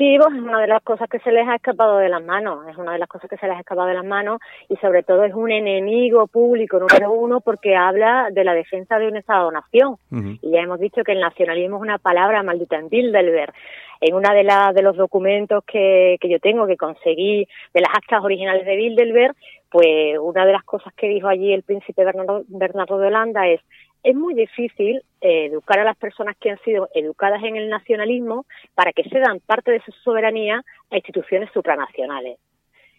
Es 0.01 0.41
una 0.43 0.59
de 0.59 0.67
las 0.67 0.83
cosas 0.83 1.11
que 1.11 1.19
se 1.19 1.31
les 1.31 1.47
ha 1.47 1.57
escapado 1.57 1.99
de 1.99 2.09
las 2.09 2.25
manos, 2.25 2.67
es 2.69 2.77
una 2.79 2.93
de 2.93 2.99
las 2.99 3.09
cosas 3.09 3.29
que 3.29 3.37
se 3.37 3.47
les 3.47 3.55
ha 3.55 3.61
escapado 3.61 3.87
de 3.87 3.93
las 3.93 4.05
manos 4.05 4.41
y 4.71 4.77
sobre 4.77 5.03
todo 5.03 5.25
es 5.25 5.35
un 5.35 5.51
enemigo 5.51 6.27
público 6.27 6.79
número 6.79 7.13
uno 7.13 7.43
porque 7.43 7.77
habla 7.77 8.29
de 8.33 8.43
la 8.43 8.55
defensa 8.55 8.99
de 8.99 9.09
un 9.09 9.19
Estado-nación. 9.19 9.97
Y 10.41 10.53
ya 10.53 10.61
hemos 10.61 10.81
dicho 10.81 11.05
que 11.05 11.13
el 11.13 11.21
nacionalismo 11.21 11.77
es 11.77 11.83
una 11.83 11.99
palabra 11.99 12.43
maldita 12.43 12.77
en 12.77 12.89
Bilderberg. 12.89 13.53
En 14.01 14.15
uno 14.15 14.31
de, 14.31 14.73
de 14.75 14.83
los 14.83 14.97
documentos 14.97 15.63
que, 15.67 16.17
que 16.19 16.31
yo 16.31 16.39
tengo, 16.41 16.67
que 16.67 16.79
conseguí 16.79 17.47
de 17.75 17.81
las 17.83 17.95
actas 17.95 18.25
originales 18.25 18.65
de 18.65 18.77
Bilderberg, 18.77 19.37
pues 19.71 20.19
una 20.19 20.47
de 20.47 20.53
las 20.53 20.65
cosas 20.65 20.95
que 20.95 21.09
dijo 21.09 21.29
allí 21.29 21.53
el 21.53 21.63
príncipe 21.63 22.07
Bernardo, 22.07 22.45
Bernardo 22.49 22.99
de 22.99 23.09
Holanda 23.09 23.47
es 23.49 23.61
es 24.03 24.15
muy 24.15 24.35
difícil 24.35 25.03
eh, 25.21 25.47
educar 25.47 25.79
a 25.79 25.85
las 25.85 25.97
personas 25.97 26.37
que 26.39 26.51
han 26.51 26.59
sido 26.63 26.89
educadas 26.95 27.43
en 27.43 27.57
el 27.57 27.69
nacionalismo 27.69 28.47
para 28.75 28.93
que 28.93 29.09
cedan 29.09 29.41
parte 29.41 29.71
de 29.71 29.81
su 29.83 29.93
soberanía 30.05 30.63
a 30.90 30.96
instituciones 30.96 31.51
supranacionales. 31.53 32.38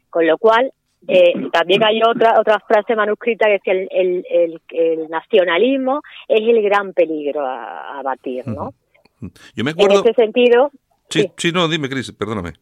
Con 0.09 0.27
lo 0.27 0.37
cual, 0.37 0.71
eh, 1.07 1.33
también 1.51 1.83
hay 1.83 2.01
otra 2.03 2.39
otra 2.39 2.59
frase 2.59 2.95
manuscrita 2.95 3.47
que 3.47 3.55
es 3.55 3.61
que 3.63 3.71
el, 3.71 4.25
el, 4.29 4.61
el, 4.69 5.09
nacionalismo 5.09 6.01
es 6.27 6.41
el 6.41 6.61
gran 6.61 6.93
peligro 6.93 7.45
a, 7.45 7.99
a 7.99 8.03
batir, 8.03 8.47
¿no? 8.47 8.73
Yo 9.55 9.63
me 9.63 9.71
acuerdo... 9.71 10.01
En 10.01 10.05
ese 10.05 10.13
sentido... 10.13 10.71
Sí, 11.09 11.21
sí, 11.21 11.31
sí 11.37 11.51
no, 11.51 11.67
dime, 11.67 11.89
Cris, 11.89 12.11
perdóname. 12.11 12.53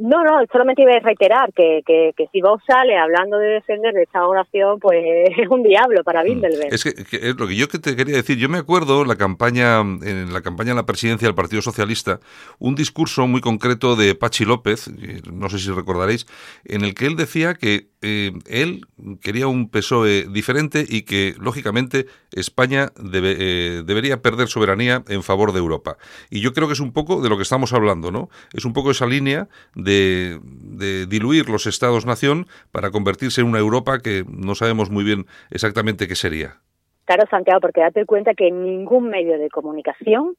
No, 0.00 0.24
no, 0.24 0.40
solamente 0.50 0.80
iba 0.80 0.92
a 0.94 1.00
reiterar 1.00 1.52
que, 1.52 1.82
que, 1.86 2.14
que, 2.16 2.26
si 2.32 2.40
vos 2.40 2.62
sale 2.66 2.96
hablando 2.96 3.36
de 3.36 3.48
defender 3.48 3.92
de 3.92 4.04
esta 4.04 4.26
oración, 4.26 4.80
pues 4.80 4.96
es 5.36 5.48
un 5.48 5.62
diablo 5.62 6.02
para 6.02 6.22
mm. 6.22 6.24
Bilderberg. 6.24 6.72
Es 6.72 6.84
que, 6.84 6.90
es 7.10 7.36
lo 7.36 7.46
que 7.46 7.54
yo 7.54 7.68
te 7.68 7.94
quería 7.94 8.16
decir, 8.16 8.38
yo 8.38 8.48
me 8.48 8.56
acuerdo 8.56 9.04
la 9.04 9.16
campaña, 9.16 9.80
en 9.80 10.32
la 10.32 10.40
campaña 10.40 10.70
en 10.70 10.76
la 10.76 10.86
presidencia 10.86 11.28
del 11.28 11.34
Partido 11.34 11.60
Socialista, 11.60 12.18
un 12.58 12.76
discurso 12.76 13.26
muy 13.26 13.42
concreto 13.42 13.94
de 13.94 14.14
Pachi 14.14 14.46
López, 14.46 14.90
no 15.30 15.50
sé 15.50 15.58
si 15.58 15.70
recordaréis, 15.70 16.26
en 16.64 16.82
el 16.82 16.94
que 16.94 17.06
él 17.06 17.16
decía 17.16 17.52
que 17.52 17.90
eh, 18.00 18.32
él 18.46 18.86
quería 19.20 19.48
un 19.48 19.68
PSOE 19.68 20.26
diferente 20.30 20.86
y 20.88 21.02
que, 21.02 21.34
lógicamente, 21.38 22.06
España 22.32 22.90
debe, 22.96 23.36
eh, 23.38 23.82
debería 23.84 24.22
perder 24.22 24.48
soberanía 24.48 25.04
en 25.08 25.22
favor 25.22 25.52
de 25.52 25.58
Europa. 25.58 25.98
Y 26.30 26.40
yo 26.40 26.54
creo 26.54 26.68
que 26.68 26.72
es 26.72 26.80
un 26.80 26.92
poco 26.92 27.20
de 27.20 27.28
lo 27.28 27.36
que 27.36 27.42
estamos 27.42 27.74
hablando, 27.74 28.10
¿no? 28.10 28.30
Es 28.54 28.64
un 28.64 28.72
poco 28.72 28.90
esa 28.90 29.06
línea 29.06 29.48
de 29.74 29.89
de, 29.90 31.06
diluir 31.06 31.48
los 31.48 31.66
estados-nación 31.66 32.46
para 32.72 32.90
convertirse 32.90 33.40
en 33.40 33.48
una 33.48 33.58
Europa 33.58 33.98
que 33.98 34.24
no 34.26 34.54
sabemos 34.54 34.90
muy 34.90 35.04
bien 35.04 35.26
exactamente 35.50 36.08
qué 36.08 36.14
sería. 36.14 36.56
Claro, 37.04 37.24
Santiago, 37.28 37.60
porque 37.60 37.80
date 37.80 38.06
cuenta 38.06 38.34
que 38.34 38.50
ningún 38.50 39.08
medio 39.08 39.38
de 39.38 39.50
comunicación, 39.50 40.36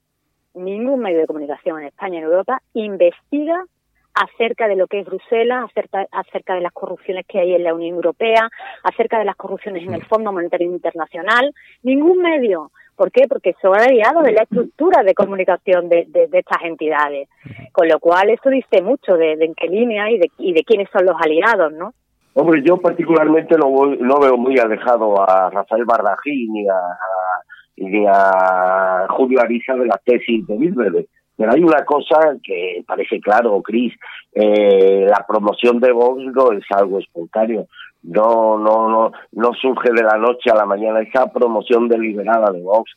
ningún 0.54 1.02
medio 1.02 1.20
de 1.20 1.28
comunicación 1.28 1.82
en 1.82 1.88
España 1.88 2.16
y 2.16 2.18
en 2.20 2.24
Europa 2.24 2.62
investiga 2.74 3.66
acerca 4.14 4.68
de 4.68 4.76
lo 4.76 4.88
que 4.88 5.02
es 5.02 5.06
Bruselas, 5.06 5.66
acerca, 5.70 6.06
acerca 6.12 6.56
de 6.56 6.62
las 6.62 6.74
corrupciones 6.74 7.26
que 7.28 7.40
hay 7.40 7.54
en 7.54 7.64
la 7.64 7.74
Unión 7.74 7.96
Europea, 7.96 8.50
acerca 8.84 9.20
de 9.20 9.26
las 9.26 9.36
corrupciones 9.36 9.84
en 9.84 9.94
el 9.94 10.06
Fondo 10.06 10.32
Monetario 10.32 10.68
Internacional. 10.68 11.54
Ningún 11.84 12.20
medio. 12.20 12.72
¿Por 13.02 13.12
qué? 13.12 13.24
Porque 13.28 13.56
son 13.60 13.76
aliados 13.76 14.22
de 14.24 14.32
la 14.32 14.44
estructura 14.44 15.02
de 15.02 15.16
comunicación 15.16 15.90
de, 15.90 16.06
estas 16.34 16.62
entidades. 16.64 17.28
Con 17.72 17.88
lo 17.88 18.00
cual, 18.00 18.30
eso 18.30 18.48
dice 18.52 18.84
mucho 18.84 19.18
de, 19.18 19.32
en 19.32 19.56
qué 19.56 19.68
línea 19.70 20.12
y 20.12 20.20
de, 20.20 20.30
y 20.38 20.54
de 20.54 20.64
quiénes 20.64 20.88
son 20.94 21.08
los 21.08 21.16
aliados, 21.20 21.74
¿no? 21.74 21.96
Hombre, 22.36 22.62
yo 22.64 22.78
particularmente 22.78 23.58
no, 23.58 23.88
no 23.88 24.20
veo 24.20 24.38
muy 24.38 24.60
alejado 24.60 25.20
a 25.20 25.50
Rafael 25.50 25.84
Bardají 25.84 26.48
ni 26.48 26.68
a, 26.70 26.80
ni 27.78 28.06
a 28.06 29.08
Julio 29.10 29.42
Ariza 29.42 29.74
de 29.74 29.88
la 29.88 30.00
tesis 30.06 30.46
de 30.46 30.58
Bilbao 30.58 31.04
pero 31.42 31.54
hay 31.54 31.64
una 31.64 31.84
cosa 31.86 32.38
que 32.44 32.84
parece 32.86 33.20
claro, 33.20 33.60
Cris, 33.64 33.92
eh, 34.32 35.08
la 35.10 35.26
promoción 35.28 35.80
de 35.80 35.92
Vox 35.92 36.22
no 36.24 36.52
es 36.52 36.64
algo 36.70 37.00
espontáneo, 37.00 37.66
no, 38.04 38.58
no, 38.58 38.90
no, 38.90 39.12
no 39.32 39.54
surge 39.54 39.92
de 39.92 40.04
la 40.04 40.18
noche 40.18 40.50
a 40.52 40.56
la 40.56 40.66
mañana, 40.66 41.02
esa 41.02 41.32
promoción 41.32 41.88
deliberada 41.88 42.52
de 42.52 42.62
Vox 42.62 42.92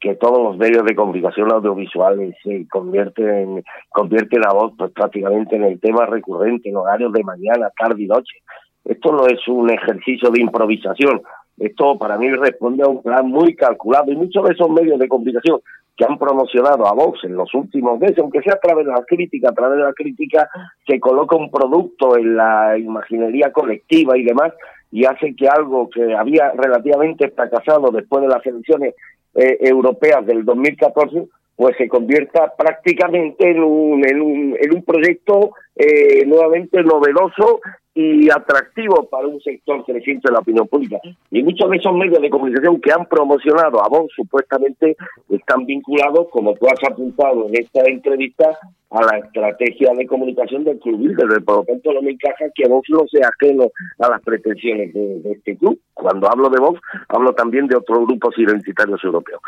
que 0.00 0.16
todos 0.16 0.38
los 0.42 0.58
medios 0.58 0.84
de 0.84 0.94
comunicación 0.94 1.50
audiovisuales 1.50 2.34
se 2.42 2.68
convierten, 2.68 3.64
convierten 3.90 4.46
a 4.46 4.52
Vox 4.52 4.74
pues, 4.76 4.92
prácticamente 4.92 5.56
en 5.56 5.64
el 5.64 5.80
tema 5.80 6.04
recurrente 6.04 6.68
en 6.68 6.76
horarios 6.76 7.10
de 7.12 7.24
mañana, 7.24 7.70
tarde 7.76 8.02
y 8.02 8.06
noche. 8.06 8.36
Esto 8.84 9.12
no 9.12 9.26
es 9.26 9.48
un 9.48 9.70
ejercicio 9.70 10.30
de 10.30 10.42
improvisación, 10.42 11.22
esto 11.56 11.96
para 11.98 12.18
mí 12.18 12.28
responde 12.30 12.82
a 12.82 12.88
un 12.88 13.02
plan 13.02 13.26
muy 13.26 13.54
calculado 13.54 14.10
y 14.10 14.16
muchos 14.16 14.44
de 14.44 14.52
esos 14.52 14.68
medios 14.68 14.98
de 14.98 15.08
comunicación 15.08 15.60
que 15.96 16.04
han 16.04 16.18
promocionado 16.18 16.86
a 16.86 16.92
Vox 16.92 17.22
en 17.24 17.36
los 17.36 17.52
últimos 17.54 18.00
meses, 18.00 18.18
aunque 18.18 18.42
sea 18.42 18.54
a 18.54 18.60
través 18.60 18.86
de 18.86 18.92
la 18.92 19.04
crítica, 19.04 19.50
a 19.50 19.54
través 19.54 19.78
de 19.78 19.84
la 19.84 19.92
crítica 19.92 20.48
que 20.84 20.98
coloca 20.98 21.36
un 21.36 21.50
producto 21.50 22.16
en 22.16 22.36
la 22.36 22.76
imaginería 22.76 23.52
colectiva 23.52 24.18
y 24.18 24.24
demás, 24.24 24.52
y 24.90 25.04
hace 25.04 25.34
que 25.34 25.48
algo 25.48 25.88
que 25.90 26.14
había 26.14 26.52
relativamente 26.52 27.28
fracasado 27.30 27.90
después 27.90 28.22
de 28.22 28.28
las 28.28 28.44
elecciones 28.46 28.94
eh, 29.34 29.58
europeas 29.60 30.24
del 30.26 30.44
2014, 30.44 31.26
pues 31.56 31.76
se 31.76 31.88
convierta 31.88 32.52
prácticamente 32.56 33.50
en 33.50 33.62
un, 33.62 34.06
en 34.06 34.20
un, 34.20 34.56
en 34.60 34.74
un 34.74 34.82
proyecto 34.84 35.52
eh, 35.76 36.24
nuevamente 36.26 36.82
novedoso 36.82 37.60
y 37.94 38.28
atractivo 38.28 39.08
para 39.08 39.28
un 39.28 39.40
sector 39.40 39.84
creciente 39.84 40.28
de 40.28 40.32
la 40.32 40.40
opinión 40.40 40.66
pública. 40.66 40.98
Y 41.30 41.42
muchos 41.42 41.70
de 41.70 41.76
esos 41.76 41.94
medios 41.94 42.20
de 42.20 42.28
comunicación 42.28 42.80
que 42.80 42.92
han 42.92 43.06
promocionado 43.06 43.84
a 43.84 43.88
Vox 43.88 44.12
supuestamente 44.16 44.96
están 45.30 45.64
vinculados, 45.64 46.28
como 46.30 46.54
tú 46.54 46.66
has 46.66 46.90
apuntado 46.90 47.46
en 47.48 47.54
esta 47.54 47.82
entrevista, 47.88 48.58
a 48.90 49.00
la 49.00 49.18
estrategia 49.18 49.92
de 49.94 50.06
comunicación 50.06 50.64
del 50.64 50.78
club 50.80 50.98
Bilderberg. 50.98 51.44
Por 51.44 51.56
lo 51.56 51.64
tanto, 51.64 51.92
no 51.92 52.02
me 52.02 52.12
encaja 52.12 52.46
que 52.54 52.68
Vox 52.68 52.88
no 52.90 53.04
sea 53.10 53.28
ajeno 53.28 53.70
a 54.00 54.08
las 54.08 54.22
pretensiones 54.22 54.92
de, 54.92 55.32
este 55.32 55.56
club. 55.56 55.78
Cuando 55.94 56.28
hablo 56.28 56.48
de 56.48 56.60
Vox, 56.60 56.80
hablo 57.08 57.32
también 57.32 57.68
de 57.68 57.76
otros 57.76 58.06
grupos 58.06 58.36
identitarios 58.38 59.02
europeos. 59.04 59.40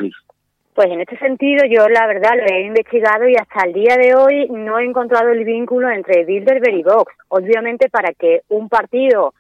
Pues 0.76 0.90
en 0.90 1.00
este 1.00 1.16
sentido 1.16 1.64
yo 1.64 1.88
la 1.88 2.06
verdad 2.06 2.32
lo 2.36 2.44
he 2.54 2.60
investigado 2.60 3.26
y 3.26 3.34
hasta 3.34 3.64
el 3.64 3.72
día 3.72 3.96
de 3.96 4.14
hoy 4.14 4.46
no 4.50 4.78
he 4.78 4.84
encontrado 4.84 5.30
el 5.30 5.42
vínculo 5.42 5.88
entre 5.88 6.26
Bilderberg 6.26 6.74
y 6.74 6.82
Vox. 6.82 7.14
Obviamente 7.28 7.88
para 7.88 8.12
que 8.12 8.42
un 8.50 8.68
partido 8.68 9.32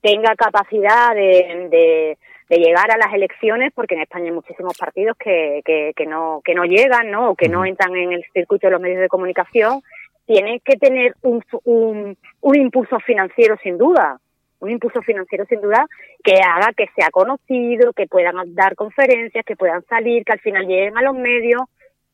tenga 0.00 0.36
capacidad 0.36 1.12
de, 1.12 2.16
de, 2.48 2.56
llegar 2.56 2.92
a 2.92 2.96
las 2.96 3.12
elecciones, 3.12 3.72
porque 3.74 3.96
en 3.96 4.02
España 4.02 4.26
hay 4.26 4.30
muchísimos 4.30 4.78
partidos 4.78 5.16
que, 5.16 5.62
que, 5.64 6.06
no, 6.06 6.40
que 6.44 6.54
no 6.54 6.62
llegan 6.64 7.10
¿no? 7.10 7.30
o 7.30 7.34
que 7.34 7.48
no 7.48 7.64
entran 7.64 7.96
en 7.96 8.12
el 8.12 8.24
circuito 8.32 8.68
de 8.68 8.74
los 8.74 8.80
medios 8.80 9.00
de 9.00 9.08
comunicación, 9.08 9.80
tiene 10.26 10.60
que 10.60 10.76
tener 10.76 11.16
un, 11.22 11.42
un, 11.64 12.16
un 12.40 12.56
impulso 12.56 13.00
financiero 13.00 13.56
sin 13.64 13.78
duda 13.78 14.20
un 14.64 14.70
impulso 14.70 15.02
financiero 15.02 15.44
sin 15.46 15.60
duda 15.60 15.86
que 16.22 16.34
haga 16.40 16.72
que 16.76 16.88
sea 16.96 17.10
conocido, 17.10 17.92
que 17.92 18.06
puedan 18.06 18.36
dar 18.54 18.74
conferencias, 18.74 19.44
que 19.44 19.56
puedan 19.56 19.84
salir, 19.84 20.24
que 20.24 20.32
al 20.32 20.40
final 20.40 20.66
lleguen 20.66 20.96
a 20.96 21.02
los 21.02 21.14
medios, 21.14 21.62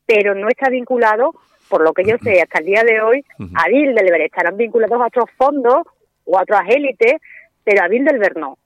pero 0.05 0.35
no 0.35 0.47
está 0.49 0.69
vinculado, 0.69 1.33
por 1.69 1.83
lo 1.83 1.93
que 1.93 2.03
yo 2.03 2.17
sé 2.21 2.41
hasta 2.41 2.59
el 2.59 2.65
día 2.65 2.83
de 2.83 3.01
hoy, 3.01 3.23
a 3.55 3.67
Bilderberg. 3.69 4.23
Estarán 4.23 4.57
vinculados 4.57 5.01
a 5.01 5.07
otros 5.07 5.29
fondos 5.37 5.87
o 6.25 6.37
a 6.37 6.43
otras 6.43 6.69
élites, 6.69 7.21
pero 7.63 7.83
a 7.83 7.87
Bilderberg 7.87 8.37
no. 8.37 8.57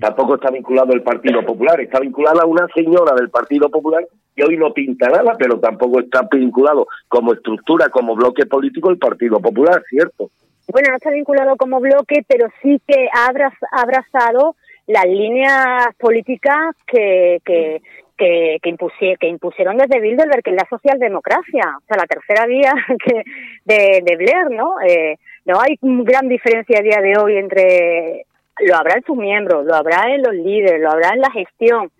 Tampoco 0.00 0.34
está 0.34 0.50
vinculado 0.50 0.92
el 0.92 1.02
Partido 1.02 1.44
Popular, 1.46 1.80
está 1.80 2.00
vinculada 2.00 2.42
a 2.42 2.46
una 2.46 2.66
señora 2.74 3.14
del 3.14 3.30
Partido 3.30 3.70
Popular 3.70 4.04
que 4.34 4.44
hoy 4.44 4.56
no 4.56 4.72
pinta 4.72 5.08
nada, 5.08 5.36
pero 5.38 5.58
tampoco 5.60 6.00
está 6.00 6.22
vinculado 6.30 6.86
como 7.06 7.32
estructura, 7.32 7.88
como 7.88 8.16
bloque 8.16 8.46
político 8.46 8.90
el 8.90 8.98
Partido 8.98 9.40
Popular, 9.40 9.82
¿cierto? 9.88 10.30
Bueno, 10.72 10.88
no 10.90 10.96
está 10.96 11.10
vinculado 11.10 11.56
como 11.56 11.80
bloque, 11.80 12.24
pero 12.26 12.48
sí 12.62 12.80
que 12.86 13.08
ha 13.12 13.30
abrazado 13.72 14.56
las 14.86 15.04
líneas 15.04 15.94
políticas 15.98 16.74
que, 16.86 17.40
que, 17.44 17.82
que, 18.16 18.58
que, 18.60 19.28
impusieron 19.28 19.76
desde 19.76 20.00
Bilderberg, 20.00 20.42
que 20.42 20.50
es 20.50 20.56
la 20.56 20.68
socialdemocracia, 20.68 21.76
o 21.78 21.86
sea, 21.86 21.96
la 21.96 22.06
tercera 22.06 22.46
vía 22.46 22.72
que 23.04 23.22
de, 23.64 24.02
de 24.02 24.16
Blair, 24.16 24.50
¿no? 24.50 24.80
Eh, 24.80 25.18
no 25.44 25.60
hay 25.60 25.78
gran 25.80 26.28
diferencia 26.28 26.78
a 26.78 26.82
día 26.82 27.00
de 27.00 27.18
hoy 27.18 27.36
entre, 27.36 28.26
lo 28.60 28.76
habrá 28.76 28.94
en 28.96 29.04
sus 29.04 29.16
miembros, 29.16 29.64
lo 29.64 29.74
habrá 29.74 30.14
en 30.14 30.22
los 30.22 30.34
líderes, 30.34 30.80
lo 30.80 30.90
habrá 30.90 31.10
en 31.14 31.20
la 31.20 31.30
gestión, 31.30 31.90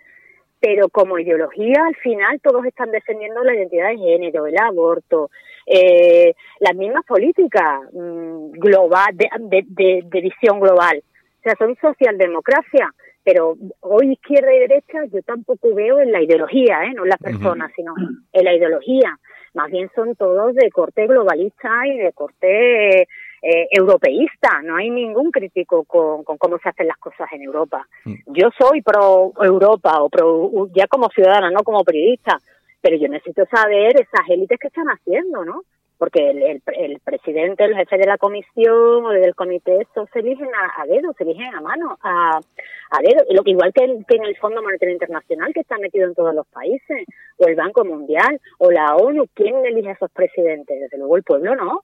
pero 0.60 0.88
como 0.88 1.18
ideología 1.18 1.84
al 1.86 1.96
final 1.96 2.40
todos 2.40 2.64
están 2.64 2.90
defendiendo 2.90 3.42
la 3.44 3.54
identidad 3.54 3.88
de 3.90 3.98
género, 3.98 4.46
el 4.46 4.58
aborto, 4.58 5.30
eh, 5.66 6.34
las 6.60 6.74
mismas 6.74 7.04
políticas 7.04 7.82
mm, 7.92 8.52
global, 8.52 9.14
de, 9.14 9.64
de, 9.68 10.20
visión 10.20 10.60
global. 10.60 11.02
O 11.38 11.42
sea, 11.42 11.54
son 11.58 11.76
socialdemocracia, 11.80 12.92
pero 13.22 13.56
hoy 13.80 14.12
izquierda 14.12 14.52
y 14.54 14.58
derecha 14.60 15.04
yo 15.12 15.22
tampoco 15.22 15.74
veo 15.74 16.00
en 16.00 16.10
la 16.10 16.22
ideología, 16.22 16.84
¿eh? 16.84 16.94
no 16.94 17.04
en 17.04 17.10
las 17.10 17.18
personas, 17.18 17.70
sino 17.76 17.94
en 18.32 18.44
la 18.44 18.54
ideología. 18.54 19.18
Más 19.54 19.70
bien 19.70 19.90
son 19.94 20.14
todos 20.16 20.54
de 20.54 20.70
corte 20.70 21.06
globalista 21.06 21.86
y 21.86 21.98
de 21.98 22.12
corte 22.12 23.08
eh, 23.42 23.68
europeísta. 23.70 24.62
No 24.62 24.76
hay 24.76 24.90
ningún 24.90 25.30
crítico 25.30 25.84
con, 25.84 26.24
con, 26.24 26.38
cómo 26.38 26.58
se 26.58 26.68
hacen 26.68 26.86
las 26.86 26.98
cosas 26.98 27.28
en 27.32 27.42
Europa. 27.42 27.86
Mm. 28.04 28.14
Yo 28.26 28.48
soy 28.58 28.82
pro 28.82 29.32
Europa 29.40 30.02
o 30.02 30.08
pro, 30.08 30.68
ya 30.74 30.86
como 30.86 31.08
ciudadana, 31.08 31.50
no 31.50 31.62
como 31.62 31.84
periodista, 31.84 32.38
pero 32.80 32.96
yo 32.96 33.08
necesito 33.08 33.44
saber 33.46 34.00
esas 34.00 34.28
élites 34.28 34.58
que 34.58 34.68
están 34.68 34.86
haciendo, 34.86 35.44
¿no? 35.44 35.62
Porque 35.98 36.30
el, 36.30 36.62
el, 36.64 37.00
presidente, 37.00 37.64
el 37.64 37.74
jefe 37.74 37.98
de 37.98 38.06
la 38.06 38.18
comisión 38.18 39.04
o 39.04 39.08
del 39.10 39.34
comité, 39.34 39.80
estos 39.80 40.08
se 40.12 40.20
eligen 40.20 40.48
a, 40.54 40.86
dedo, 40.86 41.12
se 41.14 41.24
eligen 41.24 41.52
a 41.52 41.60
mano, 41.60 41.98
a, 42.02 42.38
a 42.38 42.98
dedo. 43.02 43.24
Lo, 43.30 43.42
igual 43.44 43.72
que, 43.72 43.84
que 44.06 44.16
en 44.16 44.24
el 44.24 44.36
Fondo 44.36 44.62
Monetario 44.62 44.92
Internacional, 44.92 45.52
que 45.52 45.60
está 45.60 45.76
metido 45.78 46.06
en 46.06 46.14
todos 46.14 46.32
los 46.32 46.46
países, 46.46 47.04
o 47.38 47.46
el 47.48 47.56
Banco 47.56 47.84
Mundial, 47.84 48.40
o 48.58 48.70
la 48.70 48.94
ONU, 48.94 49.26
¿quién 49.34 49.66
elige 49.66 49.88
a 49.88 49.94
esos 49.94 50.10
presidentes? 50.12 50.78
Desde 50.78 50.98
luego 50.98 51.16
el 51.16 51.24
pueblo 51.24 51.56
no. 51.56 51.82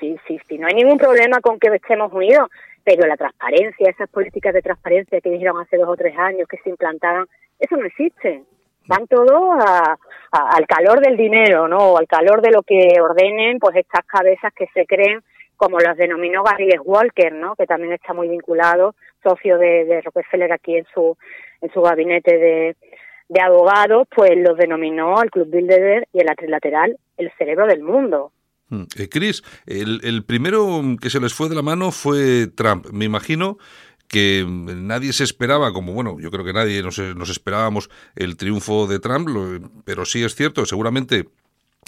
Sí, 0.00 0.16
sí, 0.26 0.38
sí, 0.48 0.58
no 0.58 0.66
hay 0.66 0.74
ningún 0.74 0.98
problema 0.98 1.40
con 1.40 1.58
que 1.58 1.68
estemos 1.74 2.12
unidos, 2.12 2.50
pero 2.82 3.06
la 3.06 3.16
transparencia, 3.16 3.90
esas 3.90 4.10
políticas 4.10 4.52
de 4.52 4.62
transparencia 4.62 5.20
que 5.20 5.30
dijeron 5.30 5.58
hace 5.60 5.76
dos 5.78 5.88
o 5.88 5.96
tres 5.96 6.16
años 6.18 6.46
que 6.48 6.58
se 6.58 6.70
implantaban, 6.70 7.26
eso 7.58 7.76
no 7.76 7.86
existe 7.86 8.44
van 8.86 9.06
todos 9.06 9.58
al 10.30 10.66
calor 10.66 11.00
del 11.00 11.16
dinero, 11.16 11.68
¿no? 11.68 11.96
al 11.96 12.06
calor 12.06 12.42
de 12.42 12.50
lo 12.50 12.62
que 12.62 13.00
ordenen, 13.00 13.58
pues 13.58 13.76
estas 13.76 14.04
cabezas 14.04 14.52
que 14.54 14.66
se 14.74 14.86
creen, 14.86 15.20
como 15.56 15.78
las 15.78 15.96
denominó 15.96 16.42
Gary 16.42 16.68
Walker, 16.84 17.32
¿no? 17.32 17.54
Que 17.54 17.66
también 17.66 17.92
está 17.92 18.12
muy 18.12 18.28
vinculado, 18.28 18.94
socio 19.22 19.56
de, 19.56 20.02
Rockefeller 20.04 20.52
aquí 20.52 20.76
en 20.76 20.86
su, 20.92 21.16
en 21.60 21.72
su 21.72 21.80
gabinete 21.80 22.36
de, 22.36 22.76
de 23.28 23.40
abogados, 23.40 24.08
pues 24.14 24.32
los 24.36 24.58
denominó 24.58 25.18
al 25.18 25.30
Club 25.30 25.48
Bilderberg 25.50 26.06
y 26.12 26.20
el 26.20 26.36
trilateral 26.36 26.98
el 27.16 27.30
cerebro 27.38 27.66
del 27.66 27.82
mundo. 27.82 28.32
Mm. 28.68 28.82
Eh, 28.96 29.08
Chris, 29.08 29.42
el, 29.66 30.00
el 30.04 30.24
primero 30.24 30.82
que 31.00 31.10
se 31.10 31.20
les 31.20 31.34
fue 31.34 31.48
de 31.48 31.54
la 31.54 31.62
mano 31.62 31.92
fue 31.92 32.46
Trump. 32.48 32.86
Me 32.92 33.04
imagino 33.04 33.58
que 34.08 34.46
nadie 34.48 35.12
se 35.12 35.24
esperaba, 35.24 35.72
como 35.72 35.92
bueno, 35.92 36.18
yo 36.20 36.30
creo 36.30 36.44
que 36.44 36.52
nadie 36.52 36.82
nos, 36.82 36.98
nos 36.98 37.30
esperábamos 37.30 37.90
el 38.14 38.36
triunfo 38.36 38.86
de 38.86 38.98
Trump, 38.98 39.28
pero 39.84 40.04
sí 40.04 40.22
es 40.22 40.34
cierto, 40.34 40.66
seguramente 40.66 41.28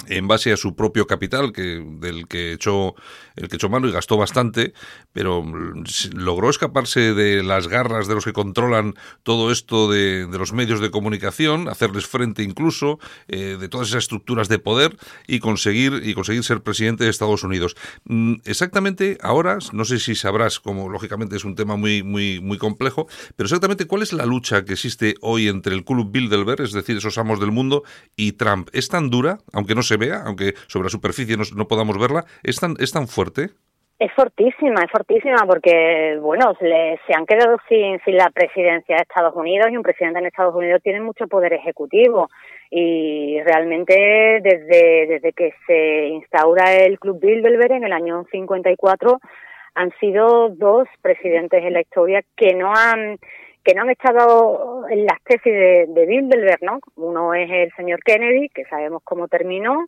en 0.08 0.28
base 0.28 0.52
a 0.52 0.56
su 0.56 0.74
propio 0.74 1.06
capital, 1.06 1.52
que 1.52 1.84
del 2.00 2.28
que 2.28 2.52
echó 2.52 2.94
el 3.36 3.48
que 3.48 3.56
echó 3.56 3.68
mano 3.68 3.86
y 3.86 3.92
gastó 3.92 4.16
bastante, 4.16 4.72
pero 5.12 5.42
mm, 5.42 5.84
logró 6.14 6.48
escaparse 6.48 7.14
de 7.14 7.42
las 7.42 7.68
garras 7.68 8.08
de 8.08 8.14
los 8.14 8.24
que 8.24 8.32
controlan 8.32 8.94
todo 9.22 9.52
esto 9.52 9.90
de, 9.90 10.26
los 10.30 10.52
medios 10.52 10.80
de 10.80 10.90
comunicación, 10.90 11.68
hacerles 11.68 12.06
frente 12.06 12.42
incluso 12.42 12.98
eh, 13.28 13.56
de 13.60 13.68
todas 13.68 13.88
esas 13.88 14.04
estructuras 14.04 14.48
de 14.48 14.58
poder 14.58 14.96
y 15.26 15.40
conseguir 15.40 16.02
y 16.04 16.14
conseguir 16.14 16.44
ser 16.44 16.62
presidente 16.62 17.04
de 17.04 17.10
Estados 17.10 17.42
Unidos. 17.42 17.76
Mm, 18.04 18.36
exactamente 18.44 19.18
ahora, 19.20 19.58
no 19.72 19.84
sé 19.84 19.98
si 19.98 20.14
sabrás, 20.14 20.60
como 20.60 20.88
lógicamente 20.88 21.36
es 21.36 21.44
un 21.44 21.54
tema 21.54 21.76
muy 21.76 22.02
muy 22.02 22.40
muy 22.40 22.58
complejo, 22.58 23.06
pero 23.36 23.46
exactamente 23.46 23.86
cuál 23.86 24.02
es 24.02 24.12
la 24.12 24.26
lucha 24.26 24.64
que 24.64 24.72
existe 24.72 25.14
hoy 25.20 25.48
entre 25.48 25.74
el 25.74 25.84
Club 25.84 26.10
Bilderberg, 26.10 26.62
es 26.62 26.72
decir, 26.72 26.96
esos 26.96 27.18
amos 27.18 27.40
del 27.40 27.52
mundo, 27.52 27.82
y 28.16 28.32
Trump. 28.32 28.68
¿Es 28.72 28.88
tan 28.88 29.10
dura, 29.10 29.38
aunque 29.52 29.74
no 29.74 29.82
se 29.86 29.96
vea, 29.96 30.22
aunque 30.24 30.54
sobre 30.66 30.86
la 30.86 30.90
superficie 30.90 31.36
no, 31.36 31.68
podamos 31.68 31.98
verla, 31.98 32.24
es 32.42 32.60
tan, 32.60 32.74
es 32.78 32.92
tan 32.92 33.08
fuerte? 33.08 33.50
Es 33.98 34.12
fortísima, 34.12 34.82
es 34.82 34.90
fortísima 34.90 35.38
porque, 35.46 36.18
bueno, 36.20 36.54
se, 36.60 37.00
se 37.06 37.14
han 37.14 37.24
quedado 37.24 37.56
sin, 37.66 37.98
sin 38.04 38.16
la 38.16 38.28
presidencia 38.28 38.96
de 38.96 39.02
Estados 39.02 39.34
Unidos 39.34 39.68
y 39.70 39.76
un 39.76 39.82
presidente 39.82 40.18
en 40.18 40.26
Estados 40.26 40.54
Unidos 40.54 40.82
tiene 40.82 41.00
mucho 41.00 41.26
poder 41.28 41.54
ejecutivo 41.54 42.28
y 42.70 43.40
realmente 43.42 44.40
desde, 44.42 45.06
desde 45.06 45.32
que 45.32 45.54
se 45.66 46.08
instaura 46.08 46.74
el 46.74 46.98
Club 46.98 47.20
Bilderberg 47.20 47.72
en 47.72 47.84
el 47.84 47.92
año 47.92 48.26
54 48.30 49.18
han 49.76 49.92
sido 50.00 50.48
dos 50.48 50.88
presidentes 51.02 51.62
en 51.62 51.74
la 51.74 51.82
historia 51.82 52.22
que 52.34 52.54
no 52.54 52.72
han 52.74 53.18
que 53.66 53.74
no 53.74 53.82
han 53.82 53.90
estado 53.90 54.86
en 54.88 55.04
las 55.06 55.20
tesis 55.24 55.52
de, 55.52 55.86
de 55.88 56.06
Bilderberg, 56.06 56.62
¿no? 56.62 56.78
Uno 56.94 57.34
es 57.34 57.50
el 57.50 57.72
señor 57.72 58.00
Kennedy, 58.04 58.48
que 58.50 58.64
sabemos 58.66 59.02
cómo 59.02 59.26
terminó, 59.26 59.86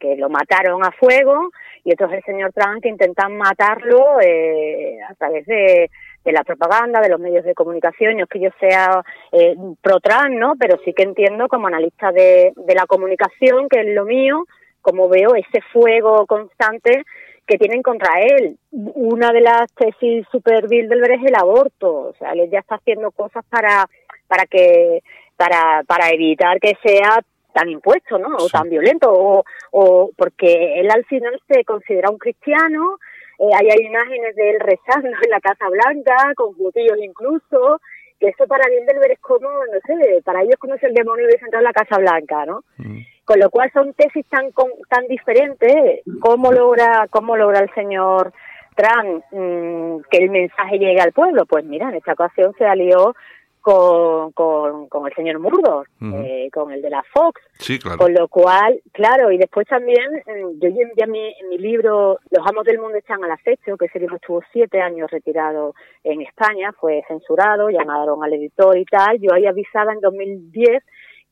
que 0.00 0.16
lo 0.16 0.28
mataron 0.28 0.84
a 0.84 0.90
fuego, 0.90 1.50
y 1.84 1.92
otro 1.92 2.08
es 2.08 2.14
el 2.14 2.24
señor 2.24 2.52
Trump, 2.52 2.82
que 2.82 2.88
intentan 2.88 3.36
matarlo 3.36 4.20
eh, 4.20 4.98
a 5.08 5.14
través 5.14 5.46
de, 5.46 5.88
de 6.24 6.32
la 6.32 6.42
propaganda, 6.42 7.00
de 7.00 7.08
los 7.08 7.20
medios 7.20 7.44
de 7.44 7.54
comunicación. 7.54 8.16
No 8.16 8.24
es 8.24 8.28
que 8.28 8.40
yo 8.40 8.50
sea 8.58 9.00
eh, 9.30 9.54
pro-Trump, 9.80 10.36
¿no? 10.36 10.54
Pero 10.58 10.78
sí 10.84 10.92
que 10.92 11.04
entiendo 11.04 11.46
como 11.46 11.68
analista 11.68 12.10
de, 12.10 12.52
de 12.56 12.74
la 12.74 12.86
comunicación, 12.86 13.68
que 13.68 13.78
es 13.78 13.94
lo 13.94 14.06
mío, 14.06 14.44
como 14.82 15.08
veo 15.08 15.36
ese 15.36 15.60
fuego 15.72 16.26
constante 16.26 17.04
que 17.50 17.58
tienen 17.58 17.82
contra 17.82 18.20
él. 18.20 18.56
Una 18.70 19.32
de 19.32 19.40
las 19.40 19.72
tesis 19.74 20.24
super 20.30 20.68
Bilderberg 20.68 21.20
es 21.20 21.26
el 21.26 21.34
aborto, 21.34 22.10
o 22.10 22.14
sea, 22.16 22.30
él 22.30 22.48
ya 22.48 22.60
está 22.60 22.76
haciendo 22.76 23.10
cosas 23.10 23.44
para 23.50 23.86
para 24.28 24.46
que 24.46 25.02
para 25.36 25.82
para 25.82 26.10
evitar 26.10 26.60
que 26.60 26.74
sea 26.80 27.18
tan 27.52 27.68
impuesto, 27.68 28.18
¿no? 28.18 28.36
O 28.36 28.48
tan 28.48 28.70
violento 28.70 29.12
o, 29.12 29.42
o 29.72 30.10
porque 30.16 30.78
él 30.78 30.88
al 30.92 31.04
final 31.06 31.40
se 31.48 31.64
considera 31.64 32.08
un 32.08 32.18
cristiano, 32.18 32.98
eh, 33.40 33.50
hay 33.52 33.84
imágenes 33.84 34.36
de 34.36 34.50
él 34.50 34.60
rezando 34.60 35.08
en 35.08 35.30
la 35.30 35.40
Casa 35.40 35.68
Blanca 35.68 36.32
con 36.36 36.54
judíos 36.54 36.98
incluso, 37.02 37.80
que 38.20 38.28
eso 38.28 38.46
para 38.46 38.68
Bilderberg 38.68 39.14
es 39.14 39.18
como, 39.18 39.48
no 39.48 39.80
sé, 39.84 40.22
para 40.22 40.42
ellos 40.42 40.56
como 40.60 40.74
es 40.74 40.82
el 40.84 40.94
demonio 40.94 41.26
de 41.26 41.34
entrar 41.34 41.60
en 41.60 41.64
la 41.64 41.72
Casa 41.72 41.98
Blanca, 41.98 42.46
¿no? 42.46 42.62
Mm. 42.76 43.00
Con 43.30 43.38
lo 43.38 43.48
cual 43.48 43.70
son 43.72 43.92
tesis 43.92 44.26
tan 44.26 44.50
tan 44.88 45.06
diferentes. 45.06 46.00
¿Cómo 46.20 46.50
logra 46.50 47.06
cómo 47.10 47.36
logra 47.36 47.60
el 47.60 47.72
señor 47.74 48.32
Trump 48.74 49.22
mm, 49.30 50.00
que 50.10 50.18
el 50.18 50.30
mensaje 50.30 50.80
llegue 50.80 51.00
al 51.00 51.12
pueblo? 51.12 51.46
Pues 51.46 51.64
mira, 51.64 51.90
en 51.90 51.94
esta 51.94 52.14
ocasión 52.14 52.52
se 52.58 52.64
alió 52.64 53.14
con, 53.60 54.32
con, 54.32 55.06
el 55.06 55.14
señor 55.14 55.38
Murdoch, 55.38 55.86
eh, 56.02 56.48
con 56.52 56.72
el 56.72 56.82
de 56.82 56.90
la 56.90 57.04
Fox. 57.04 57.40
Sí, 57.52 57.78
claro. 57.78 57.98
Con 57.98 58.14
lo 58.14 58.26
cual, 58.26 58.80
claro, 58.90 59.30
y 59.30 59.38
después 59.38 59.64
también, 59.68 60.10
mm, 60.26 60.60
yo 60.60 60.68
ya 60.96 61.04
en 61.04 61.12
mi, 61.12 61.32
en 61.40 61.48
mi 61.50 61.58
libro, 61.58 62.18
Los 62.32 62.44
amos 62.44 62.64
del 62.64 62.80
mundo 62.80 62.98
están 62.98 63.22
al 63.22 63.30
acecho, 63.30 63.76
que 63.76 63.86
ese 63.86 64.00
libro 64.00 64.16
estuvo 64.16 64.42
siete 64.50 64.80
años 64.80 65.08
retirado 65.08 65.76
en 66.02 66.22
España, 66.22 66.72
fue 66.72 67.04
censurado, 67.06 67.70
llamaron 67.70 68.24
al 68.24 68.32
editor 68.32 68.76
y 68.76 68.84
tal. 68.86 69.20
Yo 69.20 69.32
ahí 69.32 69.46
avisaba 69.46 69.92
en 69.92 70.00
2010 70.00 70.82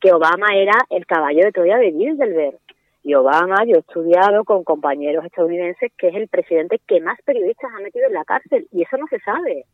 que 0.01 0.12
Obama 0.12 0.49
era 0.55 0.74
el 0.90 1.07
caballo 1.07 1.44
de 1.44 1.53
Troya 1.53 1.78
de 1.78 1.90
Bilderberg. 1.90 2.59
Y 3.03 3.14
Obama, 3.14 3.64
yo 3.64 3.76
he 3.76 3.78
estudiado 3.78 4.44
con 4.44 4.64
compañeros 4.64 5.24
estadounidenses 5.24 5.92
que 5.96 6.09
es 6.09 6.14
el 6.14 6.28
presidente 6.28 6.80
que 6.86 7.01
más 7.01 7.18
periodistas 7.24 7.70
ha 7.76 7.80
metido 7.80 8.07
en 8.07 8.14
la 8.14 8.24
cárcel. 8.24 8.68
Y 8.72 8.82
eso 8.82 8.96
no 8.96 9.07
se 9.09 9.18
sabe. 9.20 9.64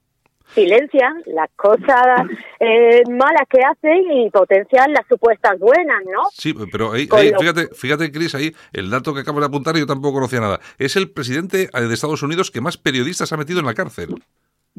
Silencian 0.53 1.23
las 1.27 1.51
cosas 1.57 2.29
eh, 2.61 3.03
malas 3.11 3.49
que 3.49 3.61
hacen 3.63 4.13
y 4.13 4.31
potencian 4.31 4.93
las 4.93 5.07
supuestas 5.09 5.59
buenas, 5.59 6.03
¿no? 6.05 6.23
Sí, 6.33 6.55
pero 6.71 6.93
ahí, 6.93 7.09
fíjate, 7.09 7.69
fíjate, 7.75 8.13
Cris, 8.13 8.35
ahí 8.35 8.53
el 8.73 8.91
dato 8.91 9.15
que 9.15 9.21
acabo 9.21 9.41
de 9.41 9.47
apuntar 9.47 9.77
yo 9.77 9.87
tampoco 9.87 10.15
conocía 10.15 10.41
nada. 10.41 10.61
Es 10.79 10.97
el 10.97 11.11
presidente 11.11 11.71
de 11.73 11.95
Estados 11.95 12.23
Unidos 12.23 12.51
que 12.51 12.61
más 12.61 12.77
periodistas 12.77 13.33
ha 13.33 13.39
metido 13.39 13.59
en 13.61 13.67
la 13.67 13.75
cárcel. 13.75 14.17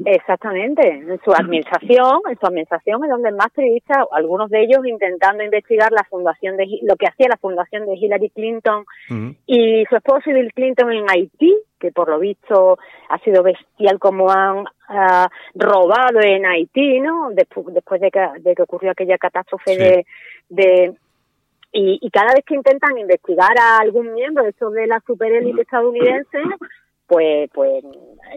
Exactamente, 0.04 0.86
en 0.86 1.18
su 1.24 1.32
administración, 1.32 2.20
en 2.28 2.38
su 2.38 2.46
administración 2.46 3.02
es 3.02 3.10
donde 3.10 3.32
más 3.32 3.50
periodistas, 3.50 4.06
algunos 4.12 4.50
de 4.50 4.62
ellos 4.62 4.84
intentando 4.86 5.42
investigar 5.42 5.90
la 5.90 6.04
fundación 6.04 6.58
de 6.58 6.66
lo 6.82 6.96
que 6.96 7.06
hacía 7.06 7.28
la 7.30 7.38
fundación 7.38 7.86
de 7.86 7.94
Hillary 7.94 8.28
Clinton 8.28 8.84
y 9.46 9.86
su 9.88 9.96
esposo 9.96 10.24
Bill 10.26 10.52
Clinton 10.52 10.92
en 10.92 11.08
Haití, 11.08 11.56
que 11.80 11.92
por 11.92 12.10
lo 12.10 12.18
visto 12.18 12.78
ha 13.08 13.18
sido 13.20 13.42
bestial 13.42 13.98
como 13.98 14.30
han 14.30 14.66
ah, 14.88 15.30
robado 15.54 16.20
en 16.22 16.44
Haití, 16.44 17.00
¿no? 17.00 17.30
Después, 17.30 17.66
después 17.72 17.98
de, 17.98 18.10
que, 18.10 18.20
de 18.40 18.54
que 18.54 18.62
ocurrió 18.62 18.90
aquella 18.90 19.16
catástrofe 19.16 19.78
de, 19.78 20.06
de 20.50 20.94
y, 21.72 21.98
y, 22.02 22.10
cada 22.10 22.34
vez 22.34 22.44
que 22.44 22.54
intentan 22.54 22.98
investigar 22.98 23.58
a 23.58 23.78
algún 23.78 24.12
miembro 24.12 24.44
de 24.44 24.50
estos 24.50 24.72
de 24.72 24.86
la 24.86 25.00
superélite 25.06 25.62
estadounidense, 25.62 26.38
pues 27.06 27.50
pues 27.52 27.84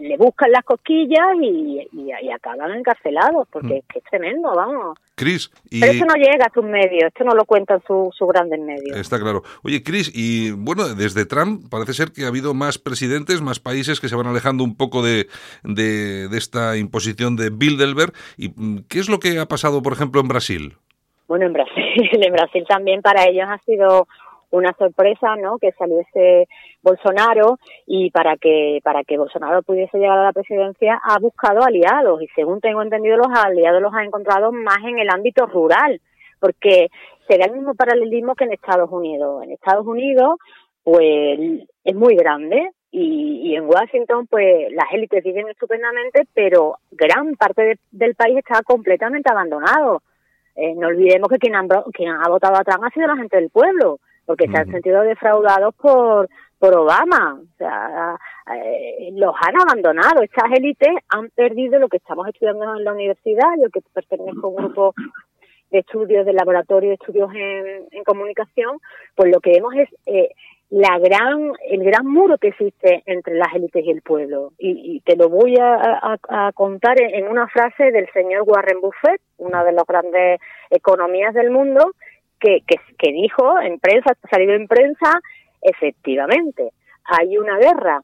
le 0.00 0.16
buscan 0.16 0.50
las 0.52 0.64
cosquillas 0.64 1.34
y, 1.40 1.86
y, 1.92 2.30
acaban 2.30 2.72
encarcelados, 2.72 3.46
porque 3.50 3.82
mm. 3.82 3.98
es, 3.98 4.04
tremendo, 4.04 4.54
vamos. 4.54 4.98
Cris, 5.14 5.50
y... 5.68 5.80
Pero 5.80 5.92
eso 5.92 6.04
no 6.06 6.14
llega 6.14 6.46
a 6.46 6.52
sus 6.52 6.64
medios, 6.64 7.04
esto 7.08 7.24
no 7.24 7.34
lo 7.34 7.44
cuentan 7.44 7.82
sus 7.86 8.14
grandes 8.28 8.60
medios. 8.60 8.96
Está 8.96 9.18
claro. 9.18 9.42
Oye, 9.62 9.82
Cris, 9.82 10.10
y 10.14 10.52
bueno, 10.52 10.88
desde 10.94 11.26
Trump 11.26 11.68
parece 11.70 11.92
ser 11.92 12.12
que 12.12 12.24
ha 12.24 12.28
habido 12.28 12.54
más 12.54 12.78
presidentes, 12.78 13.42
más 13.42 13.60
países 13.60 14.00
que 14.00 14.08
se 14.08 14.16
van 14.16 14.26
alejando 14.26 14.64
un 14.64 14.76
poco 14.76 15.02
de, 15.02 15.26
de, 15.64 16.28
de 16.28 16.38
esta 16.38 16.76
imposición 16.76 17.36
de 17.36 17.50
Bilderberg. 17.50 18.12
¿Y 18.36 18.48
mm, 18.48 18.84
qué 18.88 19.00
es 19.00 19.08
lo 19.08 19.18
que 19.18 19.38
ha 19.38 19.46
pasado, 19.46 19.82
por 19.82 19.92
ejemplo, 19.92 20.20
en 20.20 20.28
Brasil? 20.28 20.76
Bueno, 21.28 21.46
en 21.46 21.52
Brasil, 21.52 21.74
en 22.12 22.32
Brasil 22.32 22.64
también 22.68 23.02
para 23.02 23.24
ellos 23.24 23.46
ha 23.48 23.58
sido 23.58 24.08
una 24.50 24.72
sorpresa, 24.78 25.36
¿no? 25.36 25.58
Que 25.58 25.72
saliese 25.72 26.48
Bolsonaro 26.82 27.58
y 27.86 28.10
para 28.10 28.36
que 28.36 28.80
para 28.82 29.04
que 29.04 29.18
Bolsonaro 29.18 29.62
pudiese 29.62 29.98
llegar 29.98 30.18
a 30.18 30.24
la 30.24 30.32
presidencia 30.32 31.00
ha 31.02 31.18
buscado 31.18 31.62
aliados 31.62 32.20
y 32.22 32.28
según 32.34 32.60
tengo 32.60 32.82
entendido 32.82 33.16
los 33.16 33.28
aliados 33.32 33.80
los 33.80 33.94
ha 33.94 34.04
encontrado 34.04 34.52
más 34.52 34.78
en 34.84 34.98
el 34.98 35.08
ámbito 35.08 35.46
rural, 35.46 36.00
porque 36.40 36.88
se 37.28 37.38
da 37.38 37.46
el 37.46 37.52
mismo 37.52 37.74
paralelismo 37.74 38.34
que 38.34 38.44
en 38.44 38.52
Estados 38.52 38.90
Unidos. 38.90 39.42
En 39.44 39.52
Estados 39.52 39.86
Unidos 39.86 40.36
pues 40.82 41.38
es 41.84 41.94
muy 41.94 42.16
grande 42.16 42.70
y, 42.90 43.54
en 43.54 43.66
Washington 43.66 44.26
pues 44.26 44.72
las 44.72 44.86
élites 44.92 45.22
viven 45.22 45.48
estupendamente, 45.48 46.26
pero 46.34 46.76
gran 46.90 47.36
parte 47.36 47.78
del 47.92 48.14
país 48.16 48.38
está 48.38 48.62
completamente 48.62 49.30
abandonado. 49.30 50.02
Eh, 50.56 50.74
no 50.74 50.88
olvidemos 50.88 51.28
que 51.28 51.38
quien, 51.38 51.54
quien 51.92 52.10
ha 52.10 52.28
votado 52.28 52.56
a 52.56 52.64
Trump 52.64 52.84
ha 52.84 52.90
sido 52.90 53.06
la 53.06 53.16
gente 53.16 53.36
del 53.36 53.50
pueblo 53.50 54.00
porque 54.26 54.48
se 54.48 54.56
han 54.56 54.70
sentido 54.70 55.02
defraudados 55.02 55.74
por 55.74 56.28
por 56.60 56.76
Obama, 56.76 57.40
o 57.40 57.56
sea, 57.56 58.18
eh, 58.54 59.08
los 59.14 59.34
han 59.40 59.58
abandonado. 59.58 60.22
Estas 60.22 60.52
élites 60.52 60.90
han 61.08 61.30
perdido 61.30 61.78
lo 61.78 61.88
que 61.88 61.96
estamos 61.96 62.28
estudiando 62.28 62.76
en 62.76 62.84
la 62.84 62.92
universidad. 62.92 63.48
Yo 63.58 63.70
que 63.70 63.80
pertenezco 63.94 64.46
a 64.46 64.50
un 64.50 64.56
grupo 64.56 64.94
de 65.70 65.78
estudios 65.78 66.26
del 66.26 66.36
laboratorio 66.36 66.90
de 66.90 66.96
estudios 66.96 67.30
en, 67.34 68.04
comunicación, 68.04 68.78
pues 69.14 69.32
lo 69.32 69.40
que 69.40 69.52
vemos 69.52 69.72
es 69.74 69.88
eh, 70.04 70.30
la 70.68 70.98
gran, 70.98 71.52
el 71.70 71.82
gran 71.82 72.06
muro 72.06 72.36
que 72.36 72.48
existe 72.48 73.02
entre 73.06 73.36
las 73.36 73.54
élites 73.54 73.82
y 73.82 73.90
el 73.90 74.02
pueblo. 74.02 74.52
Y, 74.58 75.00
te 75.06 75.16
lo 75.16 75.30
voy 75.30 75.56
a, 75.58 76.52
contar 76.54 77.00
en, 77.00 77.26
una 77.26 77.48
frase 77.48 77.90
del 77.90 78.06
señor 78.12 78.42
Warren 78.42 78.80
Buffett, 78.82 79.22
una 79.38 79.64
de 79.64 79.72
las 79.72 79.86
grandes 79.86 80.40
economías 80.68 81.32
del 81.32 81.50
mundo, 81.50 81.92
que, 82.40 82.62
que, 82.98 83.12
dijo 83.12 83.60
en 83.60 83.78
prensa, 83.78 84.16
salido 84.30 84.54
en 84.54 84.66
prensa, 84.66 85.20
efectivamente, 85.60 86.72
hay 87.04 87.36
una 87.38 87.58
guerra, 87.58 88.02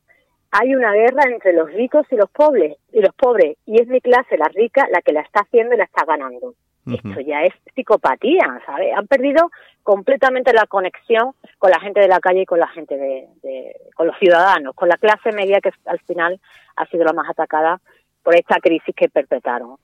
hay 0.50 0.74
una 0.74 0.92
guerra 0.92 1.24
entre 1.26 1.52
los 1.52 1.72
ricos 1.72 2.06
y 2.10 2.16
los 2.16 2.30
pobres, 2.30 2.76
y 2.92 3.00
los 3.00 3.14
pobres, 3.14 3.56
y 3.66 3.80
es 3.80 3.88
mi 3.88 4.00
clase, 4.00 4.36
la 4.36 4.48
rica, 4.48 4.86
la 4.92 5.00
que 5.02 5.12
la 5.12 5.22
está 5.22 5.40
haciendo 5.40 5.74
y 5.74 5.78
la 5.78 5.84
está 5.84 6.04
ganando. 6.04 6.54
Esto 6.86 7.20
ya 7.20 7.42
es 7.42 7.52
psicopatía, 7.74 8.60
¿sabes? 8.64 8.92
Han 8.96 9.08
perdido 9.08 9.50
completamente 9.82 10.52
la 10.52 10.66
conexión 10.66 11.32
con 11.58 11.72
la 11.72 11.80
gente 11.80 11.98
de 11.98 12.06
la 12.06 12.20
calle 12.20 12.42
y 12.42 12.46
con 12.46 12.60
la 12.60 12.68
gente 12.68 12.96
de, 12.96 13.76
con 13.96 14.06
los 14.06 14.16
ciudadanos, 14.18 14.72
con 14.76 14.88
la 14.88 14.96
clase 14.96 15.32
media 15.32 15.60
que 15.60 15.72
al 15.86 15.98
final 16.00 16.38
ha 16.76 16.86
sido 16.86 17.02
la 17.02 17.12
más 17.12 17.28
atacada 17.28 17.80
por 18.22 18.36
esta 18.36 18.60
crisis 18.60 18.94
que 18.94 19.08
perpetraron. 19.08 19.76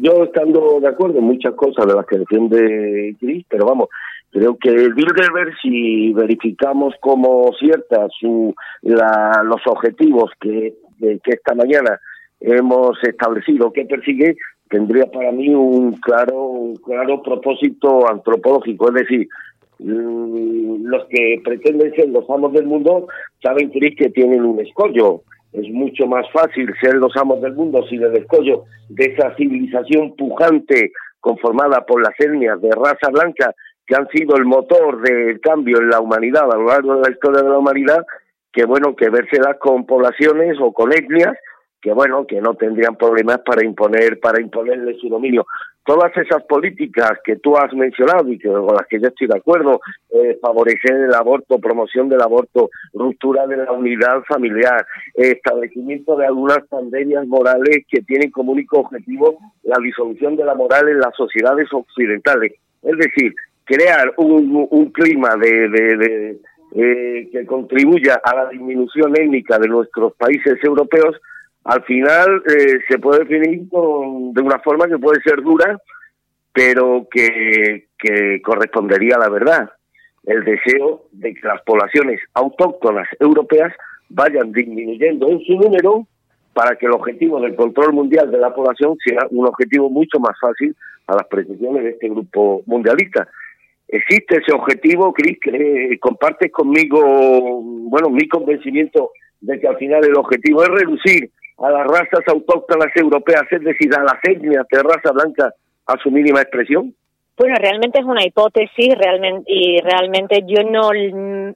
Yo 0.00 0.24
estando 0.24 0.80
de 0.80 0.88
acuerdo 0.88 1.18
en 1.18 1.24
muchas 1.24 1.54
cosas 1.54 1.86
de 1.86 1.94
las 1.94 2.06
que 2.06 2.18
defiende 2.18 3.16
Cris, 3.18 3.44
pero 3.48 3.66
vamos, 3.66 3.88
creo 4.30 4.56
que 4.56 4.70
Bilderberg, 4.70 5.54
si 5.62 6.12
verificamos 6.12 6.94
como 7.00 7.52
cierta 7.58 8.06
su, 8.18 8.54
la, 8.82 9.42
los 9.44 9.60
objetivos 9.66 10.30
que, 10.40 10.74
que 10.98 11.20
esta 11.24 11.54
mañana 11.54 12.00
hemos 12.40 13.02
establecido 13.02 13.72
que 13.72 13.84
persigue, 13.84 14.36
tendría 14.68 15.06
para 15.06 15.32
mí 15.32 15.48
un 15.54 15.92
claro, 15.94 16.44
un 16.44 16.76
claro 16.76 17.22
propósito 17.22 18.08
antropológico, 18.10 18.88
es 18.88 18.94
decir, 18.94 19.28
mm, 19.78 20.86
los 20.86 21.06
que 21.06 21.40
pretenden 21.44 21.94
ser 21.94 22.08
los 22.08 22.28
amos 22.28 22.52
del 22.52 22.66
mundo 22.66 23.08
saben 23.42 23.70
que 23.70 24.10
tienen 24.10 24.44
un 24.44 24.60
escollo. 24.60 25.22
Es 25.56 25.68
mucho 25.70 26.06
más 26.06 26.30
fácil 26.32 26.72
ser 26.80 26.94
los 26.94 27.16
amos 27.16 27.40
del 27.40 27.54
mundo 27.54 27.82
sin 27.88 28.02
el 28.02 28.14
escollo 28.16 28.64
de 28.90 29.06
esa 29.06 29.34
civilización 29.36 30.14
pujante 30.14 30.92
conformada 31.18 31.86
por 31.86 32.02
las 32.02 32.14
etnias 32.18 32.60
de 32.60 32.70
raza 32.70 33.08
blanca 33.10 33.54
que 33.86 33.96
han 33.96 34.06
sido 34.08 34.36
el 34.36 34.44
motor 34.44 35.00
del 35.00 35.40
cambio 35.40 35.78
en 35.80 35.88
la 35.88 36.00
humanidad 36.00 36.44
a 36.52 36.56
lo 36.56 36.66
largo 36.66 36.96
de 36.96 37.02
la 37.02 37.10
historia 37.10 37.42
de 37.42 37.48
la 37.48 37.58
humanidad, 37.58 38.04
que 38.52 38.66
bueno, 38.66 38.94
que 38.94 39.08
vérselas 39.08 39.56
con 39.58 39.86
poblaciones 39.86 40.58
o 40.60 40.72
con 40.72 40.92
etnias 40.92 41.36
que 41.86 41.92
bueno, 41.92 42.26
que 42.26 42.40
no 42.40 42.54
tendrían 42.54 42.96
problemas 42.96 43.38
para 43.46 43.64
imponer, 43.64 44.18
para 44.18 44.40
imponerle 44.40 44.98
su 44.98 45.08
dominio. 45.08 45.46
Todas 45.86 46.10
esas 46.16 46.42
políticas 46.44 47.12
que 47.24 47.36
tú 47.36 47.56
has 47.56 47.72
mencionado 47.72 48.28
y 48.28 48.38
que, 48.38 48.48
con 48.48 48.74
las 48.74 48.86
que 48.88 49.00
yo 49.00 49.06
estoy 49.06 49.28
de 49.28 49.38
acuerdo, 49.38 49.80
eh, 50.10 50.36
favorecer 50.42 50.96
el 50.96 51.14
aborto, 51.14 51.60
promoción 51.60 52.08
del 52.08 52.20
aborto, 52.20 52.70
ruptura 52.92 53.46
de 53.46 53.58
la 53.58 53.70
unidad 53.70 54.22
familiar, 54.28 54.84
establecimiento 55.14 56.16
de 56.16 56.26
algunas 56.26 56.66
pandemias 56.66 57.24
morales 57.28 57.84
que 57.88 58.02
tienen 58.02 58.32
como 58.32 58.50
único 58.50 58.80
objetivo 58.80 59.38
la 59.62 59.76
disolución 59.80 60.34
de 60.34 60.44
la 60.44 60.56
moral 60.56 60.88
en 60.88 60.98
las 60.98 61.14
sociedades 61.14 61.68
occidentales. 61.72 62.54
Es 62.82 62.98
decir, 62.98 63.32
crear 63.64 64.12
un, 64.16 64.66
un 64.70 64.90
clima 64.90 65.36
de, 65.36 66.36
eh, 66.74 67.28
que 67.30 67.46
contribuya 67.46 68.20
a 68.24 68.34
la 68.34 68.48
disminución 68.48 69.12
étnica 69.16 69.58
de 69.58 69.68
nuestros 69.68 70.14
países 70.14 70.58
europeos 70.64 71.16
al 71.66 71.82
final 71.82 72.42
eh, 72.46 72.78
se 72.88 72.98
puede 72.98 73.24
definir 73.24 73.62
de 73.68 74.40
una 74.42 74.60
forma 74.60 74.86
que 74.86 74.98
puede 74.98 75.20
ser 75.22 75.42
dura, 75.42 75.76
pero 76.52 77.08
que, 77.10 77.88
que 77.98 78.40
correspondería 78.40 79.16
a 79.16 79.20
la 79.20 79.28
verdad. 79.28 79.70
El 80.24 80.44
deseo 80.44 81.06
de 81.10 81.34
que 81.34 81.46
las 81.46 81.60
poblaciones 81.62 82.20
autóctonas 82.34 83.08
europeas 83.18 83.72
vayan 84.08 84.52
disminuyendo 84.52 85.28
en 85.28 85.40
su 85.40 85.54
número 85.54 86.06
para 86.52 86.76
que 86.76 86.86
el 86.86 86.92
objetivo 86.92 87.40
del 87.40 87.56
control 87.56 87.92
mundial 87.92 88.30
de 88.30 88.38
la 88.38 88.54
población 88.54 88.96
sea 89.04 89.26
un 89.30 89.46
objetivo 89.46 89.90
mucho 89.90 90.20
más 90.20 90.38
fácil 90.40 90.74
a 91.08 91.14
las 91.14 91.26
pretensiones 91.26 91.82
de 91.82 91.90
este 91.90 92.08
grupo 92.08 92.62
mundialista. 92.66 93.28
Existe 93.88 94.38
ese 94.38 94.52
objetivo, 94.52 95.12
Cris, 95.12 95.38
que 95.40 95.98
compartes 96.00 96.50
conmigo, 96.52 97.60
bueno, 97.62 98.08
mi 98.08 98.28
convencimiento 98.28 99.10
de 99.40 99.58
que 99.58 99.66
al 99.66 99.76
final 99.76 100.04
el 100.04 100.16
objetivo 100.16 100.62
es 100.62 100.68
reducir 100.68 101.30
a 101.58 101.70
las 101.70 101.86
razas 101.86 102.20
autóctonas 102.26 102.94
europeas, 102.94 103.44
es 103.50 103.62
decir, 103.62 103.94
a 103.94 104.02
las 104.02 104.18
etnias 104.22 104.66
de 104.70 104.82
raza 104.82 105.12
blanca 105.12 105.52
a 105.86 105.96
su 106.02 106.10
mínima 106.10 106.40
expresión? 106.40 106.94
Bueno, 107.38 107.54
realmente 107.58 107.98
es 107.98 108.04
una 108.06 108.24
hipótesis 108.24 108.94
realmente, 108.96 109.52
y 109.52 109.78
realmente 109.82 110.40
yo 110.46 110.62
no, 110.62 110.88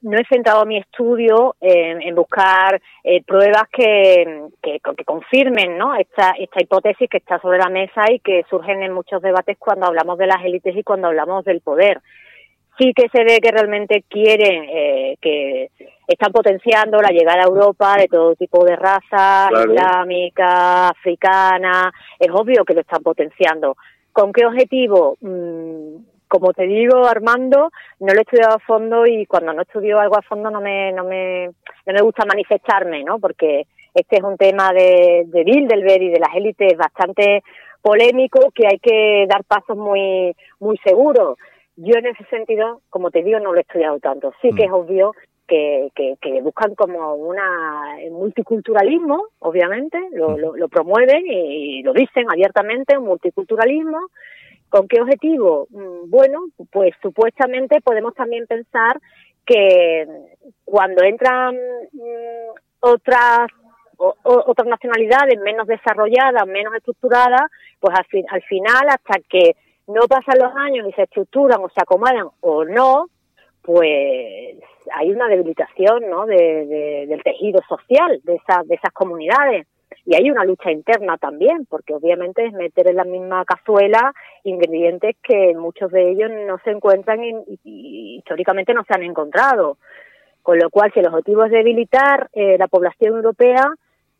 no 0.02 0.18
he 0.18 0.24
centrado 0.28 0.66
mi 0.66 0.76
estudio 0.76 1.56
en, 1.58 2.14
buscar 2.14 2.82
eh, 3.02 3.22
pruebas 3.22 3.62
que, 3.72 4.48
que, 4.62 4.78
que, 4.78 5.04
confirmen 5.06 5.78
¿no? 5.78 5.94
esta, 5.96 6.34
esta 6.38 6.62
hipótesis 6.62 7.08
que 7.08 7.16
está 7.16 7.40
sobre 7.40 7.56
la 7.56 7.70
mesa 7.70 8.02
y 8.12 8.18
que 8.20 8.44
surgen 8.50 8.82
en 8.82 8.92
muchos 8.92 9.22
debates 9.22 9.56
cuando 9.58 9.86
hablamos 9.86 10.18
de 10.18 10.26
las 10.26 10.44
élites 10.44 10.76
y 10.76 10.82
cuando 10.82 11.08
hablamos 11.08 11.46
del 11.46 11.62
poder 11.62 12.02
sí 12.80 12.92
que 12.94 13.08
se 13.10 13.24
ve 13.24 13.40
que 13.40 13.50
realmente 13.50 14.04
quieren, 14.08 14.64
eh, 14.68 15.16
que 15.20 15.70
están 16.10 16.32
potenciando 16.32 17.00
la 17.00 17.10
llegada 17.10 17.42
a 17.42 17.46
Europa 17.46 17.94
de 17.96 18.08
todo 18.08 18.34
tipo 18.34 18.64
de 18.64 18.74
raza, 18.74 19.48
islámica, 19.52 20.88
africana, 20.88 21.92
es 22.18 22.28
obvio 22.32 22.64
que 22.64 22.74
lo 22.74 22.80
están 22.80 23.00
potenciando. 23.00 23.76
¿Con 24.12 24.32
qué 24.32 24.44
objetivo? 24.44 25.16
Mm, 25.20 26.02
como 26.26 26.52
te 26.52 26.64
digo, 26.64 27.06
Armando, 27.06 27.70
no 28.00 28.12
lo 28.12 28.18
he 28.18 28.22
estudiado 28.22 28.56
a 28.56 28.58
fondo 28.58 29.06
y 29.06 29.24
cuando 29.26 29.52
no 29.52 29.62
estudio 29.62 30.00
algo 30.00 30.16
a 30.18 30.22
fondo 30.22 30.50
no 30.50 30.60
me, 30.60 30.90
no 30.92 31.04
me, 31.04 31.46
no 31.46 31.92
me 31.92 32.02
gusta 32.02 32.24
manifestarme, 32.26 33.04
¿no? 33.04 33.20
Porque 33.20 33.66
este 33.94 34.16
es 34.16 34.22
un 34.22 34.36
tema 34.36 34.72
de, 34.72 35.26
de 35.26 35.44
Bilderberg 35.44 36.02
y 36.02 36.10
de 36.10 36.20
las 36.20 36.34
élites 36.34 36.76
bastante 36.76 37.44
polémico 37.80 38.50
que 38.52 38.66
hay 38.66 38.80
que 38.80 39.26
dar 39.28 39.44
pasos 39.44 39.76
muy, 39.76 40.34
muy 40.58 40.76
seguros. 40.84 41.38
Yo 41.76 41.96
en 41.96 42.06
ese 42.06 42.24
sentido, 42.24 42.80
como 42.90 43.12
te 43.12 43.22
digo, 43.22 43.38
no 43.38 43.52
lo 43.52 43.58
he 43.58 43.62
estudiado 43.62 44.00
tanto. 44.00 44.32
Sí 44.42 44.50
que 44.56 44.64
es 44.64 44.70
mm. 44.70 44.74
obvio 44.74 45.14
que, 45.50 46.16
que, 46.20 46.40
buscan 46.42 46.74
como 46.76 47.14
una 47.14 47.96
multiculturalismo, 48.10 49.24
obviamente, 49.40 49.98
lo, 50.12 50.30
mm. 50.30 50.56
lo, 50.56 50.68
promueven 50.68 51.24
y, 51.26 51.82
lo 51.82 51.92
dicen 51.92 52.30
abiertamente, 52.30 52.96
un 52.96 53.06
multiculturalismo. 53.06 53.98
¿Con 54.68 54.86
qué 54.86 55.00
objetivo? 55.00 55.66
Mm, 55.70 56.08
bueno, 56.08 56.44
pues 56.70 56.94
supuestamente 57.02 57.80
podemos 57.80 58.14
también 58.14 58.46
pensar 58.46 59.00
que 59.44 60.06
cuando 60.64 61.02
entran 61.02 61.56
otras 62.80 63.48
otras 64.22 64.66
nacionalidades 64.66 65.38
menos 65.40 65.66
desarrolladas, 65.66 66.46
menos 66.46 66.74
estructuradas, 66.74 67.50
pues 67.80 67.94
al, 67.98 68.06
al 68.30 68.42
final 68.44 68.88
hasta 68.88 69.20
que 69.28 69.56
no 69.88 70.06
pasan 70.08 70.38
los 70.40 70.54
años 70.56 70.88
y 70.88 70.92
se 70.92 71.02
estructuran 71.02 71.60
o 71.60 71.68
se 71.68 71.82
acomodan 71.82 72.28
o 72.40 72.64
no, 72.64 73.10
pues 73.62 74.56
hay 74.94 75.10
una 75.10 75.28
debilitación 75.28 76.08
¿no? 76.08 76.26
de, 76.26 77.06
del 77.08 77.22
tejido 77.22 77.60
social 77.68 78.20
de, 78.24 78.36
esas 78.36 78.66
de 78.66 78.74
esas 78.74 78.92
comunidades. 78.92 79.66
Y 80.06 80.14
hay 80.14 80.30
una 80.30 80.44
lucha 80.44 80.70
interna 80.70 81.18
también, 81.18 81.66
porque 81.68 81.94
obviamente 81.94 82.46
es 82.46 82.52
meter 82.52 82.88
en 82.88 82.96
la 82.96 83.04
misma 83.04 83.44
cazuela 83.44 84.12
ingredientes 84.44 85.16
que 85.22 85.54
muchos 85.54 85.90
de 85.92 86.10
ellos 86.10 86.30
no 86.46 86.58
se 86.64 86.70
encuentran 86.70 87.22
y, 87.22 88.16
históricamente 88.16 88.72
no 88.72 88.82
se 88.84 88.94
han 88.94 89.02
encontrado. 89.02 89.76
Con 90.42 90.58
lo 90.58 90.70
cual, 90.70 90.90
si 90.92 91.00
el 91.00 91.08
objetivo 91.08 91.44
es 91.44 91.50
debilitar 91.50 92.30
eh, 92.32 92.56
la 92.58 92.66
población 92.66 93.16
europea, 93.16 93.66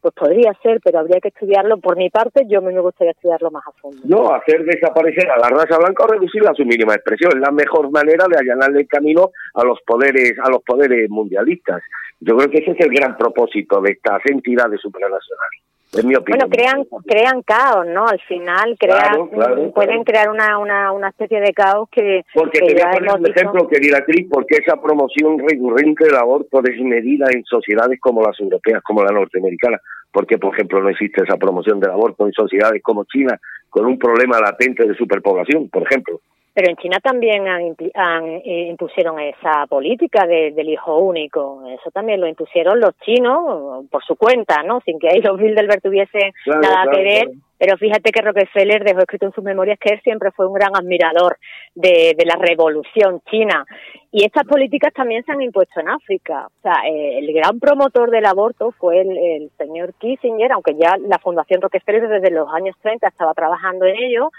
pues 0.01 0.15
podría 0.15 0.53
ser, 0.63 0.81
pero 0.83 1.01
habría 1.01 1.21
que 1.21 1.29
estudiarlo. 1.29 1.79
Por 1.79 1.97
mi 1.97 2.11
parte, 2.11 2.45
yo 2.49 2.63
me 2.63 2.79
gustaría 2.81 3.13
estudiarlo 3.13 3.51
más 3.51 3.67
a 3.67 3.73
fondo. 3.73 4.01
No, 4.05 4.33
hacer 4.35 4.65
desaparecer 4.65 5.31
a 5.31 5.39
la 5.39 5.49
raza 5.49 5.79
blanca 5.79 6.05
o 6.05 6.07
reducirla 6.07 6.51
a 6.51 6.55
su 6.55 6.65
mínima 6.65 6.95
expresión 6.95 7.33
es 7.35 7.41
la 7.41 7.51
mejor 7.51 7.91
manera 7.91 8.27
de 8.29 8.39
allanarle 8.39 8.81
el 8.81 8.89
camino 8.89 9.31
a 9.55 9.65
los 9.65 9.79
poderes, 9.87 10.35
a 10.43 10.51
los 10.51 10.63
poderes 10.63 11.09
mundialistas. 11.11 11.83
Yo 12.21 12.37
creo 12.37 12.51
que 12.51 12.59
ese 12.59 12.73
es 12.73 12.81
el 12.81 12.91
gran 12.91 13.17
propósito 13.17 13.81
de 13.81 13.93
estas 13.93 14.21
entidades 14.27 14.81
supranacionales. 14.81 15.70
Bueno, 15.93 16.21
crean, 16.49 16.87
crean 17.05 17.43
caos, 17.43 17.85
¿no? 17.87 18.07
Al 18.07 18.21
final 18.21 18.77
crean, 18.79 19.29
pueden 19.75 20.05
crear 20.05 20.31
una, 20.31 20.59
una, 20.59 20.93
una 20.93 21.09
especie 21.09 21.41
de 21.41 21.53
caos 21.53 21.89
que... 21.91 22.25
Porque 22.33 22.61
te 22.61 22.75
voy 22.75 22.83
a 22.83 22.91
poner 22.91 23.11
un 23.19 23.27
ejemplo, 23.27 23.69
querida 23.69 24.05
Cris, 24.05 24.29
porque 24.31 24.59
esa 24.65 24.81
promoción 24.81 25.39
recurrente 25.41 26.05
del 26.05 26.15
aborto 26.15 26.63
desmedida 26.63 27.27
en 27.35 27.45
sociedades 27.45 27.99
como 28.01 28.23
las 28.23 28.39
europeas, 28.39 28.83
como 28.85 29.03
la 29.03 29.11
norteamericana, 29.11 29.81
porque, 30.13 30.39
por 30.39 30.55
ejemplo, 30.55 30.81
no 30.81 30.91
existe 30.91 31.25
esa 31.25 31.37
promoción 31.37 31.81
del 31.81 31.91
aborto 31.91 32.25
en 32.25 32.33
sociedades 32.33 32.81
como 32.85 33.05
China, 33.05 33.41
con 33.69 33.87
un 33.87 33.99
problema 33.99 34.39
latente 34.41 34.87
de 34.87 34.95
superpoblación, 34.95 35.69
por 35.71 35.83
ejemplo. 35.83 36.21
Pero 36.53 36.69
en 36.69 36.77
China 36.77 36.99
también 37.01 37.47
han, 37.47 37.77
han 37.95 38.25
eh, 38.45 38.69
impusieron 38.71 39.21
esa 39.21 39.67
política 39.69 40.27
del 40.27 40.69
hijo 40.69 40.99
único. 40.99 41.63
Eso 41.69 41.91
también 41.93 42.21
lo 42.21 42.27
impusieron 42.27 42.81
los 42.81 42.97
chinos 42.99 43.87
por 43.89 44.05
su 44.05 44.17
cuenta, 44.17 44.63
¿no? 44.65 44.81
Sin 44.81 44.99
que 44.99 45.09
ahí 45.09 45.21
los 45.23 45.39
Bilderberg 45.39 45.81
tuviesen 45.81 46.33
nada 46.47 46.91
que 46.91 47.03
ver. 47.03 47.29
Pero 47.57 47.77
fíjate 47.77 48.11
que 48.11 48.23
Rockefeller 48.23 48.83
dejó 48.83 49.01
escrito 49.01 49.27
en 49.27 49.33
sus 49.33 49.45
memorias 49.45 49.79
que 49.79 49.93
él 49.93 50.01
siempre 50.03 50.31
fue 50.31 50.47
un 50.47 50.55
gran 50.55 50.75
admirador 50.75 51.37
de, 51.75 52.15
de 52.17 52.25
la 52.25 52.37
revolución 52.37 53.21
china. 53.31 53.67
Y 54.11 54.25
estas 54.25 54.45
políticas 54.45 54.95
también 54.95 55.23
se 55.25 55.33
han 55.33 55.43
impuesto 55.43 55.79
en 55.79 55.91
África. 55.91 56.47
O 56.47 56.63
sea, 56.63 56.89
eh, 56.89 57.19
el 57.19 57.33
gran 57.35 57.61
promotor 57.61 58.11
del 58.11 58.25
aborto 58.25 58.73
fue 58.73 59.03
el, 59.03 59.11
el 59.17 59.51
señor 59.59 59.93
Kissinger, 59.99 60.53
aunque 60.53 60.75
ya 60.75 60.97
la 61.07 61.19
Fundación 61.19 61.61
Rockefeller 61.61 62.09
desde 62.09 62.31
los 62.31 62.49
años 62.53 62.75
30 62.81 63.07
estaba 63.07 63.35
trabajando 63.35 63.85
en 63.85 63.97
ello 63.97 64.31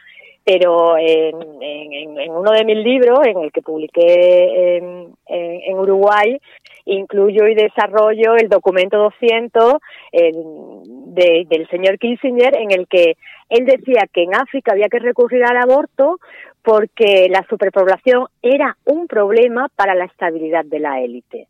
pero 0.44 0.98
en, 0.98 1.36
en, 1.62 2.32
uno 2.32 2.52
de 2.52 2.66
mis 2.66 2.78
libros, 2.78 3.20
en 3.26 3.40
el 3.40 3.52
que 3.52 3.62
publiqué 3.62 4.78
en, 4.78 5.14
en, 5.28 5.78
Uruguay, 5.78 6.40
incluyo 6.86 7.48
y 7.48 7.56
desarrollo 7.56 8.36
el 8.36 8.50
documento 8.50 8.98
200 8.98 9.76
de, 10.12 11.46
del 11.48 11.68
señor 11.70 12.00
Kissinger, 12.00 12.56
en 12.58 12.72
el 12.72 12.88
que 12.88 13.18
él 13.50 13.66
decía 13.66 14.08
que 14.12 14.24
en 14.24 14.36
África 14.36 14.72
había 14.72 14.90
que 14.90 15.00
recurrir 15.00 15.44
al 15.44 15.58
aborto 15.58 16.20
porque 16.64 17.28
la 17.30 17.46
superpoblación 17.50 18.26
era 18.42 18.78
un 18.86 19.08
problema 19.08 19.68
para 19.76 19.96
la 19.96 20.06
estabilidad 20.06 20.66
de 20.66 20.80
la 20.80 21.02
élite. 21.02 21.48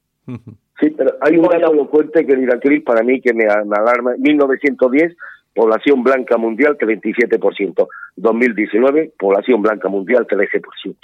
Sí, 0.79 0.89
pero 0.91 1.11
hay 1.21 1.37
un 1.37 1.43
dato 1.43 1.73
elocuente, 1.73 2.25
querida 2.25 2.59
Cris, 2.59 2.83
para 2.83 3.03
mí 3.03 3.21
que 3.21 3.33
me, 3.33 3.45
me 3.45 3.75
alarma. 3.77 4.15
En 4.15 4.21
1910 4.21 5.15
población 5.53 6.03
blanca 6.03 6.37
mundial 6.37 6.77
37%. 6.77 7.87
2019, 8.15 9.13
población 9.17 9.61
blanca 9.61 9.89
mundial 9.89 10.27
13%. 10.27 10.95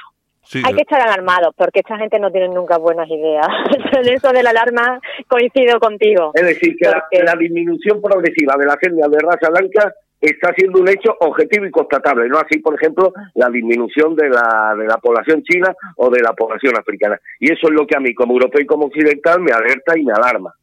Hay 0.64 0.74
que 0.74 0.82
estar 0.82 1.02
alarmados 1.02 1.54
porque 1.58 1.80
esta 1.80 1.98
gente 1.98 2.20
no 2.20 2.32
tiene 2.32 2.48
nunca 2.50 2.78
buenas 2.78 3.10
ideas. 3.10 3.48
en 3.92 4.14
eso 4.14 4.32
de 4.32 4.44
la 4.44 4.52
alarma 4.52 5.00
coincido 5.28 5.80
contigo. 5.80 6.32
Es 6.34 6.46
decir, 6.46 6.76
que 6.80 7.24
la, 7.24 7.36
disminución 7.36 8.02
progresiva 8.02 8.56
de 8.58 8.66
la 8.66 8.78
etnia 8.82 9.08
de 9.08 9.20
raza 9.20 9.50
blanca 9.50 9.94
está 10.22 10.54
siendo 10.56 10.80
un 10.80 10.88
hecho 10.88 11.16
objetivo 11.20 11.66
y 11.66 11.72
constatable, 11.72 12.28
no 12.28 12.40
así, 12.40 12.60
por 12.60 12.74
ejemplo, 12.76 13.14
la 13.36 13.50
disminución 13.50 14.16
de 14.16 14.30
la, 14.30 14.74
de 14.76 14.88
la 14.88 14.98
población 14.98 15.44
china 15.44 15.76
o 15.98 16.10
de 16.10 16.22
la 16.22 16.34
población 16.34 16.76
africana. 16.78 17.20
Y 17.40 17.52
eso 17.52 17.68
es 17.68 17.74
lo 17.74 17.86
que 17.86 17.96
a 17.96 18.00
mí, 18.00 18.16
como 18.16 18.34
europeo 18.34 18.62
y 18.62 18.66
como 18.66 18.86
occidental, 18.86 19.42
me 19.42 19.52
alerta 19.52 19.98
y 19.98 20.04
me 20.04 20.14
alarma. 20.14 20.54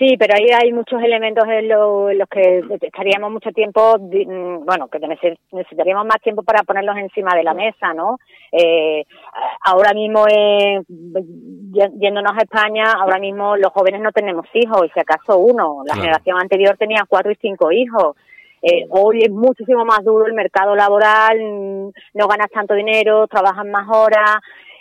Sí, 0.00 0.16
pero 0.18 0.34
ahí 0.34 0.46
hay 0.50 0.72
muchos 0.72 1.02
elementos 1.02 1.44
en, 1.46 1.68
los 1.68 2.28
que 2.30 2.62
estaríamos 2.80 3.30
mucho 3.30 3.50
tiempo, 3.50 3.98
mm, 3.98 4.64
bueno, 4.64 4.88
que 4.88 4.98
necesitaríamos 4.98 6.06
más 6.06 6.22
tiempo 6.22 6.42
para 6.42 6.62
ponerlos 6.62 6.96
encima 6.96 7.36
de 7.36 7.42
la 7.42 7.52
mesa, 7.52 7.92
¿no? 7.92 8.16
Eh, 8.50 9.04
ahora 9.62 9.92
mismo, 9.92 10.24
eh, 10.26 10.80
yéndonos 10.88 12.32
a 12.32 12.42
España, 12.44 12.92
ahora 12.98 13.18
mismo 13.18 13.58
los 13.58 13.70
jóvenes 13.74 14.00
no 14.00 14.10
tenemos 14.10 14.46
hijos, 14.54 14.86
y 14.86 14.88
si 14.88 15.00
acaso 15.00 15.36
uno. 15.36 15.82
La 15.84 15.96
generación 15.96 16.38
anterior 16.40 16.78
tenía 16.78 17.04
cuatro 17.06 17.30
y 17.30 17.36
cinco 17.38 17.70
hijos. 17.70 18.16
Eh, 18.62 18.86
hoy 18.88 19.18
es 19.20 19.30
muchísimo 19.30 19.84
más 19.84 20.02
duro 20.02 20.24
el 20.24 20.32
mercado 20.32 20.74
laboral, 20.74 21.38
mm, 21.38 21.90
no 22.14 22.26
ganas 22.26 22.50
tanto 22.50 22.72
dinero, 22.72 23.26
trabajas 23.26 23.66
más 23.66 23.86
horas, 23.94 24.38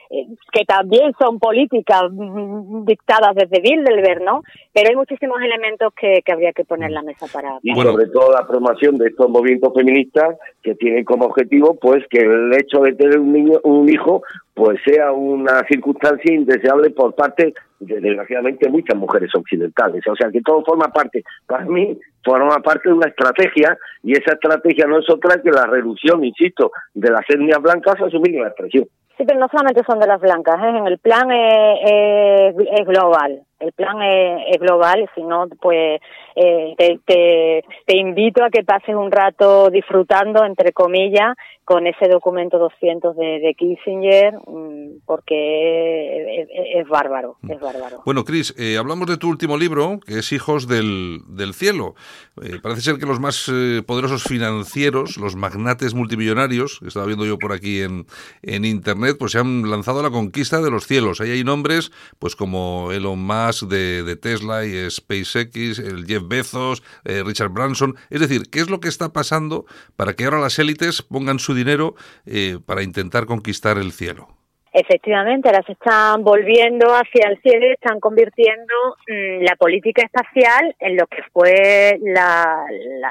que 0.10 0.66
también 0.66 1.14
son 1.20 1.38
políticas 1.38 2.04
mm, 2.12 2.86
dictadas 2.86 3.36
desde 3.36 3.62
Bilderberg, 3.62 4.24
¿no? 4.24 4.42
Pero 4.74 4.90
hay 4.90 4.96
muchísimos 4.96 5.40
elementos 5.42 5.94
que, 5.94 6.24
habría 6.32 6.52
que 6.52 6.66
poner 6.66 6.90
en 6.90 6.96
la 6.96 7.04
mesa 7.04 7.28
para... 7.32 7.60
Y 7.62 7.74
sobre 7.76 8.08
todo 8.08 8.32
la 8.32 8.48
promoción 8.48 8.98
de 8.98 9.10
estos 9.10 9.30
movimientos 9.30 9.72
feministas 9.76 10.36
que 10.64 10.74
tienen 10.76 11.06
como 11.06 11.26
objetivo 11.26 11.78
pues 11.80 12.04
que 12.10 12.20
el 12.20 12.52
hecho 12.54 12.82
de 12.82 12.94
tener 12.94 13.20
un 13.20 13.34
niño, 13.34 13.60
un 13.64 13.88
hijo, 13.88 14.24
pues 14.56 14.80
sea 14.84 15.12
una 15.12 15.64
circunstancia 15.70 16.34
indeseable 16.34 16.90
por 16.90 17.14
parte 17.14 17.54
de, 17.80 18.02
desgraciadamente, 18.02 18.68
muchas 18.68 18.98
mujeres 18.98 19.30
occidentales. 19.36 20.04
O 20.08 20.16
sea 20.16 20.32
que 20.32 20.42
todo 20.42 20.64
forma 20.66 20.88
parte, 20.88 21.24
para 21.46 21.66
mí, 21.66 21.98
forma 22.24 22.60
parte 22.60 22.90
de 22.90 22.96
una 22.96 23.10
estrategia 23.10 23.78
y 24.04 24.14
esa 24.14 24.34
estrategia 24.34 24.88
no 24.88 25.00
es 25.00 25.10
otra 25.10 25.40
que 25.42 25.52
la 25.52 25.68
reducción, 25.68 26.26
insisto, 26.26 26.72
de 26.96 27.12
las 27.12 27.30
etnias 27.30 27.62
blancas 27.62 28.02
a 28.02 28.10
su 28.10 28.20
mínima 28.20 28.48
expresión. 28.48 28.88
Sí, 29.20 29.26
pero 29.28 29.38
no 29.38 29.50
solamente 29.52 29.84
son 29.86 30.00
de 30.00 30.08
las 30.08 30.22
blancas, 30.22 30.56
¿eh? 30.64 30.70
en 30.70 30.88
el 30.88 30.98
plan 30.98 31.30
es, 31.30 32.56
es, 32.72 32.88
global, 32.88 33.42
el 33.60 33.72
plan 33.74 34.02
es, 34.02 34.60
global, 34.60 35.10
si 35.16 35.24
no, 35.24 35.48
pues 35.62 36.02
eh, 36.36 36.74
te, 36.78 37.00
te, 37.06 37.64
te, 37.86 37.98
invito 37.98 38.44
a 38.44 38.50
que 38.50 38.64
pases 38.64 38.96
un 38.96 39.12
rato 39.12 39.70
disfrutando, 39.70 40.46
entre 40.46 40.72
comillas, 40.72 41.36
con 41.70 41.86
ese 41.86 42.08
documento 42.08 42.58
200 42.58 43.16
de, 43.16 43.40
de 43.40 43.54
Kissinger, 43.54 44.34
mm, 44.48 45.02
porque 45.06 46.48
es, 46.76 46.88
bárbaro, 46.88 47.38
es 47.48 47.60
bárbaro. 47.60 48.02
Bueno, 48.06 48.24
Cris, 48.24 48.56
eh, 48.58 48.78
hablamos 48.78 49.08
de 49.08 49.18
tu 49.18 49.30
último 49.30 49.56
libro, 49.56 50.00
que 50.00 50.20
es 50.20 50.32
Hijos 50.32 50.68
del, 50.68 51.20
del 51.28 51.54
Cielo. 51.54 51.94
Eh, 52.42 52.58
parece 52.62 52.82
ser 52.82 52.98
que 52.98 53.06
los 53.06 53.20
más 53.20 53.52
eh, 53.54 53.84
poderosos 53.86 54.24
financieros, 54.24 55.18
los 55.18 55.36
magnates 55.36 55.94
multimillonarios, 55.94 56.80
que 56.80 56.88
estaba 56.88 57.06
viendo 57.06 57.26
yo 57.26 57.38
por 57.38 57.54
aquí 57.54 57.82
en, 57.82 58.08
en 58.42 58.66
Internet, 58.66 59.18
pues 59.20 59.34
se 59.34 59.40
han 59.40 59.70
lanzado 59.70 60.00
a 60.00 60.04
la 60.04 60.10
conquista 60.10 60.62
de 60.62 60.72
los 60.72 60.88
cielos. 60.88 61.22
Ahí 61.22 61.30
hay 61.30 61.44
nombres, 61.44 61.92
pues 62.18 62.36
como 62.36 62.92
Elon 62.92 63.20
Musk 63.20 63.49
de, 63.68 64.16
Tesla 64.16 64.66
y 64.66 64.90
SpaceX, 64.90 65.80
el 65.80 66.06
Jeff 66.06 66.24
Bezos, 66.28 66.84
Richard 67.04 67.50
Branson. 67.50 67.96
Es 68.10 68.22
decir, 68.22 68.44
¿qué 68.52 68.60
es 68.60 68.70
lo 68.70 68.80
que 68.80 68.88
está 68.90 69.14
pasando 69.14 69.66
para 69.96 70.14
que 70.14 70.26
ahora 70.26 70.40
las 70.40 70.60
élites 70.60 71.02
pongan 71.02 71.40
su 71.40 71.54
dinero 71.54 71.96
eh, 72.26 72.58
para 72.66 72.84
intentar 72.84 73.26
conquistar 73.26 73.78
el 73.78 73.92
cielo. 73.92 74.28
Efectivamente, 74.72 75.50
ahora 75.50 75.64
se 75.66 75.72
están 75.72 76.24
volviendo 76.24 76.94
hacia 76.94 77.28
el 77.30 77.42
cielo 77.42 77.66
y 77.66 77.72
están 77.72 78.00
convirtiendo 78.00 78.74
mm, 79.08 79.44
la 79.44 79.56
política 79.56 80.04
espacial 80.04 80.76
en 80.80 80.96
lo 80.96 81.08
que 81.08 81.24
fue 81.34 81.98
la, 82.04 82.64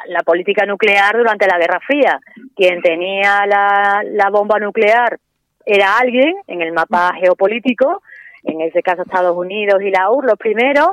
la, 0.07 0.22
política 0.22 0.64
nuclear 0.66 1.16
durante 1.16 1.49
la 1.49 1.59
Guerra 1.59 1.80
Fría. 1.84 2.20
Quien 2.55 2.80
tenía 2.80 3.45
la, 3.47 4.03
la 4.05 4.30
bomba 4.30 4.61
nuclear 4.61 5.18
era 5.66 5.99
alguien 5.99 6.36
en 6.47 6.62
el 6.62 6.72
mapa 6.72 7.12
geopolítico, 7.20 8.03
en 8.45 8.61
ese 8.61 8.82
caso 8.82 9.03
Estados 9.03 9.36
Unidos 9.36 9.82
y 9.82 9.91
la 9.91 10.11
UR 10.11 10.24
los 10.24 10.39
primeros, 10.39 10.89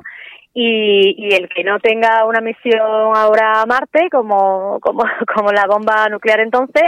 y, 0.57 1.35
el 1.35 1.49
que 1.49 1.65
no 1.65 1.79
tenga 1.79 2.25
una 2.25 2.39
misión 2.39 2.79
ahora 3.13 3.61
a 3.61 3.65
Marte, 3.65 4.07
como, 4.09 4.79
como, 4.79 5.03
como 5.35 5.51
la 5.51 5.65
bomba 5.67 6.07
nuclear 6.09 6.39
entonces, 6.39 6.83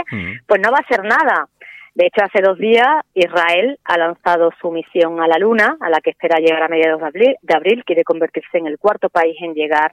pues 0.46 0.60
no 0.60 0.70
va 0.70 0.78
a 0.78 0.86
hacer 0.86 1.04
nada. 1.04 1.48
De 1.94 2.06
hecho, 2.06 2.24
hace 2.24 2.40
dos 2.40 2.58
días 2.58 2.86
Israel 3.12 3.78
ha 3.84 3.98
lanzado 3.98 4.50
su 4.60 4.70
misión 4.70 5.20
a 5.20 5.26
la 5.26 5.36
Luna, 5.36 5.76
a 5.80 5.90
la 5.90 6.00
que 6.00 6.10
espera 6.10 6.38
llegar 6.38 6.62
a 6.62 6.68
mediados 6.68 7.00
de 7.12 7.54
abril, 7.54 7.84
quiere 7.84 8.04
convertirse 8.04 8.56
en 8.56 8.68
el 8.68 8.78
cuarto 8.78 9.10
país 9.10 9.36
en 9.40 9.52
llegar 9.52 9.92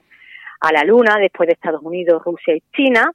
a 0.60 0.72
la 0.72 0.84
Luna, 0.84 1.16
después 1.20 1.48
de 1.48 1.54
Estados 1.54 1.82
Unidos, 1.82 2.22
Rusia 2.24 2.54
y 2.54 2.62
China. 2.74 3.10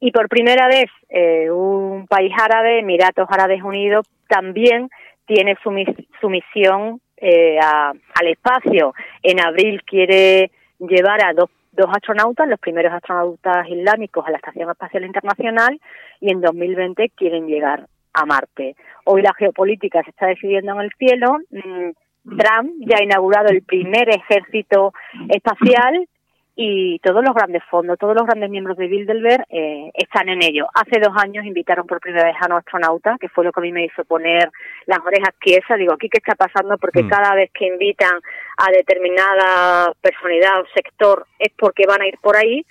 Y 0.00 0.10
por 0.10 0.28
primera 0.28 0.66
vez, 0.66 0.86
eh, 1.10 1.50
un 1.50 2.06
país 2.08 2.32
árabe, 2.40 2.80
Emiratos 2.80 3.28
Árabes 3.30 3.62
Unidos, 3.62 4.06
también 4.28 4.88
tiene 5.26 5.56
su, 5.62 5.70
su 5.70 6.01
misión 6.28 7.00
eh, 7.16 7.58
al 7.60 8.26
espacio. 8.26 8.94
En 9.22 9.40
abril 9.40 9.82
quiere 9.84 10.50
llevar 10.78 11.24
a 11.24 11.32
dos, 11.32 11.50
dos 11.72 11.86
astronautas, 11.90 12.48
los 12.48 12.58
primeros 12.58 12.92
astronautas 12.92 13.68
islámicos, 13.68 14.26
a 14.26 14.30
la 14.30 14.38
Estación 14.38 14.70
Espacial 14.70 15.04
Internacional 15.04 15.80
y 16.20 16.32
en 16.32 16.40
2020 16.40 17.10
quieren 17.16 17.46
llegar 17.46 17.86
a 18.14 18.26
Marte. 18.26 18.76
Hoy 19.04 19.22
la 19.22 19.32
geopolítica 19.34 20.02
se 20.02 20.10
está 20.10 20.26
decidiendo 20.26 20.72
en 20.72 20.80
el 20.80 20.90
cielo. 20.98 21.38
Mm, 21.50 22.36
Trump 22.36 22.72
ya 22.80 22.98
ha 22.98 23.04
inaugurado 23.04 23.48
el 23.48 23.62
primer 23.62 24.08
ejército 24.08 24.92
espacial 25.28 26.08
y 26.54 26.98
todos 26.98 27.24
los 27.24 27.34
grandes 27.34 27.62
fondos, 27.70 27.98
todos 27.98 28.14
los 28.14 28.26
grandes 28.26 28.50
miembros 28.50 28.76
de 28.76 28.86
Bilderberg 28.86 29.46
eh, 29.48 29.90
están 29.94 30.28
en 30.28 30.42
ello. 30.42 30.66
Hace 30.74 31.00
dos 31.00 31.14
años 31.16 31.46
invitaron 31.46 31.86
por 31.86 32.00
primera 32.00 32.26
vez 32.26 32.36
a 32.40 32.46
un 32.46 32.52
astronauta, 32.52 33.16
que 33.18 33.28
fue 33.28 33.44
lo 33.44 33.52
que 33.52 33.60
a 33.60 33.62
mí 33.62 33.72
me 33.72 33.86
hizo 33.86 34.04
poner 34.04 34.50
las 34.86 34.98
orejas 34.98 35.34
quiesas. 35.38 35.78
Digo, 35.78 35.94
¿aquí 35.94 36.08
qué 36.10 36.18
está 36.18 36.34
pasando? 36.34 36.76
Porque 36.76 37.02
mm. 37.02 37.08
cada 37.08 37.34
vez 37.34 37.50
que 37.54 37.66
invitan 37.66 38.20
a 38.58 38.70
determinada 38.70 39.92
personalidad 40.00 40.60
o 40.60 40.64
sector 40.74 41.26
es 41.38 41.52
porque 41.56 41.84
van 41.86 42.02
a 42.02 42.06
ir 42.06 42.18
por 42.20 42.36
ahí 42.36 42.66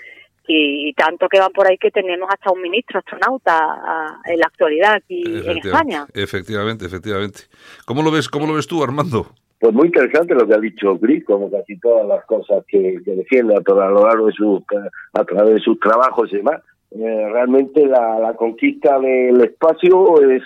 y 0.47 0.93
tanto 0.93 1.29
que 1.29 1.39
van 1.39 1.51
por 1.51 1.67
ahí 1.67 1.77
que 1.77 1.91
tenemos 1.91 2.29
hasta 2.29 2.51
un 2.51 2.61
ministro 2.61 2.99
astronauta 2.99 4.19
en 4.25 4.39
la 4.39 4.47
actualidad 4.47 4.95
aquí 4.95 5.23
en 5.23 5.57
España. 5.57 6.05
Efectivamente, 6.13 6.85
efectivamente. 6.85 7.43
¿Cómo 7.85 8.03
lo 8.03 8.11
ves, 8.11 8.27
cómo 8.27 8.47
lo 8.47 8.53
ves 8.53 8.67
tú, 8.67 8.83
Armando? 8.83 9.33
Pues 9.61 9.75
muy 9.75 9.89
interesante 9.89 10.33
lo 10.33 10.47
que 10.47 10.55
ha 10.55 10.59
dicho 10.59 10.97
Gris, 10.97 11.23
como 11.23 11.51
casi 11.51 11.77
todas 11.77 12.07
las 12.07 12.25
cosas 12.25 12.65
que, 12.67 12.99
defiende 13.05 13.53
a, 13.55 13.61
lo 13.69 14.07
largo 14.07 14.25
de 14.25 14.33
sus, 14.33 14.63
a 15.13 15.23
través 15.23 15.53
de 15.53 15.59
sus 15.59 15.79
trabajos 15.79 16.33
y 16.33 16.37
demás. 16.37 16.63
Eh, 16.89 17.29
realmente 17.31 17.85
la, 17.85 18.33
conquista 18.35 18.97
del 18.97 19.39
espacio 19.39 20.19
es, 20.31 20.41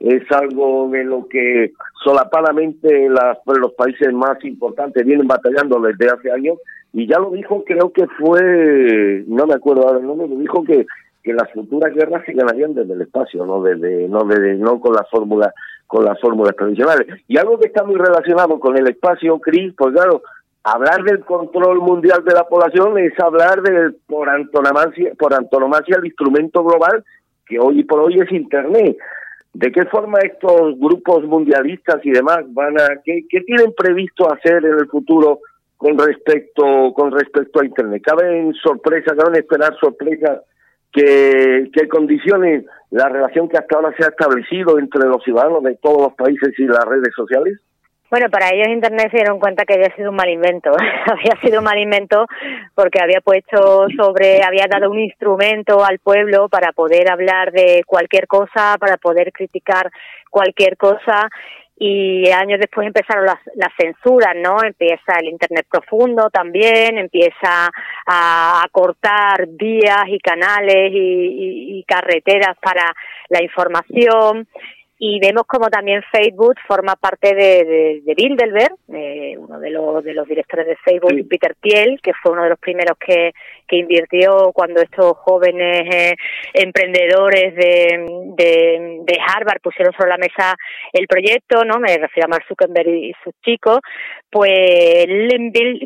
es 0.00 0.32
algo 0.32 0.88
de 0.88 1.04
lo 1.04 1.28
que 1.28 1.72
solapadamente 2.02 3.06
los 3.10 3.72
países 3.74 4.10
más 4.14 4.42
importantes 4.46 5.04
vienen 5.04 5.28
batallando 5.28 5.78
desde 5.80 6.08
hace 6.08 6.32
años 6.32 6.56
y 6.94 7.06
ya 7.06 7.18
lo 7.18 7.32
dijo, 7.32 7.64
creo 7.64 7.92
que 7.92 8.06
fue, 8.18 9.24
no 9.26 9.46
me 9.46 9.54
acuerdo 9.54 9.86
ahora 9.86 10.00
el 10.00 10.06
nombre, 10.06 10.26
lo 10.26 10.36
dijo 10.36 10.64
que 10.64 10.86
que 11.24 11.32
las 11.32 11.50
futuras 11.52 11.92
guerras 11.94 12.22
se 12.26 12.34
ganarían 12.34 12.74
desde 12.74 12.92
el 12.92 13.00
espacio, 13.00 13.46
no 13.46 13.62
desde 13.62 14.06
no 14.08 14.24
desde, 14.24 14.56
no 14.56 14.78
con 14.78 14.94
las 14.94 15.08
fórmulas 15.10 15.54
con 15.86 16.04
las 16.04 16.20
fórmulas 16.20 16.56
tradicionales. 16.56 17.06
Y 17.28 17.36
algo 17.38 17.58
que 17.58 17.68
está 17.68 17.84
muy 17.84 17.96
relacionado 17.96 18.58
con 18.58 18.76
el 18.76 18.88
espacio, 18.88 19.38
Cris, 19.38 19.74
pues 19.76 19.94
claro, 19.94 20.22
hablar 20.62 21.02
del 21.04 21.20
control 21.20 21.80
mundial 21.80 22.24
de 22.24 22.34
la 22.34 22.44
población 22.44 22.98
es 22.98 23.12
hablar 23.20 23.62
del 23.62 23.96
por 24.06 24.28
antonomasia, 24.28 25.12
por 25.18 25.34
antonomasia 25.34 25.96
el 25.98 26.06
instrumento 26.06 26.64
global 26.64 27.04
que 27.46 27.58
hoy 27.58 27.84
por 27.84 28.00
hoy 28.00 28.18
es 28.20 28.32
Internet. 28.32 28.96
¿De 29.52 29.70
qué 29.70 29.84
forma 29.84 30.18
estos 30.20 30.78
grupos 30.80 31.24
mundialistas 31.24 32.04
y 32.04 32.10
demás 32.10 32.40
van 32.48 32.80
a 32.80 33.00
qué, 33.04 33.24
qué 33.28 33.40
tienen 33.42 33.72
previsto 33.76 34.32
hacer 34.32 34.64
en 34.64 34.78
el 34.78 34.88
futuro 34.88 35.40
con 35.76 35.96
respecto 35.98 36.92
con 36.94 37.12
respecto 37.12 37.60
a 37.60 37.66
Internet? 37.66 38.02
¿Caben 38.04 38.52
sorpresas, 38.54 39.16
caben 39.16 39.36
esperar 39.36 39.76
sorpresas 39.78 40.40
que, 40.94 41.70
que 41.72 41.88
condicione 41.88 42.64
la 42.90 43.08
relación 43.08 43.48
que 43.48 43.58
hasta 43.58 43.76
ahora 43.76 43.92
se 43.98 44.04
ha 44.04 44.08
establecido 44.08 44.78
entre 44.78 45.06
los 45.08 45.22
ciudadanos 45.24 45.62
de 45.64 45.76
todos 45.82 46.00
los 46.00 46.14
países 46.14 46.54
y 46.56 46.66
las 46.66 46.84
redes 46.84 47.12
sociales? 47.14 47.58
Bueno, 48.10 48.30
para 48.30 48.50
ellos 48.54 48.68
Internet 48.68 49.08
se 49.10 49.16
dieron 49.16 49.40
cuenta 49.40 49.64
que 49.64 49.74
había 49.74 49.92
sido 49.96 50.10
un 50.10 50.16
mal 50.16 50.30
invento. 50.30 50.70
había 51.10 51.40
sido 51.42 51.58
un 51.58 51.64
mal 51.64 51.78
invento 51.78 52.26
porque 52.76 53.00
había 53.02 53.20
puesto 53.20 53.88
sobre, 53.96 54.40
había 54.44 54.66
dado 54.70 54.88
un 54.88 55.00
instrumento 55.00 55.84
al 55.84 55.98
pueblo 55.98 56.48
para 56.48 56.70
poder 56.70 57.10
hablar 57.10 57.50
de 57.50 57.82
cualquier 57.84 58.28
cosa, 58.28 58.76
para 58.78 58.98
poder 58.98 59.32
criticar 59.32 59.90
cualquier 60.30 60.76
cosa 60.76 61.28
y 61.76 62.30
años 62.30 62.60
después 62.60 62.86
empezaron 62.86 63.26
las, 63.26 63.38
las 63.56 63.72
censuras, 63.76 64.34
¿no? 64.36 64.62
Empieza 64.62 65.18
el 65.20 65.28
Internet 65.28 65.66
profundo 65.68 66.30
también, 66.30 66.98
empieza 66.98 67.70
a, 68.06 68.64
cortar 68.70 69.46
vías 69.48 70.04
y 70.08 70.18
canales 70.18 70.90
y, 70.92 71.78
y, 71.78 71.84
carreteras 71.84 72.56
para 72.60 72.94
la 73.28 73.42
información 73.42 74.48
y 74.98 75.18
vemos 75.18 75.44
como 75.46 75.68
también 75.68 76.02
Facebook 76.12 76.54
forma 76.68 76.94
parte 76.94 77.34
de, 77.34 78.00
de, 78.04 78.14
Bilderberg, 78.14 78.74
eh, 78.92 79.36
uno 79.36 79.58
de 79.58 79.70
los, 79.70 80.04
de 80.04 80.14
los 80.14 80.26
directores 80.26 80.66
de 80.66 80.76
Facebook, 80.76 81.28
Peter 81.28 81.56
Thiel, 81.60 82.00
que 82.00 82.12
fue 82.22 82.32
uno 82.32 82.44
de 82.44 82.50
los 82.50 82.58
primeros 82.60 82.96
que, 82.98 83.32
que 83.66 83.76
invirtió 83.76 84.52
cuando 84.52 84.80
estos 84.80 85.16
jóvenes 85.18 85.92
eh, 85.92 86.14
emprendedores 86.52 87.54
de, 87.56 88.06
de, 88.36 89.00
de, 89.04 89.18
Harvard 89.26 89.60
pusieron 89.60 89.92
sobre 89.94 90.10
la 90.10 90.18
mesa 90.18 90.54
el 90.92 91.08
proyecto, 91.08 91.64
no 91.64 91.80
me 91.80 91.98
refiero 91.98 92.26
a 92.26 92.28
Mark 92.28 92.44
Zuckerberg 92.46 92.88
y 92.88 93.12
sus 93.24 93.34
chicos, 93.44 93.80
pues 94.30 95.06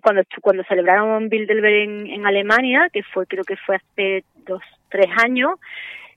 cuando, 0.03 0.23
cuando 0.43 0.65
celebraron 0.65 1.29
Bilderberg 1.31 1.75
en, 1.75 2.07
en 2.09 2.27
Alemania, 2.27 2.89
que 2.93 3.03
fue 3.03 3.27
creo 3.27 3.45
que 3.45 3.57
fue 3.57 3.77
hace 3.77 4.25
dos, 4.45 4.63
tres 4.91 5.09
años, 5.25 5.53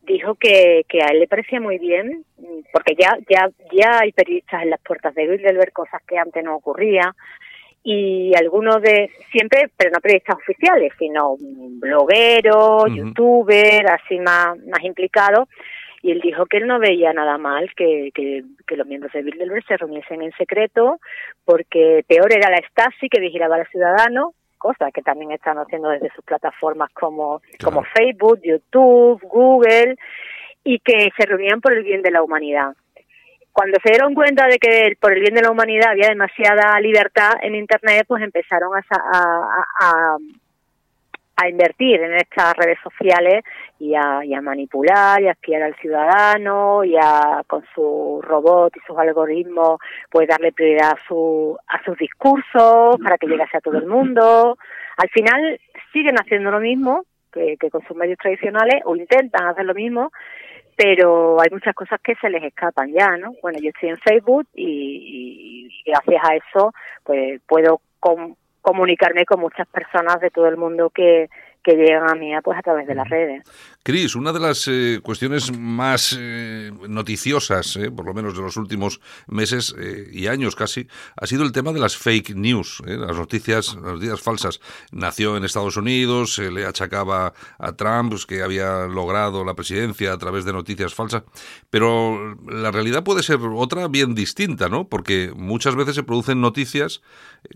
dijo 0.04 0.36
que, 0.36 0.86
que 0.88 1.02
a 1.02 1.08
él 1.08 1.20
le 1.20 1.28
parecía 1.28 1.60
muy 1.60 1.78
bien, 1.78 2.26
porque 2.74 2.96
ya, 2.96 3.18
ya, 3.30 3.50
ya 3.72 4.00
hay 4.00 4.12
periodistas 4.12 4.64
en 4.64 4.72
las 4.72 4.82
puertas 4.82 5.14
de 5.16 5.28
Bilderberg, 5.28 5.72
cosas 5.74 6.02
que 6.08 6.18
antes 6.18 6.44
no 6.44 6.56
ocurría, 6.56 7.16
y 7.84 8.34
algunos 8.36 8.82
de, 8.82 9.10
siempre, 9.32 9.70
pero 9.76 9.92
no 9.92 10.00
periodistas 10.00 10.38
oficiales, 10.38 10.94
sino 11.00 11.36
blogueros, 11.40 12.94
youtubers, 12.94 13.90
así 13.90 14.20
más, 14.20 14.58
más 14.66 14.84
implicados, 14.84 15.48
y 16.04 16.12
él 16.12 16.22
dijo 16.22 16.46
que 16.48 16.58
él 16.58 16.68
no 16.68 16.80
veía 16.80 17.14
nada 17.14 17.38
mal 17.38 17.72
que, 17.76 18.10
que, 18.14 18.44
que 18.66 18.76
los 18.76 18.88
miembros 18.88 19.14
de 19.14 19.22
Bilderberg 19.22 19.66
se 19.68 19.78
reuniesen 19.78 20.24
en 20.24 20.32
secreto, 20.34 21.00
porque 21.46 22.04
peor 22.08 22.34
era 22.34 22.50
la 22.50 22.62
Stasi 22.70 23.08
que 23.08 23.20
vigilaba 23.20 23.56
a 23.56 23.60
los 23.60 23.70
ciudadanos, 23.70 24.34
cosas 24.62 24.94
que 24.94 25.02
también 25.02 25.32
están 25.32 25.58
haciendo 25.58 25.90
desde 25.90 26.12
sus 26.14 26.24
plataformas 26.24 26.92
como, 26.94 27.42
como 27.64 27.84
Facebook, 27.84 28.40
YouTube, 28.44 29.20
Google, 29.24 29.96
y 30.64 30.80
que 30.80 31.10
se 31.18 31.26
reunían 31.26 31.60
por 31.60 31.74
el 31.74 31.84
bien 31.84 32.02
de 32.02 32.12
la 32.12 32.22
humanidad. 32.22 32.76
Cuando 33.52 33.78
se 33.84 33.90
dieron 33.90 34.14
cuenta 34.14 34.48
de 34.48 34.58
que 34.60 34.94
por 35.00 35.12
el 35.14 35.22
bien 35.22 35.34
de 35.34 35.42
la 35.42 35.52
humanidad 35.52 35.90
había 35.90 36.10
demasiada 36.10 36.80
libertad 36.80 37.32
en 37.42 37.56
Internet, 37.56 38.06
pues 38.08 38.24
empezaron 38.24 38.72
a, 38.76 38.84
a, 38.92 39.66
a 39.80 40.18
invertir 41.50 42.02
en 42.02 42.14
estas 42.16 42.56
redes 42.56 42.78
sociales 42.84 43.44
y 43.80 43.96
a, 43.96 44.24
y 44.24 44.34
a, 44.34 44.42
manipular 44.42 45.22
y 45.22 45.28
a 45.28 45.32
espiar 45.32 45.64
al 45.64 45.76
ciudadano 45.76 46.84
y 46.84 46.96
a 46.96 47.44
con 47.48 47.64
su 47.74 48.20
robot 48.22 48.76
y 48.76 48.80
sus 48.86 48.98
algoritmos 48.98 49.80
pues 50.10 50.28
darle 50.28 50.52
prioridad 50.52 50.92
a 50.92 51.08
su 51.08 51.58
a 51.68 51.84
sus 51.84 51.98
discursos 51.98 52.98
para 53.04 53.18
que 53.18 53.28
llegase 53.28 53.58
a 53.58 53.62
todo 53.62 53.78
el 53.78 53.88
mundo. 53.88 54.58
Al 54.98 55.10
final 55.10 55.60
siguen 55.94 56.16
haciendo 56.16 56.52
lo 56.52 56.60
mismo 56.60 57.06
que, 57.32 57.58
que 57.58 57.70
con 57.70 57.82
sus 57.88 57.96
medios 57.96 58.18
tradicionales 58.18 58.82
o 58.86 58.96
intentan 58.96 59.48
hacer 59.48 59.66
lo 59.66 59.74
mismo 59.74 60.12
pero 60.76 61.40
hay 61.40 61.50
muchas 61.52 61.76
cosas 61.76 62.00
que 62.02 62.16
se 62.16 62.30
les 62.30 62.44
escapan 62.44 62.92
ya 62.92 63.18
no 63.18 63.34
bueno 63.42 63.60
yo 63.62 63.70
estoy 63.70 63.90
en 63.90 63.98
Facebook 63.98 64.48
y, 64.54 65.70
gracias 65.86 66.22
a 66.24 66.36
eso 66.36 66.74
pues 67.04 67.42
puedo 67.48 67.82
con, 68.00 68.36
comunicarme 68.62 69.26
con 69.26 69.40
muchas 69.40 69.68
personas 69.68 70.20
de 70.22 70.30
todo 70.30 70.48
el 70.48 70.58
mundo 70.58 70.90
que, 70.90 71.30
que 71.64 71.76
llegan 71.76 72.10
a 72.10 72.16
mí 72.16 72.32
pues 72.44 72.58
a 72.58 72.62
través 72.62 72.88
de 72.88 72.96
las 72.96 73.10
redes. 73.10 73.44
Cris, 73.84 74.16
una 74.16 74.32
de 74.32 74.40
las 74.40 74.68
eh, 74.68 75.00
cuestiones 75.02 75.58
más 75.58 76.16
eh, 76.20 76.72
noticiosas, 76.88 77.76
eh, 77.78 77.90
por 77.90 78.06
lo 78.06 78.14
menos 78.14 78.36
de 78.36 78.42
los 78.42 78.56
últimos 78.58 79.02
meses 79.28 79.76
y 80.12 80.28
años 80.28 80.56
casi, 80.56 80.88
ha 81.16 81.26
sido 81.26 81.44
el 81.44 81.52
tema 81.52 81.72
de 81.74 81.80
las 81.80 81.98
fake 81.98 82.36
news, 82.36 82.84
las 82.86 83.18
noticias, 83.18 83.74
las 83.76 83.94
noticias 83.94 84.22
falsas. 84.22 84.60
Nació 84.92 85.36
en 85.36 85.46
Estados 85.46 85.78
Unidos, 85.78 86.36
se 86.36 86.52
le 86.52 86.66
achacaba 86.66 87.34
a 87.58 87.72
Trump 87.74 88.12
pues, 88.12 88.26
que 88.26 88.44
había 88.44 88.86
logrado 88.86 89.44
la 89.44 89.56
presidencia 89.56 90.14
a 90.14 90.18
través 90.18 90.46
de 90.46 90.54
noticias 90.54 90.94
falsas, 90.94 91.24
pero 91.70 92.38
la 92.48 92.72
realidad 92.72 93.04
puede 93.04 93.24
ser 93.24 93.40
otra 93.42 93.88
bien 93.88 94.14
distinta, 94.14 94.70
¿no? 94.70 94.88
Porque 94.88 95.32
muchas 95.36 95.76
veces 95.76 95.96
se 95.96 96.04
producen 96.04 96.40
noticias 96.40 97.02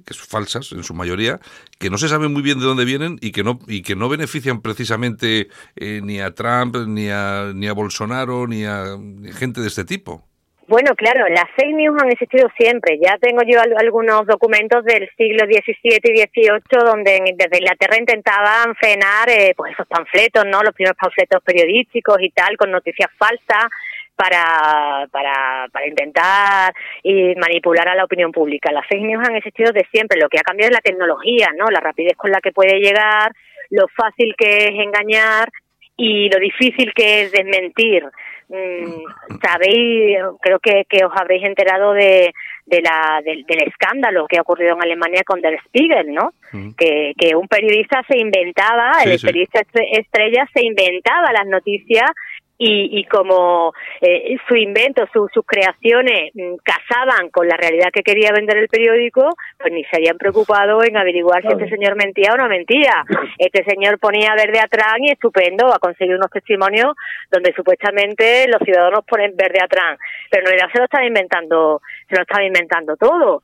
que 0.06 0.14
son 0.14 0.28
falsas 0.28 0.72
en 0.72 0.84
su 0.84 0.94
mayoría, 0.94 1.40
que 1.78 1.90
no 1.90 1.98
se 1.98 2.10
sabe 2.10 2.28
muy 2.28 2.42
bien 2.42 2.60
de 2.60 2.66
dónde 2.66 2.86
vienen 2.86 3.20
y 3.22 3.32
que 3.32 3.44
no 3.44 3.60
y 3.68 3.84
que 3.84 3.95
no 3.96 4.10
benefician 4.10 4.62
precisamente 4.62 5.50
ni 5.80 6.16
ni 6.16 6.22
a 6.22 6.34
Trump, 6.34 6.76
ni 6.88 7.10
a, 7.10 7.52
ni 7.54 7.68
a 7.68 7.74
Bolsonaro, 7.74 8.48
ni 8.48 8.66
a 8.66 8.98
gente 9.34 9.62
de 9.62 9.68
este 9.68 9.84
tipo. 9.84 10.24
Bueno, 10.68 10.96
claro, 10.96 11.28
las 11.30 11.46
fake 11.56 11.76
news 11.76 12.02
han 12.02 12.12
existido 12.12 12.50
siempre. 12.58 12.98
Ya 13.00 13.18
tengo 13.20 13.44
yo 13.46 13.62
algunos 13.78 14.26
documentos 14.26 14.84
del 14.84 15.08
siglo 15.16 15.46
XVII 15.46 15.76
y 15.84 16.18
XVIII 16.18 16.84
donde 16.84 17.22
desde 17.36 17.60
Inglaterra 17.60 17.98
intentaban 18.00 18.74
frenar 18.76 19.30
eh, 19.30 19.54
pues 19.56 19.74
esos 19.74 19.86
panfletos, 19.86 20.44
¿no? 20.46 20.64
Los 20.64 20.74
primeros 20.74 20.98
panfletos 20.98 21.44
periodísticos 21.44 22.18
y 22.20 22.32
tal, 22.32 22.58
con 22.58 22.72
noticias 22.72 23.12
falsas 23.16 23.68
para, 24.16 25.08
para, 25.12 25.68
para 25.72 25.88
intentar 25.88 26.74
y 27.04 27.36
manipular 27.36 27.88
a 27.88 27.96
la 27.96 28.06
opinión 28.06 28.32
pública. 28.32 28.72
Las 28.72 28.88
fake 28.88 29.04
news 29.04 29.28
han 29.28 29.36
existido 29.36 29.72
de 29.72 29.86
siempre. 29.92 30.20
Lo 30.20 30.30
que 30.30 30.40
ha 30.40 30.44
cambiado 30.44 30.72
es 30.72 30.78
la 30.78 30.82
tecnología, 30.82 31.50
¿no? 31.56 31.66
La 31.66 31.80
rapidez 31.80 32.18
con 32.18 32.32
la 32.32 32.42
que 32.42 32.52
puede 32.52 32.80
llegar, 32.80 33.34
lo 33.70 33.88
fácil 33.90 34.34
que 34.38 34.66
es 34.66 34.72
engañar 34.72 35.50
y 35.98 36.30
lo 36.30 36.40
difícil 36.40 36.92
que 36.94 37.24
es 37.24 37.32
desmentir. 37.32 38.04
Mm, 38.48 39.40
sabéis, 39.42 40.18
creo 40.42 40.60
que, 40.60 40.86
que 40.88 41.04
os 41.04 41.12
habréis 41.16 41.44
enterado 41.44 41.94
de, 41.94 42.32
de 42.66 42.82
la, 42.82 43.22
del, 43.24 43.46
escándalo 43.66 44.28
que 44.28 44.38
ha 44.38 44.42
ocurrido 44.42 44.76
en 44.76 44.84
Alemania 44.84 45.24
con 45.26 45.42
Der 45.42 45.60
Spiegel, 45.66 46.14
¿no? 46.14 46.32
Que, 46.78 47.14
que 47.18 47.36
un 47.36 47.48
periodista 47.48 48.04
se 48.08 48.18
inventaba, 48.18 48.92
el 49.04 49.20
periodista 49.20 49.62
estrella 49.92 50.48
se 50.54 50.64
inventaba 50.64 51.34
las 51.34 51.48
noticias 51.48 52.10
y, 52.58 53.00
y 53.00 53.04
como 53.06 53.74
eh, 54.00 54.38
su 54.48 54.56
invento, 54.56 55.06
sus 55.12 55.46
creaciones 55.46 56.32
mm, 56.34 56.56
casaban 56.64 57.30
con 57.30 57.48
la 57.48 57.58
realidad 57.58 57.90
que 57.92 58.04
quería 58.04 58.32
vender 58.32 58.58
el 58.58 58.70
periódico, 58.70 59.36
pues 59.58 59.74
ni 59.74 59.84
se 59.86 59.98
habían 59.98 60.18
preocupado 60.18 60.82
en 60.84 60.96
averiguar 60.96 61.42
si 61.42 61.50
este 61.50 61.70
señor 61.70 61.96
mentía 61.96 62.32
o 62.34 62.38
no 62.38 62.48
mentía. 62.48 63.04
Este 63.38 63.64
señor 63.66 64.00
ponía 64.00 64.34
verde 64.36 64.60
atrás 64.60 64.96
y 65.00 65.12
estupendo, 65.12 65.74
a 65.74 65.80
conseguir 65.80 66.16
unos 66.16 66.32
testimonios 66.32 66.96
donde 67.30 67.54
supuestamente 67.54 68.48
los 68.48 68.62
ciudadanos 68.64 69.04
ponen 69.06 69.36
verde 69.36 69.60
atrás, 69.62 70.00
pero 70.30 70.44
en 70.44 70.52
realidad 70.52 70.72
se 70.72 70.80
lo 70.80 70.86
estaba 70.86 71.06
inventando, 71.06 71.82
se 72.08 72.16
lo 72.16 72.22
estaba 72.22 72.44
inventando 72.44 72.96
todo. 72.96 73.44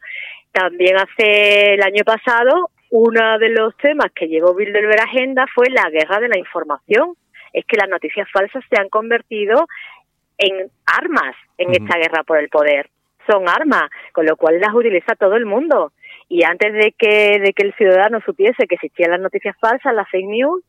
También 0.52 0.98
hace 0.98 1.74
el 1.74 1.82
año 1.82 2.04
pasado, 2.06 2.70
uno 2.92 3.40
de 3.40 3.50
los 3.50 3.76
temas 3.78 4.12
que 4.14 4.28
llevó 4.28 4.54
Bilderberg 4.54 5.02
a 5.02 5.04
agenda 5.04 5.46
fue 5.54 5.70
la 5.70 5.90
guerra 5.90 6.20
de 6.20 6.28
la 6.28 6.38
información 6.38 7.16
es 7.54 7.66
que 7.66 7.78
las 7.78 7.90
noticias 7.90 8.28
falsas 8.32 8.64
se 8.70 8.82
han 8.82 8.90
convertido 8.90 9.68
en 10.38 10.70
armas 10.86 11.36
en 11.58 11.72
esta 11.72 11.98
guerra 11.98 12.24
por 12.24 12.38
el 12.38 12.50
poder. 12.50 12.90
Son 13.30 13.48
armas, 13.48 13.84
con 14.14 14.26
lo 14.26 14.36
cual 14.36 14.60
las 14.60 14.74
utiliza 14.74 15.16
todo 15.16 15.36
el 15.36 15.46
mundo. 15.46 15.94
Y 16.28 16.44
antes 16.44 16.74
de 16.74 16.94
que, 16.98 17.40
de 17.40 17.54
que 17.54 17.68
el 17.68 17.74
ciudadano 17.76 18.20
supiese 18.22 18.66
que 18.68 18.76
existían 18.76 19.12
las 19.12 19.20
noticias 19.20 19.56
falsas, 19.60 19.94
las 19.94 20.10
fake 20.10 20.28
news, 20.28 20.64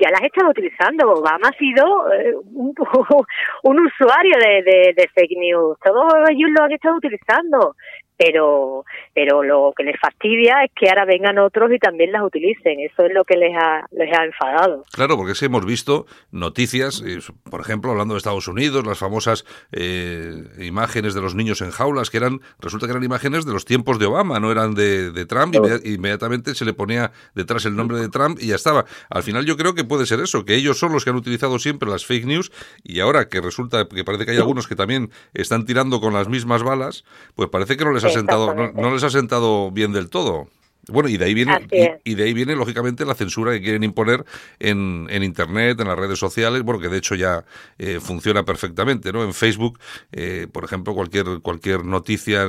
ya 0.00 0.08
las 0.10 0.22
estaba 0.22 0.50
utilizando. 0.50 1.12
Obama 1.12 1.48
ha 1.48 1.58
sido 1.58 2.12
eh, 2.12 2.34
un, 2.54 2.74
un, 3.64 3.80
usuario 3.80 4.36
de, 4.38 4.62
de, 4.62 4.94
de, 4.96 5.08
fake 5.14 5.36
news. 5.36 5.76
Todos 5.84 6.14
ellos 6.30 6.50
lo 6.56 6.64
han 6.64 6.72
estado 6.72 6.96
utilizando 6.96 7.76
pero 8.20 8.84
pero 9.14 9.42
lo 9.42 9.72
que 9.76 9.82
les 9.82 9.98
fastidia 9.98 10.62
es 10.64 10.70
que 10.78 10.88
ahora 10.88 11.04
vengan 11.04 11.38
otros 11.38 11.72
y 11.72 11.78
también 11.78 12.12
las 12.12 12.22
utilicen. 12.22 12.80
Eso 12.80 13.04
es 13.06 13.12
lo 13.12 13.24
que 13.24 13.36
les 13.36 13.52
ha, 13.56 13.86
les 13.90 14.16
ha 14.16 14.24
enfadado. 14.24 14.84
Claro, 14.92 15.16
porque 15.16 15.34
sí 15.34 15.46
hemos 15.46 15.64
visto 15.64 16.06
noticias, 16.30 17.02
eh, 17.06 17.18
por 17.50 17.60
ejemplo, 17.60 17.90
hablando 17.90 18.14
de 18.14 18.18
Estados 18.18 18.46
Unidos, 18.46 18.86
las 18.86 18.98
famosas 18.98 19.44
eh, 19.72 20.44
imágenes 20.60 21.14
de 21.14 21.22
los 21.22 21.34
niños 21.34 21.60
en 21.62 21.70
jaulas, 21.70 22.10
que 22.10 22.18
eran, 22.18 22.40
resulta 22.60 22.86
que 22.86 22.92
eran 22.92 23.04
imágenes 23.04 23.46
de 23.46 23.52
los 23.52 23.64
tiempos 23.64 23.98
de 23.98 24.06
Obama, 24.06 24.38
no 24.38 24.52
eran 24.52 24.74
de, 24.74 25.10
de 25.10 25.26
Trump, 25.26 25.54
y 25.82 25.94
inmediatamente 25.94 26.54
se 26.54 26.64
le 26.64 26.72
ponía 26.72 27.12
detrás 27.34 27.64
el 27.64 27.74
nombre 27.74 27.98
de 27.98 28.08
Trump 28.08 28.38
y 28.40 28.48
ya 28.48 28.54
estaba. 28.56 28.84
Al 29.08 29.22
final 29.22 29.44
yo 29.46 29.56
creo 29.56 29.74
que 29.74 29.84
puede 29.84 30.06
ser 30.06 30.20
eso, 30.20 30.44
que 30.44 30.54
ellos 30.54 30.78
son 30.78 30.92
los 30.92 31.04
que 31.04 31.10
han 31.10 31.16
utilizado 31.16 31.58
siempre 31.58 31.88
las 31.88 32.04
fake 32.04 32.26
news 32.26 32.52
y 32.84 33.00
ahora 33.00 33.28
que 33.28 33.40
resulta 33.40 33.86
que 33.88 34.04
parece 34.04 34.24
que 34.24 34.32
hay 34.32 34.38
algunos 34.38 34.68
que 34.68 34.76
también 34.76 35.10
están 35.34 35.64
tirando 35.64 36.00
con 36.00 36.12
las 36.12 36.28
mismas 36.28 36.62
balas, 36.62 37.04
pues 37.34 37.48
parece 37.48 37.76
que 37.76 37.84
no 37.84 37.92
les 37.92 38.04
ha 38.04 38.09
sentado, 38.10 38.54
no, 38.54 38.92
les 38.92 39.02
ha 39.02 39.10
sentado 39.10 39.70
bien 39.70 39.92
del 39.92 40.08
todo 40.10 40.48
Bueno, 40.88 41.08
y 41.08 41.16
de 41.16 41.24
ahí 41.24 41.34
viene, 41.34 41.68
y, 42.04 42.14
de 42.14 42.24
ahí 42.24 42.32
viene 42.32 42.56
lógicamente 42.56 43.04
la 43.04 43.14
censura 43.14 43.52
que 43.52 43.60
quieren 43.60 43.84
imponer 43.84 44.24
en, 44.58 45.06
en 45.10 45.22
internet, 45.22 45.78
en 45.80 45.88
las 45.88 45.98
redes 45.98 46.18
sociales, 46.18 46.62
bueno, 46.62 46.80
que 46.80 46.88
de 46.88 46.98
hecho 46.98 47.14
ya 47.14 47.44
eh, 47.78 48.00
funciona 48.00 48.44
perfectamente, 48.44 49.12
¿no? 49.12 49.22
En 49.22 49.34
Facebook, 49.34 49.78
eh, 50.12 50.46
por 50.50 50.64
ejemplo, 50.64 50.94
cualquier 50.94 51.40
cualquier 51.42 51.84
noticia, 51.84 52.46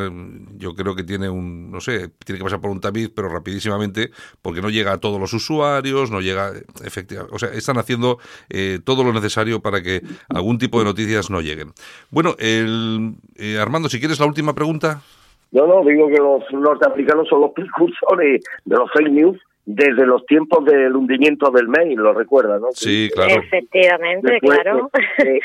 yo 0.58 0.74
creo 0.76 0.96
que 0.96 1.04
tiene 1.04 1.30
un, 1.30 1.72
no 1.72 1.82
sé, 1.82 2.10
tiene 2.26 2.40
que 2.40 2.44
pasar 2.44 2.62
por 2.62 2.72
un 2.72 2.80
tamiz, 2.82 3.12
pero 3.14 3.30
rapidísimamente, 3.30 4.12
porque 4.42 4.62
no 4.62 4.70
llega 4.70 4.94
a 4.94 4.98
todos 4.98 5.20
los 5.20 5.34
usuarios, 5.34 6.10
no 6.10 6.22
llega, 6.22 6.54
efectivamente, 6.84 7.36
o 7.36 7.40
sea, 7.40 7.50
están 7.50 7.78
haciendo 7.78 8.18
eh, 8.50 8.80
todo 8.84 9.04
lo 9.04 9.14
necesario 9.14 9.62
para 9.62 9.82
que 9.82 10.02
algún 10.30 10.58
tipo 10.58 10.80
de 10.80 10.86
noticias 10.86 11.30
no 11.30 11.42
lleguen. 11.42 11.74
Bueno, 12.10 12.36
el, 12.40 13.16
Armando, 13.60 13.90
si 13.90 14.00
quieres 14.00 14.20
la 14.20 14.26
última 14.26 14.56
pregunta. 14.56 15.02
No, 15.52 15.68
no, 15.68 15.84
digo 15.84 16.08
que 16.08 16.18
los 16.18 16.44
norteamericanos 16.52 17.28
son 17.28 17.42
los 17.42 17.52
precursores 17.56 18.44
de 18.66 18.76
los 18.76 18.92
fake 18.92 19.12
news 19.12 19.40
desde 19.66 20.06
los 20.06 20.26
tiempos 20.26 20.66
del 20.66 20.96
hundimiento 20.96 21.52
del 21.52 21.68
mail, 21.68 21.96
lo 21.96 22.14
recuerda, 22.14 22.58
¿no? 22.58 22.72
Sí, 22.72 23.10
claro. 23.14 23.42
Efectivamente, 23.42 24.40
claro. 24.40 24.90
Es 25.18 25.44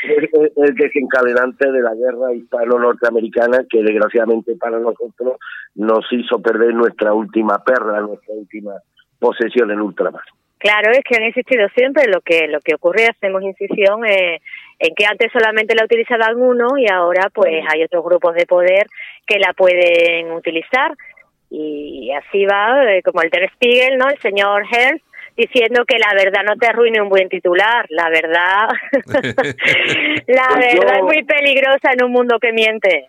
el 0.55 0.75
desencadenante 0.75 1.71
de 1.71 1.81
la 1.81 1.93
guerra 1.93 2.33
hispano-norteamericana 2.33 3.59
que 3.69 3.83
desgraciadamente 3.83 4.55
para 4.55 4.79
nosotros 4.79 5.37
nos 5.75 6.05
hizo 6.11 6.41
perder 6.41 6.73
nuestra 6.73 7.13
última 7.13 7.63
perla, 7.63 8.01
nuestra 8.01 8.33
última 8.33 8.73
posesión 9.19 9.71
en 9.71 9.81
ultramar. 9.81 10.23
Claro, 10.57 10.91
es 10.91 11.01
que 11.07 11.15
han 11.15 11.23
existido 11.23 11.67
siempre. 11.75 12.05
Lo 12.11 12.21
que 12.21 12.47
lo 12.47 12.59
que 12.61 12.73
ocurre, 12.73 13.05
hacemos 13.07 13.43
incisión 13.43 14.03
eh, 14.05 14.41
en 14.79 14.95
que 14.95 15.05
antes 15.05 15.31
solamente 15.31 15.75
la 15.75 15.85
utilizaba 15.85 16.25
alguno 16.25 16.77
y 16.77 16.91
ahora 16.91 17.29
pues 17.33 17.63
hay 17.67 17.83
otros 17.83 18.03
grupos 18.03 18.35
de 18.35 18.45
poder 18.45 18.87
que 19.25 19.39
la 19.39 19.53
pueden 19.53 20.31
utilizar 20.31 20.91
y 21.49 22.11
así 22.11 22.45
va, 22.45 22.93
eh, 22.93 23.01
como 23.03 23.21
el 23.21 23.31
Ter 23.31 23.49
Spiegel, 23.51 23.97
¿no? 23.97 24.09
El 24.09 24.19
señor 24.19 24.63
Hertz 24.69 25.01
diciendo 25.37 25.85
que 25.87 25.97
la 25.99 26.13
verdad 26.15 26.41
no 26.45 26.55
te 26.57 26.67
arruine 26.67 27.01
un 27.01 27.09
buen 27.09 27.29
titular. 27.29 27.85
La 27.89 28.09
verdad, 28.09 28.67
la 29.05 30.47
pues 30.49 30.73
verdad 30.73 30.97
es 30.97 31.03
muy 31.03 31.23
peligrosa 31.23 31.91
en 31.93 32.03
un 32.03 32.11
mundo 32.11 32.39
que 32.39 32.51
miente. 32.51 33.07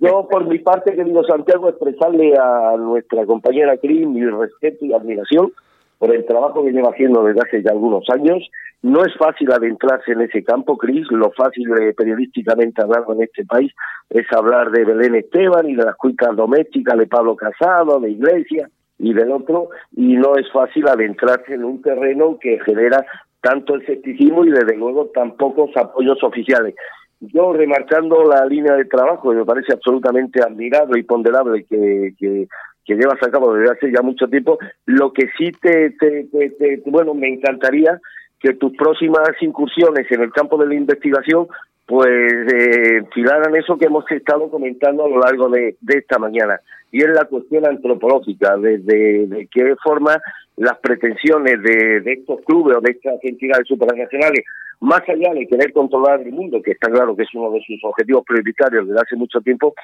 yo, 0.00 0.28
por 0.30 0.46
mi 0.46 0.58
parte, 0.60 0.94
querido 0.94 1.24
Santiago, 1.24 1.68
expresarle 1.68 2.32
a 2.40 2.76
nuestra 2.78 3.26
compañera 3.26 3.76
Cris 3.76 4.06
mi 4.06 4.24
respeto 4.24 4.86
y 4.86 4.92
admiración 4.92 5.52
por 5.98 6.14
el 6.14 6.24
trabajo 6.26 6.64
que 6.64 6.72
lleva 6.72 6.90
haciendo 6.90 7.24
desde 7.24 7.40
hace 7.40 7.62
ya 7.62 7.70
algunos 7.70 8.08
años 8.10 8.50
no 8.84 9.02
es 9.02 9.16
fácil 9.16 9.50
adentrarse 9.50 10.12
en 10.12 10.20
ese 10.20 10.44
campo, 10.44 10.76
Cris. 10.76 11.06
Lo 11.10 11.30
fácil 11.30 11.66
eh, 11.80 11.94
periodísticamente 11.96 12.82
hablando 12.82 13.14
en 13.14 13.22
este 13.22 13.46
país 13.46 13.72
es 14.10 14.26
hablar 14.30 14.70
de 14.72 14.84
Belén 14.84 15.14
Esteban 15.14 15.66
y 15.70 15.74
de 15.74 15.84
las 15.84 15.96
cuicas 15.96 16.36
domésticas 16.36 16.98
de 16.98 17.06
Pablo 17.06 17.34
Casado, 17.34 17.98
de 17.98 18.10
Iglesia 18.10 18.68
y 18.98 19.14
del 19.14 19.32
otro, 19.32 19.70
y 19.96 20.16
no 20.16 20.36
es 20.36 20.52
fácil 20.52 20.86
adentrarse 20.86 21.54
en 21.54 21.64
un 21.64 21.80
terreno 21.80 22.38
que 22.38 22.60
genera 22.60 23.06
tanto 23.40 23.76
escepticismo 23.76 24.44
y 24.44 24.50
desde 24.50 24.76
luego 24.76 25.06
tan 25.06 25.34
pocos 25.38 25.70
apoyos 25.76 26.22
oficiales. 26.22 26.74
Yo 27.20 27.54
remarcando 27.54 28.22
la 28.24 28.44
línea 28.44 28.74
de 28.74 28.84
trabajo, 28.84 29.32
me 29.32 29.46
parece 29.46 29.72
absolutamente 29.72 30.42
admirable 30.42 31.00
y 31.00 31.04
ponderable 31.04 31.64
que, 31.64 32.48
que 32.84 32.94
llevas 32.94 33.22
a 33.22 33.30
cabo 33.30 33.54
desde 33.54 33.72
hace 33.72 33.92
ya 33.92 34.02
mucho 34.02 34.28
tiempo, 34.28 34.58
lo 34.86 35.12
que 35.12 35.28
sí 35.38 35.52
te, 35.52 35.90
te, 35.90 36.82
bueno, 36.86 37.14
me 37.14 37.28
encantaría 37.28 38.00
que 38.38 38.54
tus 38.54 38.76
próximas 38.76 39.30
incursiones 39.40 40.10
en 40.10 40.22
el 40.22 40.32
campo 40.32 40.58
de 40.58 40.66
la 40.66 40.74
investigación 40.74 41.48
pues 41.86 42.08
eh, 42.08 42.96
enfilaran 42.98 43.54
eso 43.56 43.76
que 43.76 43.86
hemos 43.86 44.10
estado 44.10 44.50
comentando 44.50 45.04
a 45.04 45.08
lo 45.08 45.18
largo 45.18 45.48
de, 45.48 45.76
esta 45.88 46.18
mañana. 46.18 46.60
Y 46.90 47.02
es 47.02 47.08
la 47.08 47.24
cuestión 47.24 47.66
antropológica 47.66 48.56
de, 48.56 48.78
de, 48.78 49.48
qué 49.52 49.74
forma 49.82 50.16
las 50.56 50.78
pretensiones 50.78 51.62
de, 51.62 52.12
estos 52.12 52.40
clubes 52.46 52.76
o 52.76 52.80
de 52.80 52.92
estas 52.92 53.16
entidades 53.22 53.66
supranacionales 53.66 54.44
más 54.80 55.02
allá 55.08 55.32
de 55.32 55.46
querer 55.46 55.72
controlar 55.72 56.20
el 56.20 56.32
mundo 56.32 56.60
que 56.62 56.72
está 56.72 56.90
claro 56.90 57.16
que 57.16 57.22
es 57.22 57.34
uno 57.34 57.50
de 57.52 57.62
sus 57.66 57.82
objetivos 57.84 58.24
prioritarios 58.26 58.86
desde 58.86 59.00
hace 59.00 59.16
mucho 59.16 59.40
tiempo 59.40 59.74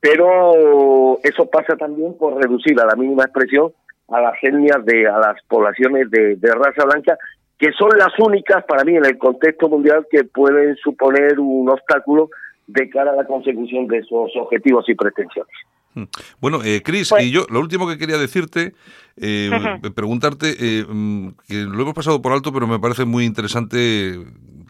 pero 0.00 1.18
eso 1.22 1.46
pasa 1.46 1.76
también 1.76 2.16
por 2.18 2.40
reducir 2.40 2.80
a 2.80 2.86
la 2.86 2.96
mínima 2.96 3.24
expresión 3.24 3.72
a 4.08 4.20
las 4.20 4.34
etnias 4.42 4.84
de 4.84 5.08
a 5.08 5.18
las 5.18 5.42
poblaciones 5.48 6.10
de 6.10 6.38
raza 6.54 6.84
blanca 6.84 7.18
que 7.58 7.72
son 7.72 7.90
las 7.96 8.12
únicas 8.18 8.64
para 8.64 8.84
mí 8.84 8.96
en 8.96 9.04
el 9.04 9.18
contexto 9.18 9.68
mundial 9.68 10.06
que 10.10 10.24
pueden 10.24 10.76
suponer 10.76 11.40
un 11.40 11.68
obstáculo 11.70 12.30
de 12.66 12.90
cara 12.90 13.12
a 13.12 13.16
la 13.16 13.26
consecución 13.26 13.86
de 13.86 13.98
esos 13.98 14.30
objetivos 14.36 14.88
y 14.88 14.94
pretensiones. 14.94 15.54
Hmm. 15.94 16.04
Bueno, 16.40 16.62
eh, 16.62 16.82
Cris, 16.82 17.08
pues 17.10 17.24
y 17.24 17.30
yo 17.30 17.46
lo 17.48 17.60
último 17.60 17.88
que 17.88 17.96
quería 17.96 18.18
decirte, 18.18 18.74
eh, 19.16 19.50
preguntarte, 19.94 20.54
eh, 20.58 20.84
mm, 20.86 21.28
que 21.48 21.54
lo 21.54 21.82
hemos 21.82 21.94
pasado 21.94 22.20
por 22.20 22.32
alto, 22.32 22.52
pero 22.52 22.66
me 22.66 22.78
parece 22.78 23.04
muy 23.04 23.24
interesante 23.24 24.18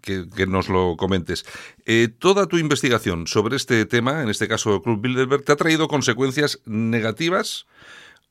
que, 0.02 0.46
nos 0.46 0.68
lo 0.68 0.96
comentes. 0.96 1.44
Eh, 1.86 2.08
toda 2.08 2.46
tu 2.46 2.58
investigación 2.58 3.26
sobre 3.26 3.56
este 3.56 3.84
tema, 3.86 4.22
en 4.22 4.28
este 4.28 4.48
caso 4.48 4.82
Club 4.82 5.00
Bilderberg, 5.00 5.44
¿te 5.44 5.52
ha 5.52 5.56
traído 5.56 5.88
consecuencias 5.88 6.60
negativas 6.66 7.66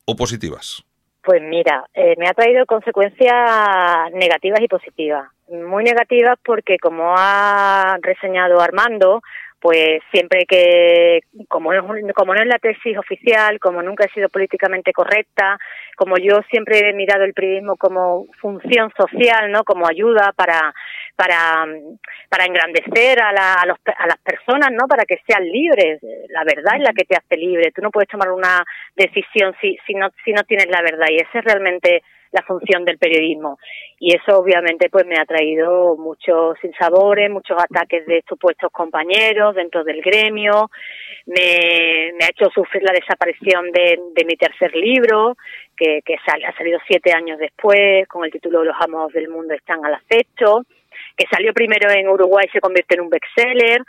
o 0.05 0.15
positivas? 0.15 0.83
Pues 1.23 1.41
mira, 1.41 1.85
eh, 1.93 2.13
me 2.19 2.27
ha 2.27 2.33
traído 2.33 2.65
consecuencias 2.67 4.11
negativas 4.13 4.61
y 4.61 4.67
positivas. 4.67 5.27
Muy 5.49 5.83
negativas 5.83 6.37
porque, 6.43 6.77
como 6.77 7.15
ha 7.17 7.97
reseñado 8.01 8.61
Armando, 8.61 9.21
pues 9.65 9.99
siempre 10.11 10.45
que, 10.47 11.21
como 11.47 11.73
no, 11.73 11.87
como 12.13 12.35
no 12.35 12.39
es 12.39 12.45
la 12.45 12.59
tesis 12.59 12.95
oficial, 12.99 13.59
como 13.59 13.81
nunca 13.81 14.05
he 14.05 14.13
sido 14.13 14.29
políticamente 14.29 14.93
correcta, 14.93 15.57
como 15.95 16.17
yo 16.17 16.41
siempre 16.51 16.87
he 16.87 16.93
mirado 16.93 17.23
el 17.23 17.33
periodismo 17.33 17.75
como 17.75 18.27
función 18.39 18.91
social, 18.95 19.51
¿no? 19.51 19.63
Como 19.63 19.87
ayuda 19.87 20.33
para, 20.35 20.71
para, 21.15 21.65
para 22.29 22.45
engrandecer 22.45 23.19
a, 23.19 23.33
la, 23.33 23.53
a, 23.55 23.65
los, 23.65 23.79
a 23.87 24.05
las 24.05 24.17
personas, 24.17 24.69
¿no? 24.71 24.87
Para 24.87 25.03
que 25.03 25.17
sean 25.27 25.43
libres. 25.43 25.99
La 26.29 26.43
verdad 26.43 26.75
es 26.75 26.83
la 26.83 26.93
que 26.93 27.05
te 27.05 27.15
hace 27.15 27.35
libre. 27.35 27.71
Tú 27.71 27.81
no 27.81 27.89
puedes 27.89 28.07
tomar 28.07 28.29
una 28.29 28.63
decisión 28.95 29.55
si, 29.61 29.79
si 29.87 29.95
no, 29.95 30.11
si 30.23 30.31
no 30.31 30.43
tienes 30.43 30.67
la 30.69 30.83
verdad. 30.83 31.07
Y 31.09 31.15
esa 31.15 31.39
es 31.39 31.43
realmente 31.43 32.03
la 32.35 32.43
función 32.43 32.83
del 32.85 32.97
periodismo. 32.97 33.57
Y 33.99 34.13
eso 34.13 34.37
obviamente 34.37 34.89
pues 34.89 35.05
me 35.05 35.15
ha 35.17 35.25
traído 35.25 35.95
muchos 35.95 36.59
sinsabores, 36.59 37.31
muchos 37.31 37.57
ataques 37.57 38.05
de 38.05 38.23
supuestos 38.27 38.71
compañeros 38.71 39.55
dentro 39.55 39.83
del 39.83 40.01
gremio, 40.01 40.69
me, 41.25 42.11
ha 42.21 42.29
hecho 42.29 42.49
sufrir 42.53 42.83
la 42.83 42.91
desaparición 42.91 43.71
de, 43.71 44.25
mi 44.25 44.35
tercer 44.35 44.75
libro, 44.75 45.35
que, 45.75 46.01
que 46.05 46.15
ha 46.15 46.57
salido 46.57 46.79
siete 46.87 47.13
años 47.13 47.39
después, 47.39 48.07
con 48.07 48.25
el 48.25 48.31
título 48.31 48.63
Los 48.63 48.75
amos 48.79 49.13
del 49.13 49.29
mundo 49.29 49.53
están 49.53 49.83
al 49.85 49.95
acecho, 49.95 50.63
que 51.17 51.25
salió 51.31 51.53
primero 51.53 51.89
en 51.89 52.07
Uruguay 52.09 52.45
y 52.47 52.51
se 52.51 52.59
convierte 52.59 52.95
en 52.95 53.01
un 53.01 53.09
bestseller. 53.09 53.81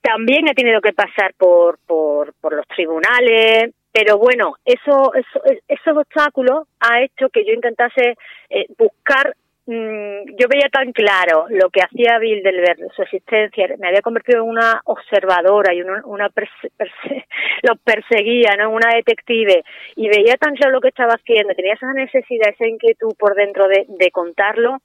También 0.00 0.48
he 0.48 0.54
tenido 0.54 0.80
que 0.80 0.92
pasar 0.92 1.34
por, 1.36 1.78
por 1.86 2.52
los 2.52 2.66
tribunales, 2.68 3.72
pero 3.92 4.18
bueno, 4.18 4.54
eso, 4.64 5.12
eso, 5.14 5.42
esos 5.66 5.96
obstáculos 5.96 6.68
ha 6.80 7.02
hecho 7.02 7.28
que 7.30 7.44
yo 7.44 7.52
intentase 7.52 8.16
eh, 8.50 8.66
buscar 8.76 9.34
mm, 9.66 10.36
yo 10.38 10.46
veía 10.48 10.68
tan 10.70 10.92
claro 10.92 11.46
lo 11.48 11.70
que 11.70 11.80
hacía 11.82 12.18
Bilderberg, 12.18 12.92
su 12.94 13.02
existencia, 13.02 13.66
me 13.78 13.88
había 13.88 14.02
convertido 14.02 14.42
en 14.42 14.50
una 14.50 14.80
observadora 14.84 15.74
y 15.74 15.82
una, 15.82 16.02
una 16.04 16.30
los 17.62 17.78
perseguía, 17.82 18.56
¿no? 18.58 18.70
Una 18.70 18.94
detective 18.94 19.64
y 19.96 20.08
veía 20.08 20.34
tan 20.34 20.54
claro 20.54 20.74
lo 20.74 20.80
que 20.80 20.88
estaba 20.88 21.14
haciendo, 21.14 21.54
tenía 21.54 21.74
esa 21.74 21.92
necesidad, 21.92 22.50
esa 22.50 22.66
inquietud 22.66 23.14
por 23.18 23.34
dentro 23.34 23.68
de, 23.68 23.86
de 23.88 24.10
contarlo 24.10 24.78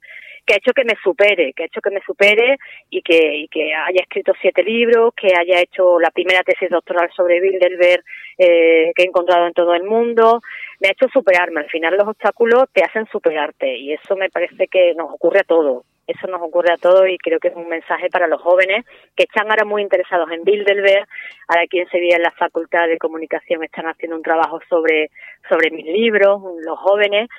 que 0.44 0.54
ha 0.54 0.56
hecho 0.56 0.72
que 0.72 0.84
me 0.84 0.94
supere, 1.02 1.52
que 1.52 1.64
ha 1.64 1.66
hecho 1.66 1.80
que 1.80 1.90
me 1.90 2.00
supere 2.00 2.56
y 2.90 3.02
que, 3.02 3.36
y 3.36 3.48
que 3.48 3.74
haya 3.74 4.02
escrito 4.02 4.32
siete 4.40 4.62
libros, 4.62 5.14
que 5.14 5.28
haya 5.28 5.60
hecho 5.60 5.98
la 5.98 6.10
primera 6.10 6.42
tesis 6.42 6.70
doctoral 6.70 7.10
sobre 7.14 7.40
Bilderberg 7.40 8.02
eh, 8.38 8.92
que 8.94 9.02
he 9.02 9.06
encontrado 9.06 9.46
en 9.46 9.52
todo 9.52 9.74
el 9.74 9.84
mundo, 9.84 10.40
me 10.80 10.88
ha 10.88 10.92
hecho 10.92 11.08
superarme. 11.12 11.60
Al 11.60 11.70
final 11.70 11.96
los 11.96 12.08
obstáculos 12.08 12.64
te 12.72 12.82
hacen 12.82 13.06
superarte 13.06 13.76
y 13.76 13.92
eso 13.92 14.16
me 14.16 14.30
parece 14.30 14.66
que 14.66 14.94
nos 14.94 15.12
ocurre 15.12 15.40
a 15.40 15.44
todos. 15.44 15.84
Eso 16.06 16.26
nos 16.26 16.42
ocurre 16.42 16.72
a 16.72 16.76
todos 16.76 17.08
y 17.08 17.16
creo 17.16 17.38
que 17.38 17.48
es 17.48 17.56
un 17.56 17.68
mensaje 17.68 18.10
para 18.10 18.26
los 18.26 18.42
jóvenes 18.42 18.84
que 19.16 19.22
están 19.22 19.50
ahora 19.50 19.64
muy 19.64 19.80
interesados 19.80 20.30
en 20.30 20.44
Bilderberg. 20.44 21.06
Ahora 21.48 21.62
aquí 21.62 21.78
en 21.78 21.88
Sevilla 21.88 22.16
en 22.16 22.22
la 22.22 22.30
Facultad 22.32 22.86
de 22.88 22.98
Comunicación 22.98 23.64
están 23.64 23.86
haciendo 23.86 24.16
un 24.16 24.22
trabajo 24.22 24.60
sobre, 24.68 25.10
sobre 25.48 25.70
mis 25.70 25.86
libros, 25.86 26.42
los 26.62 26.78
jóvenes 26.78 27.30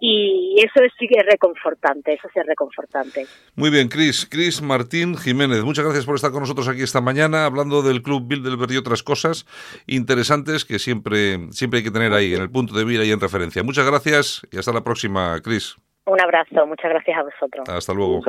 y 0.00 0.56
eso 0.58 0.80
sí 0.98 1.06
que 1.08 1.20
es 1.20 1.26
reconfortante, 1.26 2.14
eso 2.14 2.28
sí 2.32 2.40
es 2.40 2.46
reconfortante. 2.46 3.26
Muy 3.54 3.70
bien, 3.70 3.88
Cris, 3.88 4.26
Cris 4.30 4.62
Martín 4.62 5.16
Jiménez, 5.16 5.62
muchas 5.62 5.84
gracias 5.84 6.04
por 6.04 6.16
estar 6.16 6.30
con 6.30 6.40
nosotros 6.40 6.68
aquí 6.68 6.82
esta 6.82 7.00
mañana 7.00 7.44
hablando 7.44 7.82
del 7.82 8.02
Club 8.02 8.26
Bilderberg 8.26 8.72
y 8.72 8.76
otras 8.76 9.02
cosas 9.02 9.46
interesantes 9.86 10.64
que 10.64 10.78
siempre, 10.78 11.50
siempre 11.50 11.78
hay 11.78 11.84
que 11.84 11.90
tener 11.90 12.12
ahí 12.12 12.34
en 12.34 12.42
el 12.42 12.50
punto 12.50 12.74
de 12.74 12.84
mira 12.84 13.04
y 13.04 13.10
en 13.10 13.20
referencia. 13.20 13.62
Muchas 13.62 13.86
gracias 13.86 14.46
y 14.50 14.58
hasta 14.58 14.72
la 14.72 14.84
próxima, 14.84 15.40
Cris. 15.42 15.76
Un 16.06 16.20
abrazo, 16.20 16.66
muchas 16.66 16.90
gracias 16.90 17.18
a 17.18 17.22
vosotros. 17.24 17.68
Hasta 17.68 17.92
luego. 17.92 18.20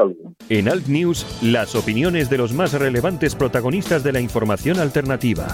En 0.49 0.68
Alt 0.68 0.88
News, 0.88 1.43
las 1.43 1.76
opiniones 1.76 2.28
de 2.28 2.39
los 2.39 2.51
más 2.51 2.74
relevantes 2.74 3.36
protagonistas 3.36 4.03
de 4.03 4.13
la 4.13 4.20
información 4.20 4.80
alternativa. 4.80 5.47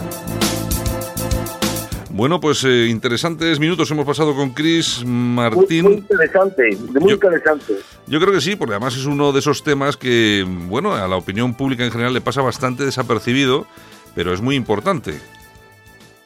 Bueno, 2.14 2.40
pues 2.40 2.64
eh, 2.64 2.90
interesantes 2.92 3.60
minutos 3.60 3.90
hemos 3.90 4.06
pasado 4.06 4.36
con 4.36 4.52
Chris 4.52 5.04
Martín. 5.04 5.84
Muy, 5.84 5.94
interesante, 5.96 6.70
muy 7.00 7.10
yo, 7.10 7.16
interesante. 7.16 7.74
Yo 8.06 8.20
creo 8.20 8.32
que 8.32 8.40
sí, 8.40 8.56
porque 8.56 8.76
además 8.76 8.96
es 8.96 9.08
uno 9.08 9.32
de 9.32 9.40
esos 9.40 9.64
temas 9.64 9.98
que, 9.98 10.46
bueno, 10.68 10.94
a 10.94 11.08
la 11.08 11.16
opinión 11.16 11.56
pública 11.56 11.84
en 11.84 11.90
general 11.90 12.14
le 12.14 12.22
pasa 12.22 12.44
bastante 12.44 12.86
desapercibido, 12.86 13.66
pero 14.14 14.32
es 14.32 14.42
muy 14.42 14.56
importante. 14.56 15.14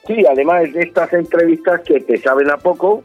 Sí, 0.06 0.26
además 0.30 0.74
de 0.74 0.82
estas 0.82 1.14
entrevistas 1.14 1.80
que 1.86 2.02
te 2.02 2.18
saben 2.18 2.52
a 2.52 2.58
poco, 2.58 3.02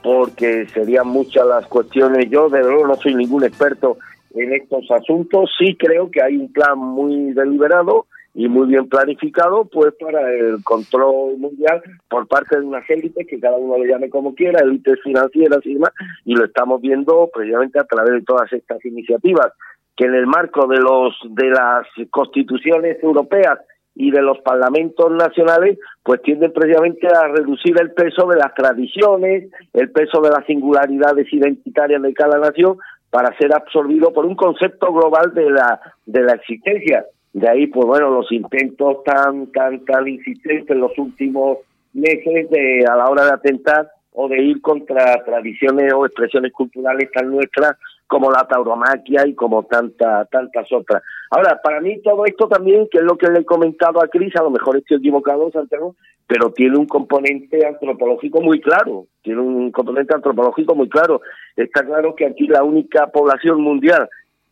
porque 0.00 0.68
serían 0.72 1.08
muchas 1.08 1.44
las 1.48 1.66
cuestiones. 1.66 2.30
Yo, 2.30 2.48
de 2.48 2.62
verdad, 2.62 2.86
no 2.86 2.94
soy 2.94 3.16
ningún 3.16 3.42
experto 3.42 3.98
en 4.36 4.52
estos 4.52 4.88
asuntos. 4.92 5.50
Sí 5.58 5.76
creo 5.76 6.08
que 6.12 6.22
hay 6.22 6.36
un 6.36 6.52
plan 6.52 6.78
muy 6.78 7.32
deliberado 7.32 8.06
y 8.34 8.48
muy 8.48 8.68
bien 8.68 8.88
planificado 8.88 9.64
pues 9.64 9.92
para 10.00 10.32
el 10.32 10.62
control 10.62 11.36
mundial 11.38 11.82
por 12.08 12.28
parte 12.28 12.58
de 12.58 12.64
unas 12.64 12.88
élites 12.88 13.26
que 13.26 13.40
cada 13.40 13.56
uno 13.56 13.76
le 13.78 13.88
llame 13.88 14.08
como 14.08 14.34
quiera, 14.34 14.60
élites 14.60 15.00
financieras 15.02 15.60
y 15.64 15.74
demás, 15.74 15.92
y 16.24 16.34
lo 16.34 16.44
estamos 16.44 16.80
viendo 16.80 17.28
precisamente 17.32 17.80
a 17.80 17.84
través 17.84 18.12
de 18.12 18.22
todas 18.22 18.52
estas 18.52 18.84
iniciativas 18.84 19.52
que 19.96 20.06
en 20.06 20.14
el 20.14 20.26
marco 20.26 20.66
de 20.66 20.78
los 20.78 21.14
de 21.28 21.50
las 21.50 21.86
constituciones 22.10 23.02
europeas 23.02 23.58
y 23.94 24.10
de 24.10 24.22
los 24.22 24.38
parlamentos 24.38 25.10
nacionales, 25.10 25.78
pues 26.02 26.22
tienden 26.22 26.52
precisamente 26.52 27.06
a 27.08 27.28
reducir 27.28 27.78
el 27.78 27.92
peso 27.92 28.26
de 28.28 28.38
las 28.38 28.54
tradiciones, 28.54 29.50
el 29.74 29.90
peso 29.90 30.22
de 30.22 30.30
las 30.30 30.46
singularidades 30.46 31.30
identitarias 31.32 32.00
de 32.00 32.14
cada 32.14 32.38
nación 32.38 32.78
para 33.10 33.36
ser 33.36 33.52
absorbido 33.54 34.12
por 34.12 34.24
un 34.24 34.36
concepto 34.36 34.92
global 34.92 35.34
de 35.34 35.50
la 35.50 35.80
de 36.06 36.22
la 36.22 36.32
existencia. 36.32 37.04
De 37.32 37.48
ahí, 37.48 37.66
pues 37.68 37.86
bueno, 37.86 38.10
los 38.10 38.30
intentos 38.32 39.04
tan 39.04 39.46
tan 39.52 39.84
tan 39.84 40.08
insistentes 40.08 40.70
en 40.70 40.80
los 40.80 40.96
últimos 40.98 41.58
meses 41.92 42.50
de 42.50 42.84
a 42.90 42.96
la 42.96 43.08
hora 43.08 43.24
de 43.24 43.32
atentar 43.32 43.90
o 44.12 44.28
de 44.28 44.42
ir 44.42 44.60
contra 44.60 45.22
tradiciones 45.24 45.92
o 45.92 46.04
expresiones 46.04 46.52
culturales 46.52 47.10
tan 47.12 47.30
nuestras 47.30 47.76
como 48.10 48.28
la 48.28 48.44
tauromaquia 48.48 49.24
y 49.24 49.34
como 49.36 49.62
tanta, 49.66 50.24
tantas 50.24 50.66
otras. 50.72 51.00
Ahora, 51.30 51.60
para 51.62 51.80
mí 51.80 52.02
todo 52.02 52.26
esto 52.26 52.48
también, 52.48 52.88
que 52.90 52.98
es 52.98 53.04
lo 53.04 53.16
que 53.16 53.30
le 53.30 53.38
he 53.38 53.44
comentado 53.44 54.02
a 54.02 54.08
Cris, 54.08 54.34
a 54.34 54.42
lo 54.42 54.50
mejor 54.50 54.76
estoy 54.76 54.96
equivocado, 54.96 55.48
Santiago, 55.52 55.94
pero 56.26 56.52
tiene 56.52 56.76
un 56.76 56.86
componente 56.86 57.64
antropológico 57.64 58.40
muy 58.40 58.60
claro, 58.60 59.06
tiene 59.22 59.40
un 59.40 59.70
componente 59.70 60.12
antropológico 60.12 60.74
muy 60.74 60.88
claro. 60.88 61.20
Está 61.54 61.84
claro 61.84 62.16
que 62.16 62.26
aquí 62.26 62.48
la 62.48 62.64
única 62.64 63.06
población 63.06 63.60
mundial 63.60 64.08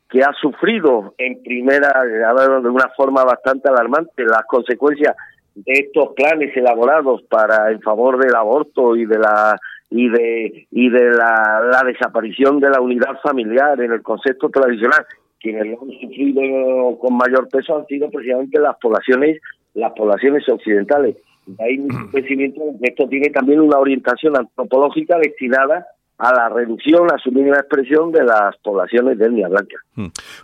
que 0.09 0.23
ha 0.23 0.33
sufrido 0.41 1.15
en 1.19 1.43
primera, 1.43 2.03
de 2.03 2.69
una 2.69 2.89
forma 2.97 3.25
bastante 3.25 3.69
alarmante, 3.69 4.25
las 4.25 4.45
consecuencias 4.47 5.15
de 5.55 5.73
estos 5.73 6.15
planes 6.15 6.57
elaborados 6.57 7.23
para 7.25 7.71
en 7.71 7.81
favor 7.81 8.19
del 8.19 8.35
aborto 8.35 8.97
y 8.97 9.05
de 9.05 9.19
la 9.19 9.59
y 9.91 10.09
de 10.09 10.67
y 10.71 10.89
de 10.91 11.11
la, 11.11 11.63
la 11.73 11.83
desaparición 11.85 12.61
de 12.61 12.71
la 12.71 12.81
unidad 12.81 13.19
familiar 13.23 13.81
en 13.81 13.93
el 13.93 14.03
concepto 14.03 14.51
tradicional 14.51 15.05
quienes 15.41 15.67
lo 15.67 15.83
han 15.83 15.91
sufrido 16.01 16.99
con 16.99 17.17
mayor 17.17 17.49
peso 17.49 17.77
han 17.77 17.87
sido 17.87 18.11
precisamente 18.11 18.61
las 18.61 18.77
poblaciones 18.79 19.41
las 19.75 19.93
poblaciones 19.93 20.49
occidentales. 20.49 21.17
De 21.47 21.65
ahí 21.65 21.79
mi 21.79 21.89
convencimiento 21.89 22.61
que 22.81 22.91
esto 22.91 23.09
tiene 23.09 23.31
también 23.31 23.61
una 23.61 23.79
orientación 23.79 24.37
antropológica 24.37 25.19
destinada 25.19 25.87
a 26.19 26.35
la 26.35 26.49
reducción, 26.49 27.11
a 27.13 27.19
su 27.19 27.31
mínima 27.31 27.57
expresión 27.57 28.11
de 28.11 28.25
las 28.25 28.57
poblaciones 28.59 29.19
de 29.19 29.27
etnia 29.27 29.49
blanca. 29.49 29.77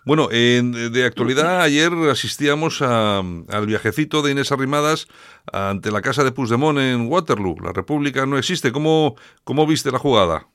Bueno, 0.07 0.29
de 0.29 1.05
actualidad, 1.05 1.63
ayer 1.63 1.91
asistíamos 2.11 2.81
a, 2.81 3.19
al 3.19 3.67
viajecito 3.67 4.23
de 4.23 4.33
Inés 4.33 4.53
Arrimadas 4.53 5.09
ante 5.53 5.91
la 5.91 6.01
casa 6.01 6.23
de 6.23 6.33
Puigdemont 6.33 6.79
en 6.79 7.11
Waterloo. 7.11 7.57
La 7.63 7.73
República 7.73 8.25
no 8.25 8.39
existe. 8.39 8.71
¿Cómo, 8.71 9.17
cómo 9.43 9.67
viste 9.67 9.91
la 9.91 9.99
jugada? 9.99 10.47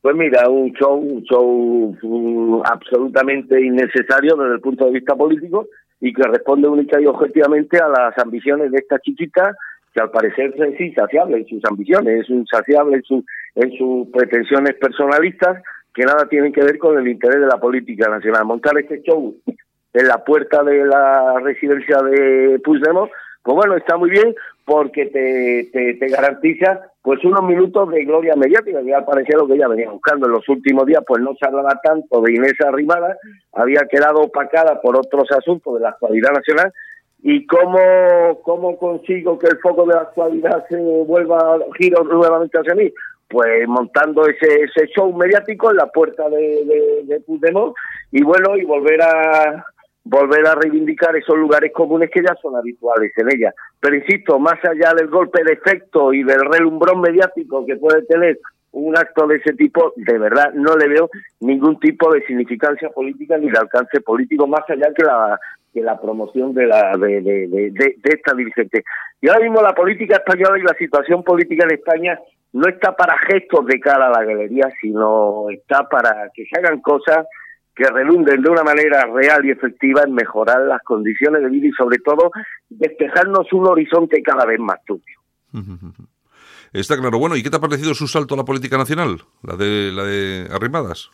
Pues 0.00 0.16
mira, 0.16 0.48
un 0.48 0.72
show, 0.72 0.98
un 0.98 1.22
show 1.24 1.96
mm, 2.02 2.62
absolutamente 2.64 3.58
innecesario 3.58 4.36
desde 4.36 4.54
el 4.54 4.60
punto 4.60 4.86
de 4.86 4.92
vista 4.92 5.14
político 5.14 5.66
y 6.00 6.12
que 6.12 6.22
responde 6.24 6.68
única 6.68 7.00
y 7.00 7.06
objetivamente 7.06 7.78
a 7.78 7.88
las 7.88 8.18
ambiciones 8.18 8.70
de 8.70 8.78
esta 8.78 8.98
chiquita 8.98 9.56
que 9.94 10.00
al 10.00 10.10
parecer 10.10 10.52
es 10.56 10.80
insaciable 10.80 11.38
en 11.38 11.46
sus 11.46 11.64
ambiciones, 11.64 12.22
es 12.22 12.30
insaciable 12.30 12.96
en, 12.96 13.02
su, 13.04 13.24
en 13.54 13.70
sus 13.78 14.08
pretensiones 14.08 14.74
personalistas 14.74 15.62
que 15.94 16.04
nada 16.04 16.26
tienen 16.28 16.52
que 16.52 16.64
ver 16.64 16.76
con 16.78 16.98
el 16.98 17.06
interés 17.06 17.40
de 17.40 17.46
la 17.46 17.58
política 17.58 18.10
nacional. 18.10 18.44
Montar 18.44 18.76
este 18.76 19.02
show 19.02 19.36
en 19.92 20.08
la 20.08 20.24
puerta 20.24 20.64
de 20.64 20.84
la 20.84 21.38
residencia 21.38 21.98
de 21.98 22.58
Puigdemont, 22.64 23.10
pues 23.44 23.54
bueno, 23.54 23.76
está 23.76 23.96
muy 23.96 24.10
bien 24.10 24.34
porque 24.64 25.06
te, 25.06 25.68
te, 25.72 25.94
te 25.94 26.08
garantiza 26.08 26.90
pues 27.00 27.22
unos 27.24 27.44
minutos 27.44 27.90
de 27.90 28.04
gloria 28.04 28.34
mediática, 28.34 28.82
que 28.82 28.94
al 28.94 29.04
parecer 29.04 29.36
lo 29.36 29.46
que 29.46 29.54
ella 29.54 29.68
venía 29.68 29.90
buscando 29.90 30.26
en 30.26 30.32
los 30.32 30.48
últimos 30.48 30.86
días, 30.86 31.04
pues 31.06 31.22
no 31.22 31.34
se 31.38 31.46
hablaba 31.46 31.78
tanto 31.84 32.22
de 32.22 32.32
Inés 32.32 32.54
Arrimada, 32.66 33.16
había 33.52 33.82
quedado 33.88 34.22
opacada 34.22 34.80
por 34.80 34.96
otros 34.96 35.30
asuntos 35.30 35.74
de 35.74 35.80
la 35.80 35.90
actualidad 35.90 36.32
nacional 36.32 36.72
¿Y 37.26 37.46
cómo, 37.46 37.78
cómo 38.42 38.76
consigo 38.76 39.38
que 39.38 39.46
el 39.46 39.58
foco 39.60 39.86
de 39.86 39.94
la 39.94 40.02
actualidad 40.02 40.62
se 40.68 40.76
vuelva 40.76 41.38
a 41.38 41.58
giro 41.78 42.04
nuevamente 42.04 42.58
hacia 42.58 42.74
mí? 42.74 42.92
Pues 43.30 43.66
montando 43.66 44.26
ese, 44.26 44.60
ese 44.60 44.88
show 44.88 45.10
mediático 45.16 45.70
en 45.70 45.78
la 45.78 45.86
puerta 45.86 46.28
de, 46.28 46.36
de, 47.06 47.22
y 48.12 48.22
bueno, 48.22 48.56
y 48.58 48.64
volver 48.64 49.00
a 49.00 49.64
volver 50.04 50.46
a 50.46 50.54
reivindicar 50.54 51.16
esos 51.16 51.38
lugares 51.38 51.72
comunes 51.72 52.10
que 52.10 52.22
ya 52.22 52.36
son 52.42 52.56
habituales 52.56 53.10
en 53.16 53.32
ella. 53.32 53.54
Pero 53.80 53.96
insisto, 53.96 54.38
más 54.38 54.62
allá 54.62 54.92
del 54.94 55.08
golpe 55.08 55.42
de 55.44 55.54
efecto 55.54 56.12
y 56.12 56.22
del 56.24 56.44
relumbrón 56.52 57.00
mediático 57.00 57.64
que 57.64 57.76
puede 57.76 58.02
tener 58.02 58.38
un 58.74 58.96
acto 58.96 59.26
de 59.26 59.36
ese 59.36 59.54
tipo, 59.54 59.92
de 59.96 60.18
verdad 60.18 60.52
no 60.52 60.76
le 60.76 60.88
veo 60.88 61.08
ningún 61.40 61.78
tipo 61.78 62.12
de 62.12 62.24
significancia 62.26 62.90
política 62.90 63.38
ni 63.38 63.48
de 63.48 63.58
alcance 63.58 64.00
político 64.00 64.46
más 64.46 64.68
allá 64.68 64.92
que 64.94 65.04
la 65.04 65.38
que 65.72 65.80
la 65.80 66.00
promoción 66.00 66.54
de 66.54 66.66
la 66.66 66.96
de, 66.96 67.72
esta 68.04 68.34
dirigente. 68.34 68.84
Y 69.20 69.28
ahora 69.28 69.40
mismo 69.40 69.60
la 69.60 69.74
política 69.74 70.16
española 70.16 70.58
y 70.58 70.62
la 70.62 70.74
situación 70.74 71.24
política 71.24 71.64
en 71.64 71.72
España 71.72 72.18
no 72.52 72.68
está 72.68 72.94
para 72.94 73.18
gestos 73.18 73.66
de 73.66 73.80
cara 73.80 74.06
a 74.06 74.10
la 74.10 74.24
galería, 74.24 74.68
sino 74.80 75.50
está 75.50 75.88
para 75.88 76.30
que 76.32 76.44
se 76.46 76.58
hagan 76.58 76.80
cosas 76.80 77.26
que 77.74 77.84
relunden 77.84 78.40
de 78.40 78.50
una 78.50 78.62
manera 78.62 79.06
real 79.06 79.44
y 79.44 79.50
efectiva 79.50 80.02
en 80.06 80.14
mejorar 80.14 80.60
las 80.60 80.80
condiciones 80.82 81.42
de 81.42 81.48
vida 81.48 81.66
y 81.66 81.72
sobre 81.72 81.98
todo 81.98 82.30
despejarnos 82.68 83.52
un 83.52 83.66
horizonte 83.66 84.22
cada 84.22 84.46
vez 84.46 84.60
más 84.60 84.78
turbio. 84.84 85.18
Está 86.74 86.96
claro. 86.98 87.20
Bueno, 87.20 87.36
¿y 87.36 87.42
qué 87.42 87.50
te 87.50 87.56
ha 87.56 87.60
parecido 87.60 87.94
su 87.94 88.08
salto 88.08 88.34
a 88.34 88.36
la 88.36 88.44
política 88.44 88.76
nacional, 88.76 89.18
la 89.44 89.54
de 89.54 89.92
la 89.92 90.02
de 90.02 90.48
Arrimadas? 90.52 91.08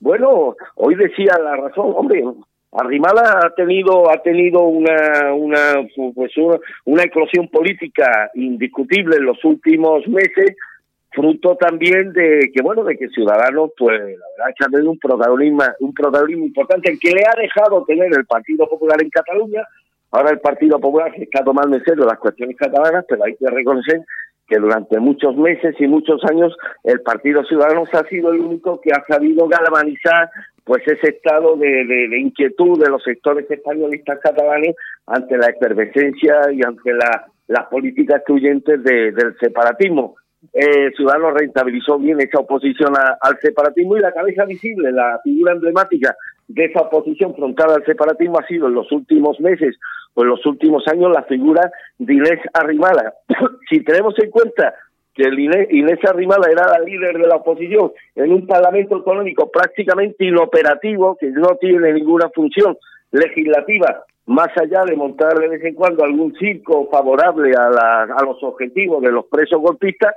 Bueno, 0.00 0.56
hoy 0.76 0.94
decía 0.94 1.38
la 1.38 1.56
razón, 1.56 1.92
hombre, 1.94 2.24
Arrimada 2.72 3.40
ha 3.44 3.54
tenido 3.54 4.10
ha 4.10 4.22
tenido 4.22 4.62
una 4.62 5.34
una 5.34 5.86
pues 6.14 6.32
una, 6.84 7.02
eclosión 7.02 7.48
política 7.48 8.30
indiscutible 8.34 9.16
en 9.16 9.24
los 9.24 9.42
últimos 9.44 10.06
meses 10.08 10.56
fruto 11.10 11.56
también 11.56 12.12
de 12.12 12.50
que 12.54 12.62
bueno 12.62 12.84
de 12.84 12.96
que 12.96 13.08
Ciudadanos 13.08 13.70
pues 13.76 13.98
la 13.98 14.06
verdad 14.06 14.54
ha 14.60 14.70
tenido 14.70 14.90
un 14.90 14.98
protagonismo 14.98 15.64
un 15.80 15.94
protagonismo 15.94 16.44
importante 16.44 16.92
el 16.92 16.98
que 16.98 17.12
le 17.12 17.22
ha 17.22 17.40
dejado 17.40 17.84
tener 17.86 18.12
el 18.12 18.26
Partido 18.26 18.68
Popular 18.68 19.02
en 19.02 19.08
Cataluña 19.08 19.62
ahora 20.10 20.30
el 20.30 20.40
Partido 20.40 20.78
Popular 20.78 21.10
se 21.16 21.22
está 21.22 21.42
tomando 21.42 21.74
en 21.74 21.84
serio 21.84 22.04
las 22.04 22.18
cuestiones 22.18 22.56
catalanas 22.56 23.06
pero 23.08 23.24
hay 23.24 23.34
que 23.34 23.48
reconocer 23.48 24.02
que 24.48 24.58
durante 24.58 24.98
muchos 24.98 25.36
meses 25.36 25.74
y 25.78 25.86
muchos 25.86 26.24
años 26.24 26.56
el 26.84 27.00
Partido 27.02 27.44
Ciudadanos 27.44 27.92
ha 27.94 28.04
sido 28.08 28.32
el 28.32 28.40
único 28.40 28.80
que 28.80 28.90
ha 28.92 29.04
sabido 29.06 29.46
galvanizar 29.46 30.30
pues 30.64 30.82
ese 30.86 31.10
estado 31.10 31.56
de, 31.56 31.84
de, 31.86 32.18
inquietud 32.18 32.82
de 32.82 32.90
los 32.90 33.02
sectores 33.02 33.50
españolistas 33.50 34.18
catalanes 34.20 34.76
ante 35.06 35.36
la 35.38 35.46
efervescencia 35.46 36.52
y 36.52 36.62
ante 36.62 36.92
la, 36.92 37.26
las 37.46 37.66
políticas 37.68 38.18
excluyentes 38.18 38.82
del 38.84 39.36
separatismo. 39.40 40.16
Eh, 40.52 40.92
Ciudadanos 40.94 41.34
rentabilizó 41.34 41.98
bien 41.98 42.20
esa 42.20 42.40
oposición 42.40 42.92
al 42.96 43.38
separatismo 43.40 43.96
y 43.96 44.00
la 44.00 44.12
cabeza 44.12 44.44
visible, 44.44 44.92
la 44.92 45.18
figura 45.24 45.52
emblemática 45.52 46.14
de 46.46 46.64
esa 46.64 46.80
oposición 46.80 47.34
frontal 47.34 47.70
al 47.70 47.84
separatismo 47.84 48.38
ha 48.38 48.46
sido 48.46 48.68
en 48.68 48.74
los 48.74 48.90
últimos 48.92 49.40
meses 49.40 49.76
en 50.22 50.28
los 50.28 50.44
últimos 50.46 50.86
años 50.88 51.10
la 51.12 51.22
figura 51.24 51.70
de 51.98 52.14
Inés 52.14 52.40
Arrimada. 52.52 53.14
si 53.70 53.82
tenemos 53.82 54.14
en 54.18 54.30
cuenta 54.30 54.74
que 55.14 55.24
Inés, 55.24 55.68
Inés 55.70 55.98
Arrimada 56.04 56.50
era 56.50 56.66
la 56.66 56.78
líder 56.80 57.18
de 57.18 57.26
la 57.26 57.36
oposición 57.36 57.92
en 58.14 58.32
un 58.32 58.46
parlamento 58.46 58.98
económico 58.98 59.50
prácticamente 59.50 60.24
inoperativo, 60.24 61.16
que 61.16 61.30
no 61.30 61.56
tiene 61.60 61.92
ninguna 61.92 62.28
función 62.30 62.76
legislativa, 63.10 64.04
más 64.26 64.48
allá 64.56 64.84
de 64.84 64.94
montar 64.94 65.38
de 65.38 65.48
vez 65.48 65.64
en 65.64 65.74
cuando 65.74 66.04
algún 66.04 66.34
circo 66.36 66.88
favorable 66.90 67.52
a, 67.56 67.70
la, 67.70 68.02
a 68.16 68.24
los 68.24 68.42
objetivos 68.42 69.02
de 69.02 69.10
los 69.10 69.26
presos 69.26 69.60
golpistas, 69.60 70.14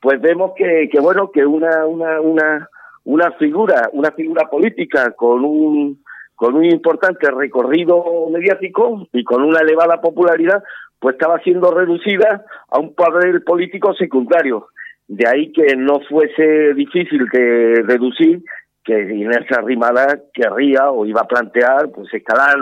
pues 0.00 0.20
vemos 0.20 0.52
que, 0.56 0.88
que 0.90 0.98
bueno, 0.98 1.30
que 1.30 1.44
una, 1.44 1.86
una, 1.86 2.20
una 2.20 2.68
una 3.04 3.32
figura, 3.32 3.88
una 3.92 4.10
figura 4.12 4.48
política 4.48 5.12
con 5.12 5.44
un 5.44 6.02
con 6.40 6.54
un 6.54 6.64
importante 6.64 7.30
recorrido 7.30 8.02
mediático 8.32 9.06
y 9.12 9.22
con 9.24 9.42
una 9.42 9.60
elevada 9.60 10.00
popularidad, 10.00 10.62
pues 10.98 11.12
estaba 11.12 11.38
siendo 11.40 11.70
reducida 11.70 12.46
a 12.70 12.78
un 12.78 12.94
papel 12.94 13.42
político 13.42 13.92
secundario. 13.92 14.68
De 15.06 15.28
ahí 15.28 15.52
que 15.52 15.76
no 15.76 16.00
fuese 16.08 16.72
difícil 16.72 17.26
de 17.30 17.82
reducir 17.86 18.42
que 18.82 19.02
Inés 19.14 19.52
Arrimada 19.54 20.18
querría 20.32 20.90
o 20.90 21.04
iba 21.04 21.20
a 21.20 21.28
plantear 21.28 21.90
pues 21.94 22.08
escalar 22.14 22.56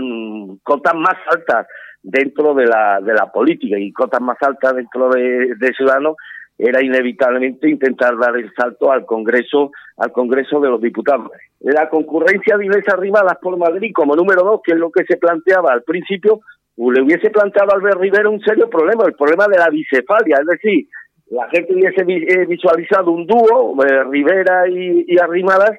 cotas 0.64 0.94
más 0.96 1.16
altas 1.30 1.68
dentro 2.02 2.55
de 2.55 2.66
la, 2.66 2.98
de 3.00 3.14
la 3.14 3.30
política 3.30 3.78
y 3.78 3.92
cotas 3.92 4.20
más 4.20 4.38
altas 4.40 4.74
dentro 4.74 5.09
de, 5.10 5.55
de 5.55 5.72
Ciudadanos 5.76 6.16
era 6.59 6.85
inevitablemente 6.85 7.70
intentar 7.70 8.18
dar 8.18 8.36
el 8.36 8.52
salto 8.55 8.90
al 8.90 9.06
Congreso, 9.06 9.70
al 9.97 10.10
Congreso 10.10 10.59
de 10.60 10.68
los 10.68 10.80
Diputados. 10.80 11.30
La 11.60 11.89
concurrencia 11.89 12.56
de 12.56 12.66
Inés 12.66 12.89
Arrimadas 12.89 13.39
por 13.40 13.56
Madrid 13.56 13.93
como 13.94 14.16
número 14.16 14.43
dos, 14.43 14.60
que 14.64 14.72
es 14.72 14.78
lo 14.78 14.90
que 14.90 15.05
se 15.05 15.16
planteaba 15.16 15.72
al 15.72 15.82
principio, 15.85 16.40
le 16.76 17.02
hubiese 17.02 17.30
planteado 17.30 17.72
a 17.72 17.76
Albert 17.76 18.01
Rivera 18.01 18.28
un 18.28 18.40
serio 18.40 18.68
problema, 18.68 19.05
el 19.06 19.14
problema 19.14 19.47
de 19.47 19.59
la 19.59 19.68
bicefalia, 19.68 20.39
es 20.40 20.47
decir, 20.47 20.86
la 21.30 21.48
gente 21.51 21.74
hubiese 21.74 22.02
eh, 22.02 22.47
visualizado 22.47 23.10
un 23.10 23.26
dúo, 23.26 23.76
eh, 23.85 24.05
Rivera 24.05 24.68
y, 24.68 25.05
y, 25.06 25.18
Arrimadas, 25.18 25.72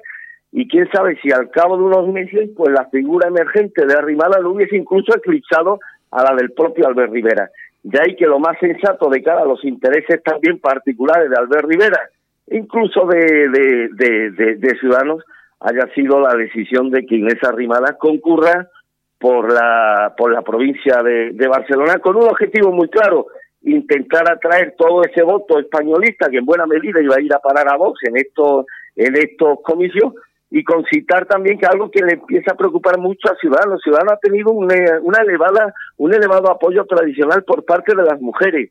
y 0.52 0.68
quién 0.68 0.88
sabe 0.92 1.18
si 1.22 1.30
al 1.32 1.50
cabo 1.50 1.76
de 1.76 1.84
unos 1.84 2.08
meses, 2.08 2.50
pues 2.56 2.72
la 2.72 2.88
figura 2.90 3.28
emergente 3.28 3.84
de 3.86 3.94
Arrimadas 3.94 4.40
lo 4.40 4.52
hubiese 4.52 4.76
incluso 4.76 5.16
eclipsado 5.16 5.78
a 6.10 6.22
la 6.22 6.36
del 6.36 6.52
propio 6.52 6.86
Albert 6.86 7.12
Rivera. 7.12 7.50
De 7.82 7.98
ahí 8.00 8.16
que 8.16 8.26
lo 8.26 8.38
más 8.38 8.58
sensato 8.58 9.08
de 9.08 9.22
cara 9.22 9.42
a 9.42 9.46
los 9.46 9.64
intereses 9.64 10.22
también 10.22 10.58
particulares 10.58 11.30
de 11.30 11.36
Albert 11.36 11.66
Rivera, 11.66 12.00
incluso 12.50 13.06
de, 13.06 13.48
de, 13.48 14.76
Ciudadanos, 14.80 15.24
haya 15.60 15.86
sido 15.94 16.20
la 16.20 16.34
decisión 16.34 16.90
de 16.90 17.06
que 17.06 17.16
Inés 17.16 17.42
Arrimadas 17.42 17.96
concurra 17.98 18.68
por 19.18 19.52
la, 19.52 20.14
por 20.16 20.32
la 20.32 20.42
provincia 20.42 21.02
de, 21.02 21.32
de 21.32 21.48
Barcelona 21.48 21.98
con 21.98 22.16
un 22.16 22.24
objetivo 22.24 22.72
muy 22.72 22.88
claro, 22.88 23.26
intentar 23.62 24.30
atraer 24.30 24.74
todo 24.76 25.02
ese 25.04 25.22
voto 25.22 25.58
españolista 25.58 26.30
que 26.30 26.38
en 26.38 26.46
buena 26.46 26.66
medida 26.66 27.00
iba 27.02 27.16
a 27.16 27.20
ir 27.20 27.32
a 27.34 27.38
parar 27.38 27.68
a 27.68 27.76
Vox 27.76 28.00
en 28.04 28.16
estos, 28.16 28.66
en 28.96 29.16
estos 29.16 29.58
comicios 29.62 30.14
y 30.50 30.64
concitar 30.64 31.26
también 31.26 31.58
que 31.58 31.66
algo 31.66 31.90
que 31.90 32.02
le 32.02 32.14
empieza 32.14 32.52
a 32.52 32.56
preocupar 32.56 32.98
mucho 32.98 33.30
a 33.30 33.36
Ciudadanos. 33.36 33.80
Ciudadanos 33.82 34.14
ha 34.14 34.18
tenido 34.18 34.50
una, 34.50 34.74
una 35.02 35.22
elevada, 35.22 35.72
un 35.96 36.12
elevado 36.12 36.50
apoyo 36.50 36.84
tradicional 36.86 37.44
por 37.44 37.64
parte 37.64 37.94
de 37.94 38.02
las 38.02 38.20
mujeres 38.20 38.70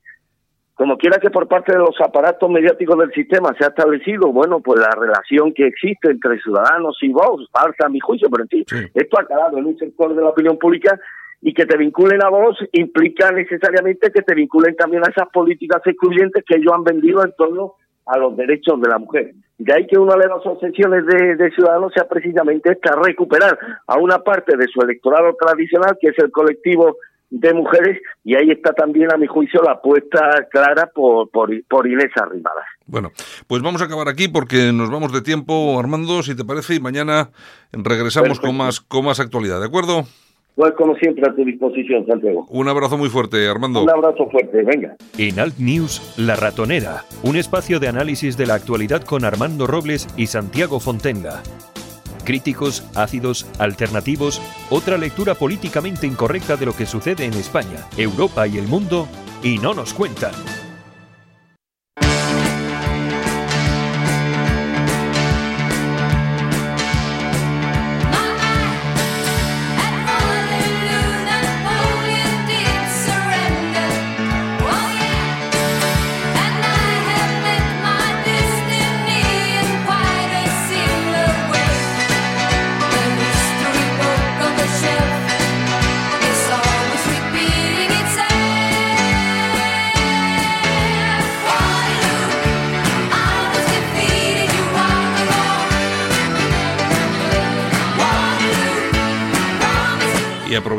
como 0.80 0.97
quiera 0.97 1.18
que 1.18 1.30
por 1.30 1.49
parte 1.49 1.73
de 1.73 1.77
los 1.77 1.99
aparatos 1.99 2.49
mediáticos 2.49 2.97
del 2.97 3.11
sistema 3.11 3.53
se 3.57 3.65
ha 3.65 3.68
establecido, 3.68 4.31
bueno, 4.31 4.61
pues 4.61 4.80
la 4.80 4.91
relación 4.97 5.53
que 5.53 5.68
existe 5.68 6.10
entre 6.10 6.39
ciudadanos 6.39 6.97
y 7.01 7.10
vos, 7.10 7.49
falsa 7.51 7.88
a 7.88 7.89
mi 7.89 7.99
juicio, 7.99 8.30
pero 8.31 8.43
en 8.43 8.47
fin, 8.47 8.89
esto 8.93 9.19
ha 9.19 9.27
calado 9.27 9.57
en 9.57 9.65
un 9.65 9.77
sector 9.77 10.15
de 10.15 10.22
la 10.22 10.30
opinión 10.30 10.57
pública 10.57 10.97
y 11.41 11.53
que 11.53 11.65
te 11.65 11.76
vinculen 11.76 12.23
a 12.23 12.30
vos 12.30 12.57
implica 12.72 13.30
necesariamente 13.30 14.10
que 14.10 14.22
te 14.22 14.34
vinculen 14.34 14.73
también 14.77 15.03
a 15.06 15.11
esas 15.11 15.27
políticas 15.34 15.81
excluyentes 15.85 16.45
que 16.47 16.56
ellos 16.56 16.72
han 16.73 16.85
vendido 16.85 17.26
en 17.26 17.34
torno 17.38 17.73
a 18.06 18.18
los 18.18 18.38
derechos 18.38 18.80
de 18.80 18.88
la 18.88 18.99
mujer. 18.99 19.34
De 19.60 19.73
ahí 19.73 19.86
que 19.88 19.99
una 19.99 20.15
de 20.15 20.27
las 20.27 20.45
obsesiones 20.45 21.06
de, 21.06 21.36
de 21.36 21.52
Ciudadanos 21.52 21.91
sea 21.94 22.07
precisamente 22.07 22.72
esta, 22.72 22.95
recuperar 22.95 23.60
a 23.86 23.98
una 23.98 24.19
parte 24.19 24.56
de 24.56 24.65
su 24.68 24.81
electorado 24.81 25.36
tradicional, 25.38 25.98
que 25.99 26.07
es 26.07 26.19
el 26.19 26.31
colectivo 26.31 26.95
de 27.30 27.53
mujeres 27.53 28.02
y 28.23 28.36
ahí 28.36 28.49
está 28.49 28.73
también 28.73 29.14
a 29.14 29.18
mi 29.18 29.27
juicio 29.27 29.61
la 29.61 29.73
apuesta 29.73 30.48
clara 30.49 30.88
por, 30.88 31.30
por, 31.30 31.49
por 31.68 31.88
Inés 31.88 32.11
Arrimadas. 32.15 32.65
Bueno, 32.86 33.11
pues 33.48 33.61
vamos 33.61 33.81
a 33.81 33.86
acabar 33.86 34.07
aquí 34.07 34.27
porque 34.30 34.72
nos 34.73 34.90
vamos 34.90 35.11
de 35.11 35.22
tiempo, 35.22 35.77
Armando, 35.80 36.23
si 36.23 36.36
te 36.36 36.44
parece, 36.45 36.76
y 36.76 36.80
mañana 36.80 37.30
regresamos 37.72 38.40
con 38.40 38.57
más, 38.57 38.80
con 38.80 39.06
más 39.06 39.19
actualidad, 39.19 39.60
¿de 39.60 39.68
acuerdo? 39.68 40.06
Pues 40.55 40.73
como 40.73 40.95
siempre 40.95 41.23
a 41.30 41.34
tu 41.34 41.45
disposición, 41.45 42.05
Santiago. 42.05 42.45
Un 42.49 42.67
abrazo 42.67 42.97
muy 42.97 43.09
fuerte, 43.09 43.47
Armando. 43.47 43.84
Un 43.84 43.89
abrazo 43.89 44.30
fuerte, 44.30 44.63
venga. 44.63 44.95
En 45.17 45.39
Alt 45.39 45.57
News, 45.57 46.15
La 46.17 46.35
Ratonera, 46.35 47.05
un 47.23 47.38
espacio 47.38 47.80
de 47.80 47.88
análisis 47.88 48.35
de 48.35 48.45
la 48.45 48.55
actualidad 48.55 49.03
con 49.03 49.23
Armando 49.23 49.67
Robles 49.67 50.07
y 50.17 50.27
Santiago 50.27 50.80
Fontenga 50.80 51.41
críticos, 52.30 52.88
ácidos, 52.93 53.47
alternativos, 53.57 54.39
otra 54.69 54.99
lectura 54.99 55.34
políticamente 55.34 56.05
incorrecta 56.05 56.57
de 56.57 56.67
lo 56.67 56.76
que 56.76 56.85
sucede 56.85 57.26
en 57.26 57.34
España, 57.34 57.88
Europa 57.97 58.45
y 58.45 58.59
el 58.59 58.67
mundo, 58.67 59.07
y 59.41 59.57
no 59.57 59.73
nos 59.73 59.95
cuentan. 59.95 60.34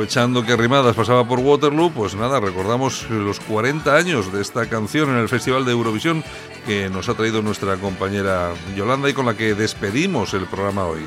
Aprovechando 0.01 0.47
que 0.47 0.57
Rimadas 0.57 0.97
pasaba 0.97 1.29
por 1.29 1.41
Waterloo, 1.41 1.93
pues 1.93 2.15
nada, 2.15 2.41
recordamos 2.41 3.11
los 3.11 3.39
40 3.39 3.95
años 3.95 4.33
de 4.33 4.41
esta 4.41 4.65
canción 4.67 5.11
en 5.11 5.17
el 5.17 5.29
Festival 5.29 5.67
de 5.67 5.73
Eurovisión 5.73 6.25
que 6.65 6.89
nos 6.89 7.11
ha 7.11 7.15
traído 7.15 7.43
nuestra 7.43 7.77
compañera 7.77 8.55
Yolanda 8.75 9.11
y 9.11 9.13
con 9.13 9.27
la 9.27 9.37
que 9.37 9.55
despedimos 9.55 10.33
el 10.33 10.47
programa 10.47 10.87
hoy. 10.87 11.03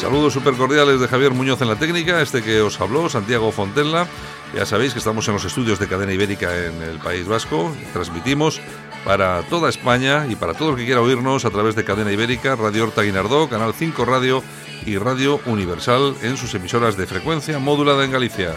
Saludos 0.00 0.32
súper 0.32 0.54
cordiales 0.54 0.98
de 0.98 1.06
Javier 1.06 1.30
Muñoz 1.30 1.62
en 1.62 1.68
la 1.68 1.76
técnica, 1.76 2.20
este 2.22 2.42
que 2.42 2.60
os 2.60 2.80
habló, 2.80 3.08
Santiago 3.08 3.52
Fontenla. 3.52 4.08
Ya 4.52 4.66
sabéis 4.66 4.94
que 4.94 4.98
estamos 4.98 5.28
en 5.28 5.34
los 5.34 5.44
estudios 5.44 5.78
de 5.78 5.86
Cadena 5.86 6.12
Ibérica 6.12 6.66
en 6.66 6.82
el 6.82 6.98
País 6.98 7.28
Vasco, 7.28 7.72
transmitimos 7.92 8.60
para 9.04 9.42
toda 9.42 9.68
España 9.68 10.26
y 10.28 10.36
para 10.36 10.54
todo 10.54 10.70
el 10.70 10.76
que 10.76 10.84
quiera 10.84 11.00
oírnos 11.00 11.44
a 11.44 11.50
través 11.50 11.74
de 11.74 11.84
Cadena 11.84 12.12
Ibérica, 12.12 12.56
Radio 12.56 12.84
Horta 12.84 13.02
Guinardó, 13.02 13.48
Canal 13.48 13.74
5 13.74 14.04
Radio 14.04 14.42
y 14.84 14.96
Radio 14.96 15.40
Universal 15.46 16.14
en 16.22 16.36
sus 16.36 16.54
emisoras 16.54 16.96
de 16.96 17.06
frecuencia 17.06 17.58
modulada 17.58 18.04
en 18.04 18.12
Galicia. 18.12 18.54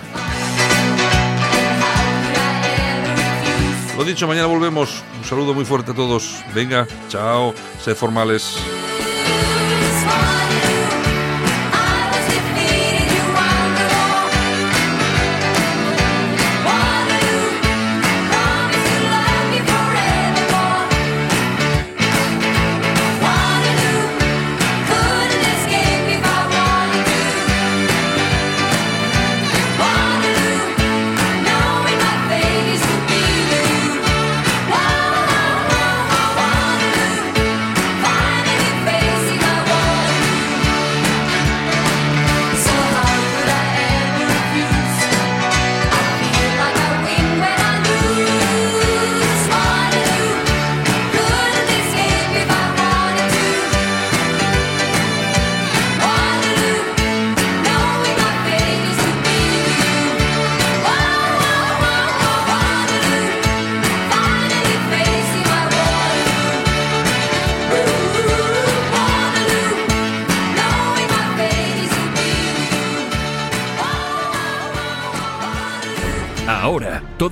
Lo 3.98 4.04
dicho, 4.04 4.28
mañana 4.28 4.48
volvemos. 4.48 5.04
Un 5.20 5.24
saludo 5.26 5.54
muy 5.54 5.66
fuerte 5.66 5.92
a 5.92 5.94
todos. 5.94 6.44
Venga, 6.56 6.88
chao, 7.08 7.54
sed 7.80 7.96
formales. 7.96 8.58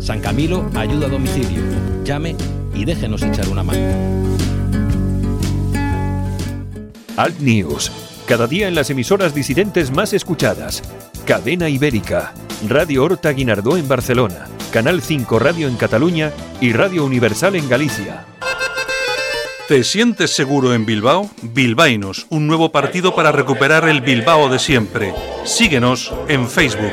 San 0.00 0.20
Camilo 0.20 0.70
ayuda 0.74 1.06
a 1.06 1.10
domicilio. 1.10 1.62
Llame 2.04 2.36
y 2.74 2.84
déjenos 2.84 3.22
echar 3.22 3.48
una 3.48 3.62
mano. 3.62 3.80
Alt 7.16 7.40
News. 7.40 7.90
Cada 8.26 8.46
día 8.46 8.68
en 8.68 8.74
las 8.74 8.90
emisoras 8.90 9.34
disidentes 9.34 9.90
más 9.90 10.12
escuchadas. 10.12 10.82
Cadena 11.26 11.68
Ibérica. 11.68 12.32
Radio 12.68 13.04
Horta 13.04 13.32
Guinardó 13.32 13.76
en 13.76 13.88
Barcelona. 13.88 14.46
Canal 14.72 15.02
5 15.02 15.38
Radio 15.38 15.68
en 15.68 15.76
Cataluña 15.76 16.32
y 16.60 16.72
Radio 16.72 17.04
Universal 17.04 17.56
en 17.56 17.68
Galicia. 17.68 18.24
¿Te 19.68 19.84
sientes 19.84 20.34
seguro 20.34 20.72
en 20.72 20.86
Bilbao? 20.86 21.30
Bilbainos, 21.42 22.26
un 22.30 22.46
nuevo 22.46 22.72
partido 22.72 23.14
para 23.14 23.32
recuperar 23.32 23.86
el 23.88 24.00
Bilbao 24.00 24.48
de 24.48 24.58
siempre. 24.58 25.12
Síguenos 25.44 26.12
en 26.28 26.48
Facebook. 26.48 26.92